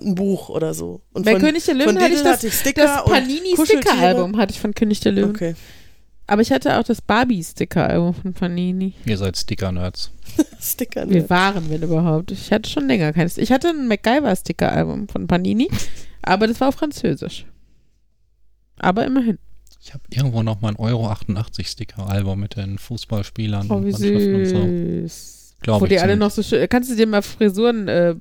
[0.00, 1.02] ein Buch oder so.
[1.12, 3.04] Und Bei von, König der von Löwen hatte ich das, hatte ich Sticker das.
[3.04, 5.30] Panini-Sticker-Album hatte ich von König der Löwen.
[5.30, 5.54] Okay,
[6.30, 8.92] Aber ich hatte auch das Barbie-Sticker-Album von Panini.
[9.06, 10.12] Ihr seid Sticker-Nerds.
[10.60, 11.06] Sticker.
[11.06, 11.14] ne?
[11.14, 12.30] Wir waren, wenn überhaupt.
[12.32, 13.38] Ich hatte schon länger keines.
[13.38, 15.68] Ich hatte ein MacGyver-Sticker-Album von Panini,
[16.22, 17.46] aber das war auf Französisch.
[18.78, 19.38] Aber immerhin.
[19.80, 24.34] Ich habe irgendwo noch mal ein Euro 88 Sticker-Album mit den Fußballspielern Oh, wie Handschriften
[24.34, 24.62] und so.
[25.08, 25.54] süß.
[25.62, 26.68] Glaube Wo die alle noch so schön.
[26.68, 28.14] Kannst du dir mal Frisuren äh,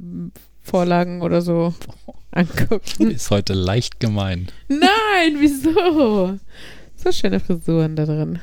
[0.61, 1.73] Vorlagen oder so
[2.31, 3.11] angucken?
[3.11, 4.47] Ist heute leicht gemein.
[4.69, 6.39] Nein, wieso?
[7.07, 8.39] So schöne Frisuren da drin.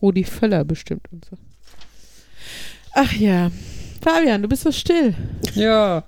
[0.00, 1.36] Rudi Völler bestimmt und so.
[2.94, 3.50] Ach ja.
[4.00, 5.14] Fabian, du bist so still.
[5.54, 6.04] Ja.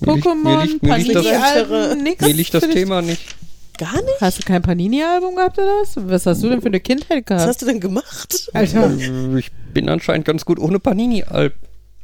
[0.00, 2.24] Pokémon, mir liegt, mir liegt das, Panini-Alben, nix.
[2.24, 2.68] mir liegt das?
[2.68, 3.22] Thema nicht.
[3.78, 4.20] Gar nicht?
[4.20, 5.96] Hast du kein Panini-Album gehabt oder was?
[5.96, 7.48] Was hast du denn für eine Kindheit Was gehabt?
[7.48, 8.50] hast du denn gemacht?
[8.54, 8.90] Alter.
[9.00, 11.56] Äh, Ich bin anscheinend ganz gut ohne Panini-Alben.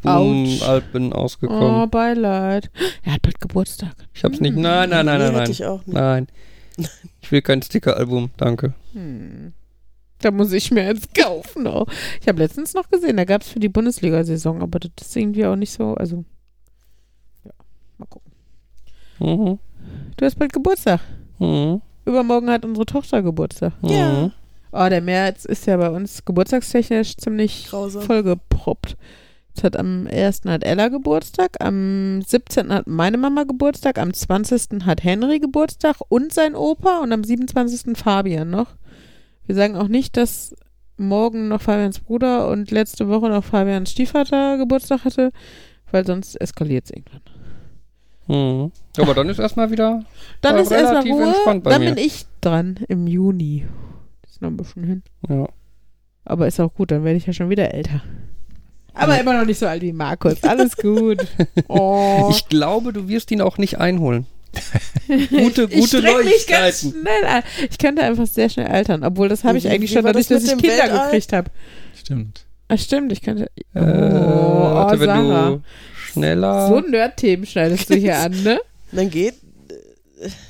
[0.05, 1.89] Alben Oh, ausgekommen.
[1.91, 2.71] Beileid.
[3.05, 3.95] Er hat bald Geburtstag.
[4.13, 4.57] Ich hab's nicht.
[4.57, 5.51] Nein, nein, nein, Nee, nein, nein.
[5.51, 5.95] ich auch nicht.
[5.95, 6.27] Nein.
[7.21, 8.75] Ich will kein Sticker-Album, danke.
[8.93, 9.53] Hm.
[10.21, 11.67] Da muss ich mir eins kaufen.
[11.67, 11.87] Oh.
[12.21, 15.47] Ich habe letztens noch gesehen, da gab es für die Bundesliga-Saison, aber das ist irgendwie
[15.47, 15.95] auch nicht so.
[15.95, 16.25] Also,
[17.45, 17.51] ja,
[17.99, 18.33] mal gucken.
[19.19, 19.59] Mhm.
[20.17, 21.01] Du hast bald Geburtstag.
[21.39, 21.83] Mhm.
[22.05, 23.73] Übermorgen hat unsere Tochter Geburtstag.
[23.83, 24.13] Ja.
[24.13, 24.33] Mhm.
[24.73, 28.03] Oh, der März ist ja bei uns geburtstagstechnisch ziemlich Grausam.
[28.03, 28.97] vollgeproppt.
[29.63, 30.43] Hat am 1.
[30.47, 32.73] hat Ella Geburtstag, am 17.
[32.73, 34.85] hat meine Mama Geburtstag, am 20.
[34.85, 37.97] hat Henry Geburtstag und sein Opa und am 27.
[37.97, 38.75] Fabian noch.
[39.47, 40.57] Wir sagen auch nicht, dass
[40.97, 45.31] morgen noch Fabians Bruder und letzte Woche noch Fabians Stiefvater Geburtstag hatte,
[45.91, 47.21] weil sonst eskaliert es irgendwann.
[48.27, 48.73] Mhm.
[48.99, 50.05] Aber dann ist erstmal wieder.
[50.41, 51.95] Dann ist erstmal relativ Ruhe, entspannt bei dann mir.
[51.95, 53.67] bin ich dran im Juni.
[54.23, 55.03] Das ist noch ein bisschen hin.
[55.29, 55.49] Ja.
[56.25, 58.03] Aber ist auch gut, dann werde ich ja schon wieder älter.
[58.95, 60.43] Aber immer noch nicht so alt wie Markus.
[60.43, 61.19] Alles gut.
[61.69, 62.29] Oh.
[62.31, 64.27] Ich glaube, du wirst ihn auch nicht einholen.
[65.09, 66.91] Gute, ich gute ganz Neuigkeiten.
[66.93, 67.43] schnell an.
[67.71, 70.53] Ich könnte einfach sehr schnell altern, obwohl das habe ich eigentlich schon dadurch, das dass
[70.53, 71.07] ich Kinder Weltall?
[71.07, 71.51] gekriegt habe.
[71.99, 72.45] Stimmt.
[72.69, 73.51] Ah, stimmt, ich könnte.
[73.75, 75.51] Oh, Äh, warte, wenn Sarah.
[75.51, 75.63] du
[75.97, 76.69] schneller.
[76.69, 78.61] So Nerd-Themen schneidest du hier an, ne?
[78.93, 79.35] Dann geht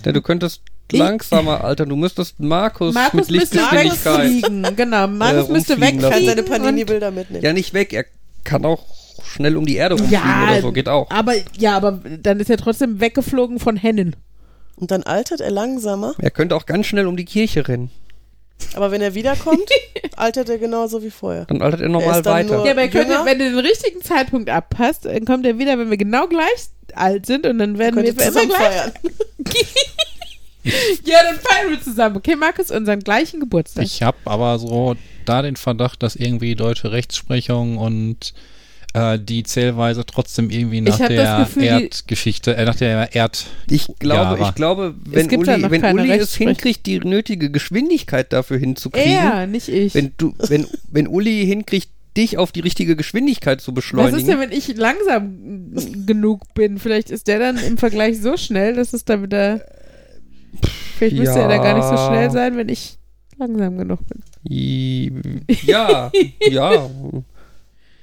[0.05, 1.86] Ja, du könntest Ich- langsamer, Alter.
[1.86, 4.19] Du müsstest Markus, Markus mit müsste Lichtgeschwindigkeit.
[4.24, 4.77] wegfliegen.
[4.77, 6.12] Genau, Markus Äh, müsste rumfliegen lassen.
[6.12, 6.27] kann wegfliegen.
[6.27, 7.44] seine Panini-Bilder mitnehmen.
[7.44, 7.93] Ja, nicht weg.
[7.93, 8.05] Er
[8.44, 8.85] kann auch
[9.24, 10.73] schnell um die Erde rumfliegen Ja, oder so.
[10.73, 11.10] Geht auch.
[11.10, 14.16] Aber ja, aber dann ist er trotzdem weggeflogen von Hennen.
[14.77, 16.14] Und dann altert er langsamer.
[16.19, 17.90] Er könnte auch ganz schnell um die Kirche rennen.
[18.74, 19.69] Aber wenn er wiederkommt,
[20.16, 21.44] altert er genauso wie vorher.
[21.47, 22.64] Dann altert er Er normal dann weiter.
[22.64, 25.90] Ja, aber er könnte, wenn du den richtigen Zeitpunkt abpasst, dann kommt er wieder, wenn
[25.90, 28.93] wir genau gleich alt sind und dann werden wir immer gleich.
[31.05, 32.16] Ja, dann feiern wir zusammen.
[32.16, 33.84] Okay, Markus, unseren gleichen Geburtstag.
[33.84, 38.32] Ich habe aber so da den Verdacht, dass irgendwie deutsche Rechtsprechung und
[38.94, 43.47] äh, die Zählweise trotzdem irgendwie nach der Gefühl, Erdgeschichte, äh, nach der Erd.
[43.68, 44.43] Ich glaube, Jahre.
[44.43, 48.59] ich glaube, wenn gibt da Uli, noch wenn Uli es hinkriegt, die nötige Geschwindigkeit dafür
[48.59, 49.94] hinzukriegen, er, nicht ich.
[49.94, 54.28] wenn du, wenn, wenn Uli hinkriegt, dich auf die richtige Geschwindigkeit zu Was beschleunigen, ist
[54.28, 55.72] denn, wenn ich langsam
[56.06, 56.78] genug bin?
[56.78, 59.64] Vielleicht ist der dann im Vergleich so schnell, dass es dann wieder.
[60.97, 62.09] Vielleicht müsste er da gar nicht so Ja.
[62.09, 62.99] schnell sein, wenn ich
[63.39, 64.23] langsam genug bin.
[65.65, 66.11] Ja,
[66.51, 66.91] ja.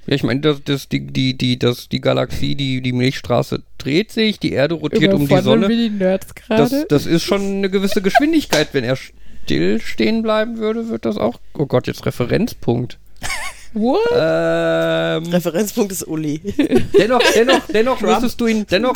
[0.06, 4.10] Ja, ich meine, das, das, die, die, die, das, die Galaxie, die, die Milchstraße dreht
[4.10, 5.68] sich, die Erde rotiert um die Sonne.
[5.68, 8.68] die Nerds Das, das ist schon eine gewisse Geschwindigkeit.
[8.72, 11.38] Wenn er still stehen bleiben würde, wird das auch.
[11.54, 12.98] Oh Gott, jetzt Referenzpunkt.
[13.72, 14.00] What?
[14.16, 16.38] Ähm, Referenzpunkt ist Uli.
[16.98, 18.94] dennoch, dennoch, dennoch müsstest du ihn, dennoch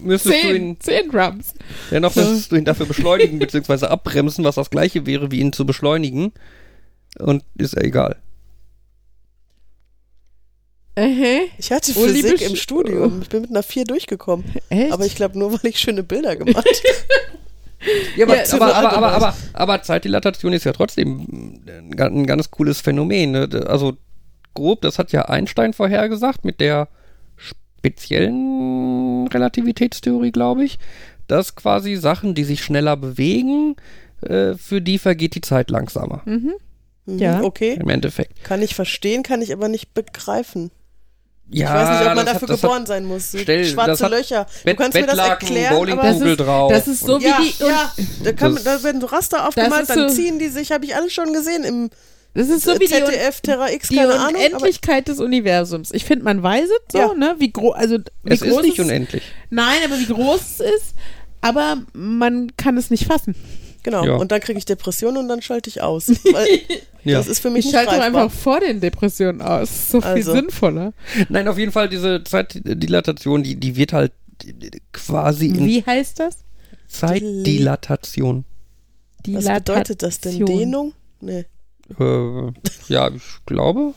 [0.00, 1.54] müsstest du ihn, Zehn, zehn Drums.
[1.90, 3.86] dennoch müsstest du ihn dafür beschleunigen bzw.
[3.86, 6.32] abbremsen, was das gleiche wäre, wie ihn zu beschleunigen.
[7.18, 8.16] Und ist ja egal.
[10.98, 13.20] Äh, Ich hatte Uli Physik im Studium.
[13.22, 14.44] Ich bin mit einer 4 durchgekommen.
[14.70, 14.92] echt?
[14.92, 16.68] Aber ich glaube nur, weil ich schöne Bilder gemacht habe.
[18.16, 22.26] Ja, aber, Ja, aber, aber, aber, aber, aber Zeitdilatation ist ja trotzdem ein, ga- ein
[22.26, 23.30] ganz cooles Phänomen.
[23.32, 23.48] Ne?
[23.66, 23.96] Also
[24.54, 26.88] grob, das hat ja Einstein vorhergesagt mit der
[27.36, 30.78] speziellen Relativitätstheorie, glaube ich,
[31.28, 33.76] dass quasi Sachen, die sich schneller bewegen,
[34.22, 36.22] äh, für die vergeht die Zeit langsamer.
[36.24, 36.54] mhm.
[37.06, 37.40] Mhm, Ja.
[37.42, 37.78] Okay.
[37.80, 38.42] Im Endeffekt.
[38.44, 40.70] Kann ich verstehen, kann ich aber nicht begreifen.
[41.48, 43.28] Ja, ich weiß nicht, ob man dafür hat, geboren sein muss.
[43.38, 44.44] Stell- schwarze hat Löcher.
[44.44, 46.72] Du Bett, kannst mir das erklären, Bowlingkugel Das ist- drauf.
[46.72, 47.92] das ist so und- wie ja, die- ja,
[48.24, 51.12] da, kann, da werden so Raster aufgemalt, dann so- ziehen die sich, habe ich alles
[51.12, 51.90] schon gesehen im
[52.34, 54.34] Das ist so wie die, Un ZDF Terra X, die keine Ahnung.
[54.34, 55.90] Unendlichkeit des Universums.
[55.92, 57.14] Ich finde, man weiß es so, Ja.
[57.14, 57.36] ne?
[57.38, 59.22] Wie groß, also wie es groß ist nicht unendlich.
[59.48, 60.94] Nein, aber wie groß es ist,
[61.40, 63.34] aber man kann es nicht fassen.
[63.86, 64.16] Genau, Ja.
[64.16, 66.08] und dann kriege ich Depressionen und dann schalte ich aus.
[66.32, 66.46] Weil
[67.04, 67.18] Ja.
[67.18, 69.90] Das ist für mich Ich schalte einfach vor den Depressionen aus.
[69.92, 70.32] So viel Also.
[70.32, 70.92] sinnvoller.
[71.28, 74.12] Nein, auf jeden Fall diese Zeitdilatation, die, die wird halt
[74.92, 76.38] quasi in Wie heißt das?
[76.88, 78.44] Zeitdilatation.
[79.28, 80.44] Was bedeutet das denn?
[80.44, 80.92] Dehnung?
[81.20, 81.44] Nee.
[81.98, 82.52] Äh,
[82.88, 83.92] ja, ich glaube.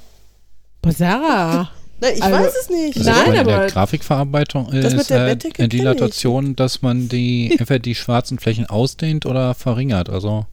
[0.82, 1.72] Boah, Sarah.
[2.02, 2.98] Na, ich Also- weiß es nicht.
[2.98, 5.70] Also Nein, in der aber- Grafikverarbeitung Das mit ist der äh, Bettdecke kenn ich.
[5.70, 10.10] Dilatation, dass man die entweder die schwarzen Flächen ausdehnt oder verringert.
[10.10, 10.46] Also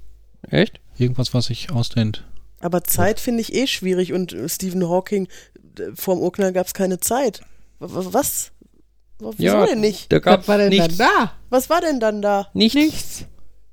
[0.50, 0.80] Echt?
[0.98, 2.24] irgendwas, was sich ausdehnt.
[2.60, 5.28] Aber Zeit finde ich eh schwierig und äh, Stephen Hawking,
[5.94, 7.42] vorm Urknall gab es keine Zeit.
[7.78, 8.50] Was?
[9.18, 10.10] Wieso Ja, denn nicht?
[10.12, 10.96] Da Was gab war denn nichts.
[10.96, 11.32] dann da?
[11.50, 12.48] Was war denn dann da?
[12.54, 12.74] Nichts.
[12.74, 13.24] Nichts.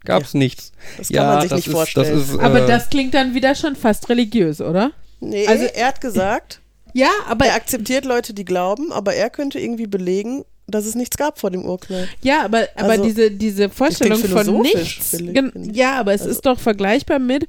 [0.06, 0.74] Gab's nichts.
[0.98, 2.20] Das kann ja, man sich das nicht ist, vorstellen.
[2.20, 4.92] Das ist, Aber äh, das klingt dann wieder schon fast religiös, oder?
[5.22, 6.60] nee, also- er hat gesagt,
[6.94, 11.18] Ja, aber er akzeptiert Leute, die glauben, aber er könnte irgendwie belegen, dass es nichts
[11.18, 12.08] gab vor dem Urknall.
[12.22, 15.14] Ja, aber, aber Also, diese, diese Vorstellung von nichts.
[15.14, 15.76] ich.
[15.76, 17.48] Ja, aber es Also- ist doch vergleichbar mit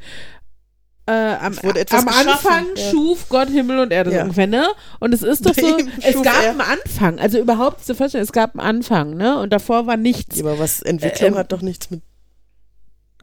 [1.07, 2.91] äh, am, Es wurde etwas am Anfang ja.
[2.91, 4.23] schuf Gott Himmel und Erde Ja.
[4.23, 4.67] ungefähr, ne?
[5.01, 6.51] Und es ist doch so, es gab er.
[6.51, 7.19] einen Anfang.
[7.19, 9.39] Also überhaupt diese Vorstellung, es gab einen Anfang, ne?
[9.39, 10.37] Und davor war nichts.
[10.39, 12.01] Ja, aber was Entwicklung ähm, hat doch nichts mit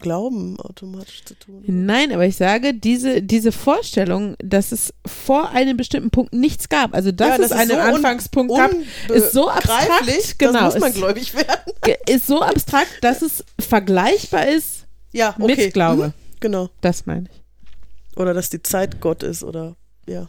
[0.02, 1.64] Glauben automatisch zu tun.
[1.68, 6.94] Nein, aber ich sage, diese, diese Vorstellung, dass es vor einem bestimmten Punkt nichts gab,
[6.94, 8.72] also dass Ja, es das ist einen so un- Anfangspunkt gab,
[9.14, 11.72] ist so abstrakt, genau, muss man ist- gläubig werden.
[12.08, 15.56] ist so abstrakt, dass es vergleichbar ist Ja, okay.
[15.66, 16.08] mit Glaube.
[16.08, 16.70] Mhm, genau.
[16.82, 18.18] Das meine ich.
[18.20, 19.76] Oder dass die Zeit Gott ist oder
[20.08, 20.28] ja.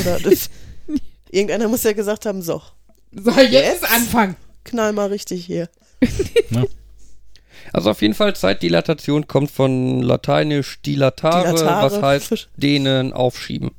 [0.00, 0.48] Oder das,
[1.30, 2.62] irgendeiner muss ja gesagt haben, so,
[3.12, 4.36] So, jetzt ist Anfang.
[4.64, 5.68] knall mal richtig hier.
[7.72, 11.92] Also auf jeden Fall Zeitdilatation kommt von lateinisch dilatare, Dilatare.
[11.92, 13.70] was heißt dehnen, aufschieben.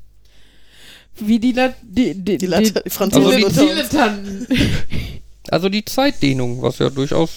[1.16, 3.54] Wie die, La die, die, Die, die Also Franzosen uns.
[3.54, 4.46] Dilettanten.
[5.50, 7.30] Also die Zeitdehnung, was ja durchaus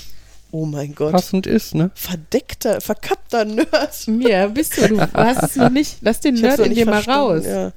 [0.52, 1.12] Oh mein Gott.
[1.12, 1.92] passend ist, ne?
[1.96, 4.08] Verdeckter, verkappter Nerd.
[4.22, 4.88] Ja, bist du.
[4.88, 5.98] Du hast es noch nicht.
[6.02, 7.44] Lass den Nerd in dir mal raus.
[7.46, 7.74] Ja.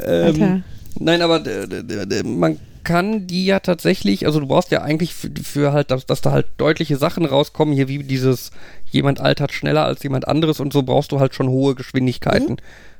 [0.00, 0.64] Ähm.
[0.98, 5.12] Nein, aber d- d- d- man kann die ja tatsächlich, also du brauchst ja eigentlich
[5.12, 8.52] für, für halt, dass, dass da halt deutliche Sachen rauskommen, hier wie dieses,
[8.88, 12.58] jemand altert schneller als jemand anderes und so brauchst du halt schon hohe Geschwindigkeiten.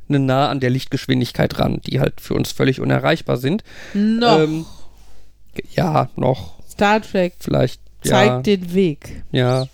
[0.08, 3.62] Ne, nah an der Lichtgeschwindigkeit ran, die halt für uns völlig unerreichbar sind.
[3.94, 4.40] Noch.
[4.40, 4.66] Ähm,
[5.74, 7.80] ja, noch, Star Trek vielleicht.
[8.02, 9.22] zeigt ja, den Weg.
[9.30, 9.66] ja.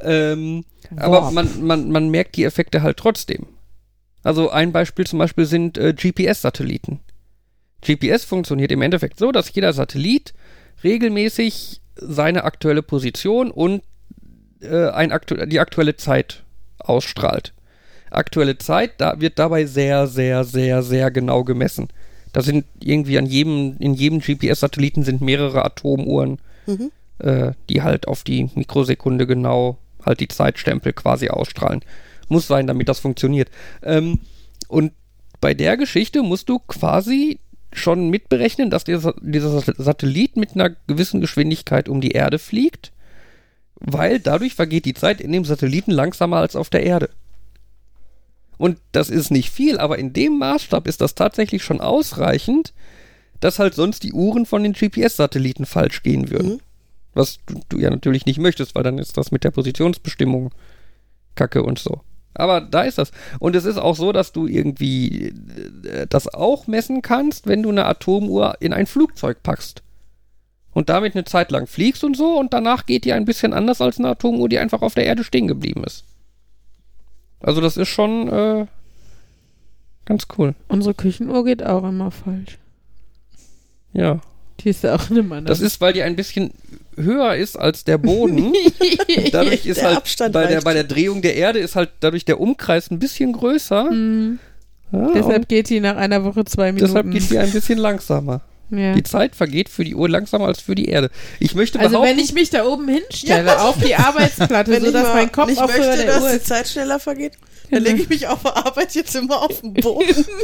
[0.00, 0.64] Ähm,
[0.96, 3.46] aber man, man, man merkt die Effekte halt trotzdem.
[4.22, 7.00] Also ein Beispiel zum Beispiel sind äh, GPS-Satelliten.
[7.84, 10.32] GPS funktioniert im Endeffekt so, dass jeder Satellit
[10.84, 13.82] regelmäßig seine aktuelle Position und
[14.60, 16.42] äh, ein aktu die aktuelle Zeit
[16.78, 17.52] ausstrahlt.
[18.10, 21.88] Aktuelle Zeit da wird dabei sehr, sehr, sehr, sehr genau gemessen.
[22.32, 26.90] Da sind irgendwie an jedem, in jedem GPS-Satelliten sind mehrere Atomuhren, Mhm.
[27.18, 31.80] äh, die halt auf die Mikrosekunde genau halt die Zeitstempel quasi ausstrahlen.
[32.28, 33.50] Muss sein, damit das funktioniert.
[33.82, 34.20] Ähm,
[34.68, 34.92] und
[35.40, 37.38] bei der Geschichte musst du quasi
[37.72, 42.92] schon mitberechnen, dass dieser, dieser Satellit mit einer gewissen Geschwindigkeit um die Erde fliegt,
[43.76, 47.10] weil dadurch vergeht die Zeit in dem Satelliten langsamer als auf der Erde.
[48.58, 52.72] Und das ist nicht viel, aber in dem Maßstab ist das tatsächlich schon ausreichend,
[53.40, 56.52] dass halt sonst die Uhren von den GPS-Satelliten falsch gehen würden.
[56.52, 56.60] Mhm.
[57.14, 60.50] Was du, du ja natürlich nicht möchtest, weil dann ist das mit der Positionsbestimmung
[61.34, 62.02] Kacke und so.
[62.34, 63.12] Aber da ist das.
[63.38, 65.34] Und es ist auch so, dass du irgendwie
[65.84, 69.82] äh, das auch messen kannst, wenn du eine Atomuhr in ein Flugzeug packst.
[70.74, 73.82] Und damit eine Zeit lang fliegst und so und danach geht die ein bisschen anders
[73.82, 76.04] als eine Atomuhr, die einfach auf der Erde stehen geblieben ist.
[77.40, 78.66] Also das ist schon äh,
[80.06, 80.54] ganz cool.
[80.68, 82.58] Unsere Küchenuhr geht auch immer falsch.
[83.92, 84.20] Ja.
[84.60, 85.44] Die ist ja auch eine Mann.
[85.44, 86.52] Das ist, weil die ein bisschen
[86.96, 88.52] höher ist als der Boden.
[89.32, 92.24] dadurch ist Der halt Abstand bei der, bei der Drehung der Erde ist halt dadurch
[92.24, 93.88] der Umkreis ein bisschen größer.
[93.88, 94.38] Hm,
[94.92, 96.86] Ja, deshalb geht die nach einer Woche zwei Minuten.
[96.92, 98.42] deshalb geht die ein bisschen langsamer.
[98.70, 98.94] ja.
[98.94, 101.10] Die Zeit vergeht für die Uhr langsamer als für die Erde.
[101.40, 103.58] Ich möchte Also wenn ich mich da oben hinstelle, Ja.
[103.68, 106.32] auf die Arbeitsplatte, Wenn ich sodass mal mein Kopf nicht auf möchte, der dass Uhr
[106.32, 106.42] die.
[106.42, 107.32] Zeit schneller vergeht,
[107.70, 107.90] dann Genau.
[107.90, 110.24] lege ich mich auf der Arbeit jetzt immer auf den Boden.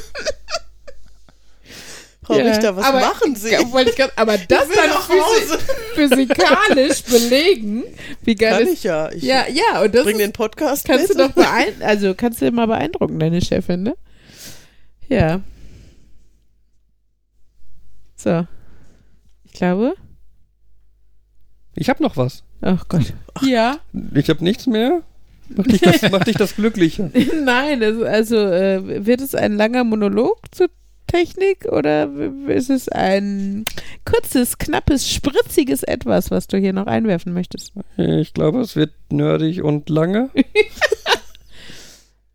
[2.28, 2.44] Frau Ja.
[2.44, 3.48] Richter, was Aber- machen Sie?
[3.50, 5.59] Grad- aber das dann physi
[5.94, 7.84] physikalisch belegen,
[8.22, 8.72] wie geil Kann ist.
[8.74, 9.10] ich ja.
[9.12, 11.24] Ich Ja, ja, und das bring ist, den Podcast kannst du mit.
[11.26, 13.96] doch beein also kannst du mal beeindrucken, deine Chefin, ne?
[15.09, 15.40] Ja.
[18.14, 18.46] So.
[19.44, 19.94] Ich glaube.
[21.74, 22.42] ich habe noch was.
[22.60, 23.14] Ach Gott.
[23.42, 23.78] Ja.
[24.14, 25.00] Ich habe nichts mehr.
[25.48, 27.10] Macht dich das, macht dich das glücklicher?
[27.42, 30.68] Nein, also, also äh, wird es ein langer Monolog zur
[31.09, 32.09] Technik oder
[32.47, 33.64] ist es ein
[34.05, 37.72] kurzes, knappes, spritziges Etwas, was du hier noch einwerfen möchtest?
[37.97, 40.30] Ich glaube, es wird nerdig und lange.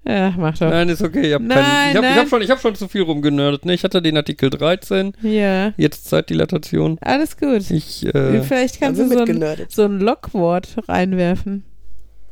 [0.05, 0.69] Ja, mach doch.
[0.69, 1.27] Nein, ist okay.
[1.27, 3.63] Ich habe hab, hab schon, ich hab schon zu viel rumgenördet.
[3.65, 3.73] Ne?
[3.73, 6.97] Ich hatte den Artikel 13, Ja, jetzt Zeitdilatation.
[6.99, 7.71] alles gut.
[7.71, 11.63] Ich, äh, Vielleicht kannst Haben du so ein, so ein Lockwort reinwerfen.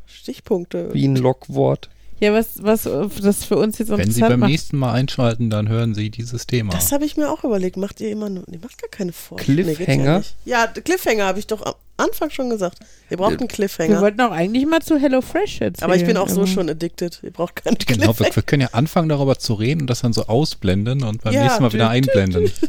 [0.06, 0.90] Stichpunkte.
[0.94, 1.90] wie ein Lockwort.
[2.22, 2.84] Ja, was, was
[3.22, 4.50] das für uns jetzt Wenn Sie interessant beim macht.
[4.52, 6.72] nächsten Mal einschalten, dann hören Sie dieses Thema.
[6.72, 7.78] Das habe ich mir auch überlegt.
[7.78, 8.44] Macht ihr immer nur.
[8.48, 9.38] Ihr macht gar keine Vor.
[9.38, 10.20] Cliffhanger?
[10.20, 10.36] nicht.
[10.46, 12.78] ja, Cliffhanger habe ich doch am Anfang schon gesagt.
[13.10, 14.02] Ihr braucht einen Wir Cliffhanger.
[14.02, 15.84] wollten auch eigentlich mal zu HelloFresh erzählen.
[15.84, 17.20] Aber ich bin auch so schon addicted.
[17.24, 18.36] Ihr braucht keinen Genau, wir, Cliffhanger.
[18.36, 21.44] wir können ja anfangen darüber zu reden und das dann so ausblenden und beim Ja,
[21.44, 22.52] nächsten Mal wieder einblenden.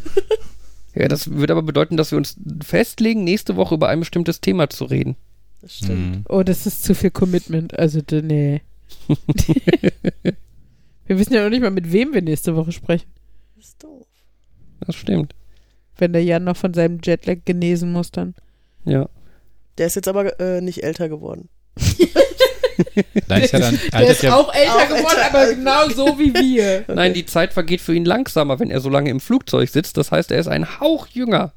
[0.94, 4.68] Ja, das würde aber bedeuten, dass wir uns festlegen, nächste Woche über ein bestimmtes Thema
[4.68, 5.16] zu reden.
[5.62, 6.16] Das stimmt.
[6.16, 6.24] Hm.
[6.28, 7.78] Oh, das ist zu viel Commitment.
[7.78, 8.60] Also, nee.
[11.06, 13.10] wir wissen ja noch nicht mal, mit wem wir nächste Woche sprechen.
[13.56, 14.06] Das ist doof.
[14.86, 15.34] Das stimmt.
[15.96, 18.34] Wenn der Jan noch von seinem Jetlag genesen muss, dann.
[18.84, 19.08] Ja.
[19.78, 21.48] Der ist jetzt aber äh, nicht älter geworden.
[23.28, 26.18] Da ist ja dann, Der ist ja, auch älter auch geworden, älter aber genau so
[26.18, 26.84] wie wir.
[26.88, 29.96] Nein, die Zeit vergeht für ihn langsamer, wenn er so lange im Flugzeug sitzt.
[29.96, 31.52] Das heißt, er ist ein Hauch jünger,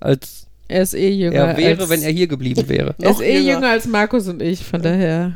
[0.00, 1.36] als Er ist eh jünger.
[1.36, 2.94] er wäre, als, wenn er hier geblieben wäre.
[3.00, 3.52] Er ist eh jünger.
[3.54, 5.32] jünger als Markus und ich, von daher.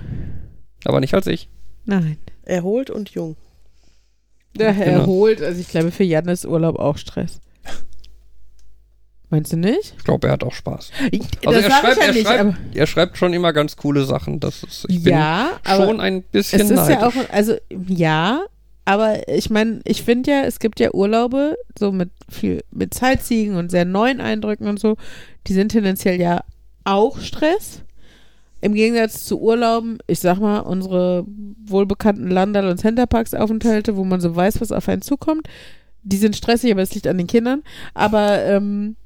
[0.84, 1.48] Aber nicht als ich.
[1.84, 2.18] Nein.
[2.44, 3.36] Erholt und jung.
[4.54, 5.00] Daher Genau.
[5.00, 5.42] erholt.
[5.42, 7.40] Also, ich glaube, für Jan ist Urlaub auch Stress.
[9.30, 9.94] Meinst du nicht?
[9.98, 10.90] Ich glaube, er hat auch Spaß.
[11.42, 12.56] das er schreibt, ich ja er, nicht, schreibt, aber.
[12.74, 14.38] er schreibt schon immer ganz coole Sachen.
[14.38, 15.86] Das ist, ich bin Ja, aber.
[15.86, 16.94] schon ein bisschen Es ist neidisch.
[17.00, 17.56] ja auch, also
[17.88, 18.44] ja,
[18.84, 23.56] aber ich meine, ich finde ja, es gibt ja Urlaube, so mit viel, mit Sightseeing
[23.56, 24.96] und sehr neuen Eindrücken und so,
[25.48, 26.44] die sind tendenziell ja
[26.84, 27.80] auch Stress.
[28.64, 31.26] Im Gegensatz zu Urlauben, ich sag mal, unsere
[31.66, 35.48] wohlbekannten Landal- und Centerparks-Aufenthalte, wo man so weiß, was auf einen zukommt,
[36.02, 37.62] die sind stressig, aber es liegt an den Kindern.
[37.92, 38.96] Aber ähm,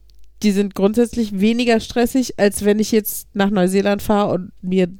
[0.45, 4.91] die sind grundsätzlich weniger stressig, als wenn ich jetzt nach Neuseeland fahre und mir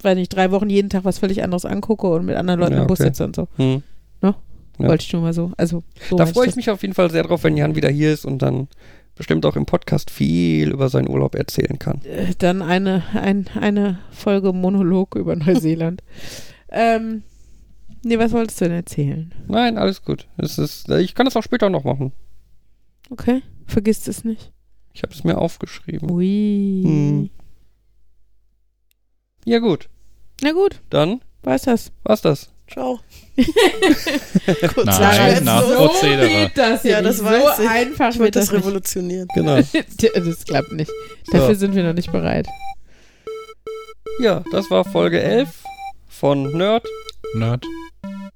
[0.00, 2.80] weiß nicht, drei Wochen jeden Tag was völlig anderes angucke und mit anderen Leuten Ja,
[2.80, 3.08] im Bus okay.
[3.08, 3.48] sitze und so.
[3.56, 3.82] Hm.
[4.22, 4.34] Ne?
[4.78, 4.88] Ja.
[4.88, 5.52] Wollte ich nur mal so.
[5.58, 8.14] Also, so Da freue ich mich auf jeden Fall sehr drauf, wenn Jan wieder hier
[8.14, 8.68] ist und dann
[9.18, 12.00] bestimmt auch im Podcast viel über seinen Urlaub erzählen kann.
[12.04, 16.02] Äh, Dann eine, ein, eine Folge Monolog über Neuseeland.
[16.70, 17.22] ähm,
[18.02, 19.34] nee, was wolltest du denn erzählen?
[19.46, 20.26] Nein, alles gut.
[20.38, 22.12] Es ist, ich kann das auch später noch machen.
[23.10, 24.52] Okay, vergisst es nicht.
[24.94, 26.10] Ich habe es mir aufgeschrieben.
[26.10, 26.82] Ui.
[26.84, 27.30] Hm.
[29.44, 29.88] Ja gut,
[30.42, 31.92] Na gut, dann war's das.
[32.04, 32.50] war's das.
[32.70, 33.00] Ciao.
[33.36, 33.46] Nein,
[34.86, 36.28] Sarah, nach so- Prozedere.
[36.28, 37.68] geht das Ja, ja das weiß so ich.
[37.68, 39.28] einfach Ich wird das das revolutionieren.
[39.34, 39.56] Genau.
[40.14, 40.90] das klappt nicht.
[41.30, 42.46] Dafür sind wir noch nicht bereit.
[44.20, 45.48] Ja, das war Folge 11
[46.08, 46.84] von Nerd.
[47.34, 47.64] Nerd.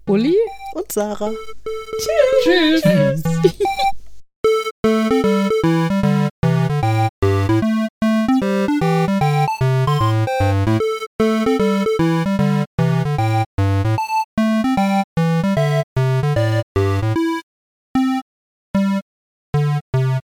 [0.06, 0.36] Uli?
[0.74, 1.30] Und Sarah.
[2.44, 2.82] Tschüss.
[2.82, 3.22] Tschüss.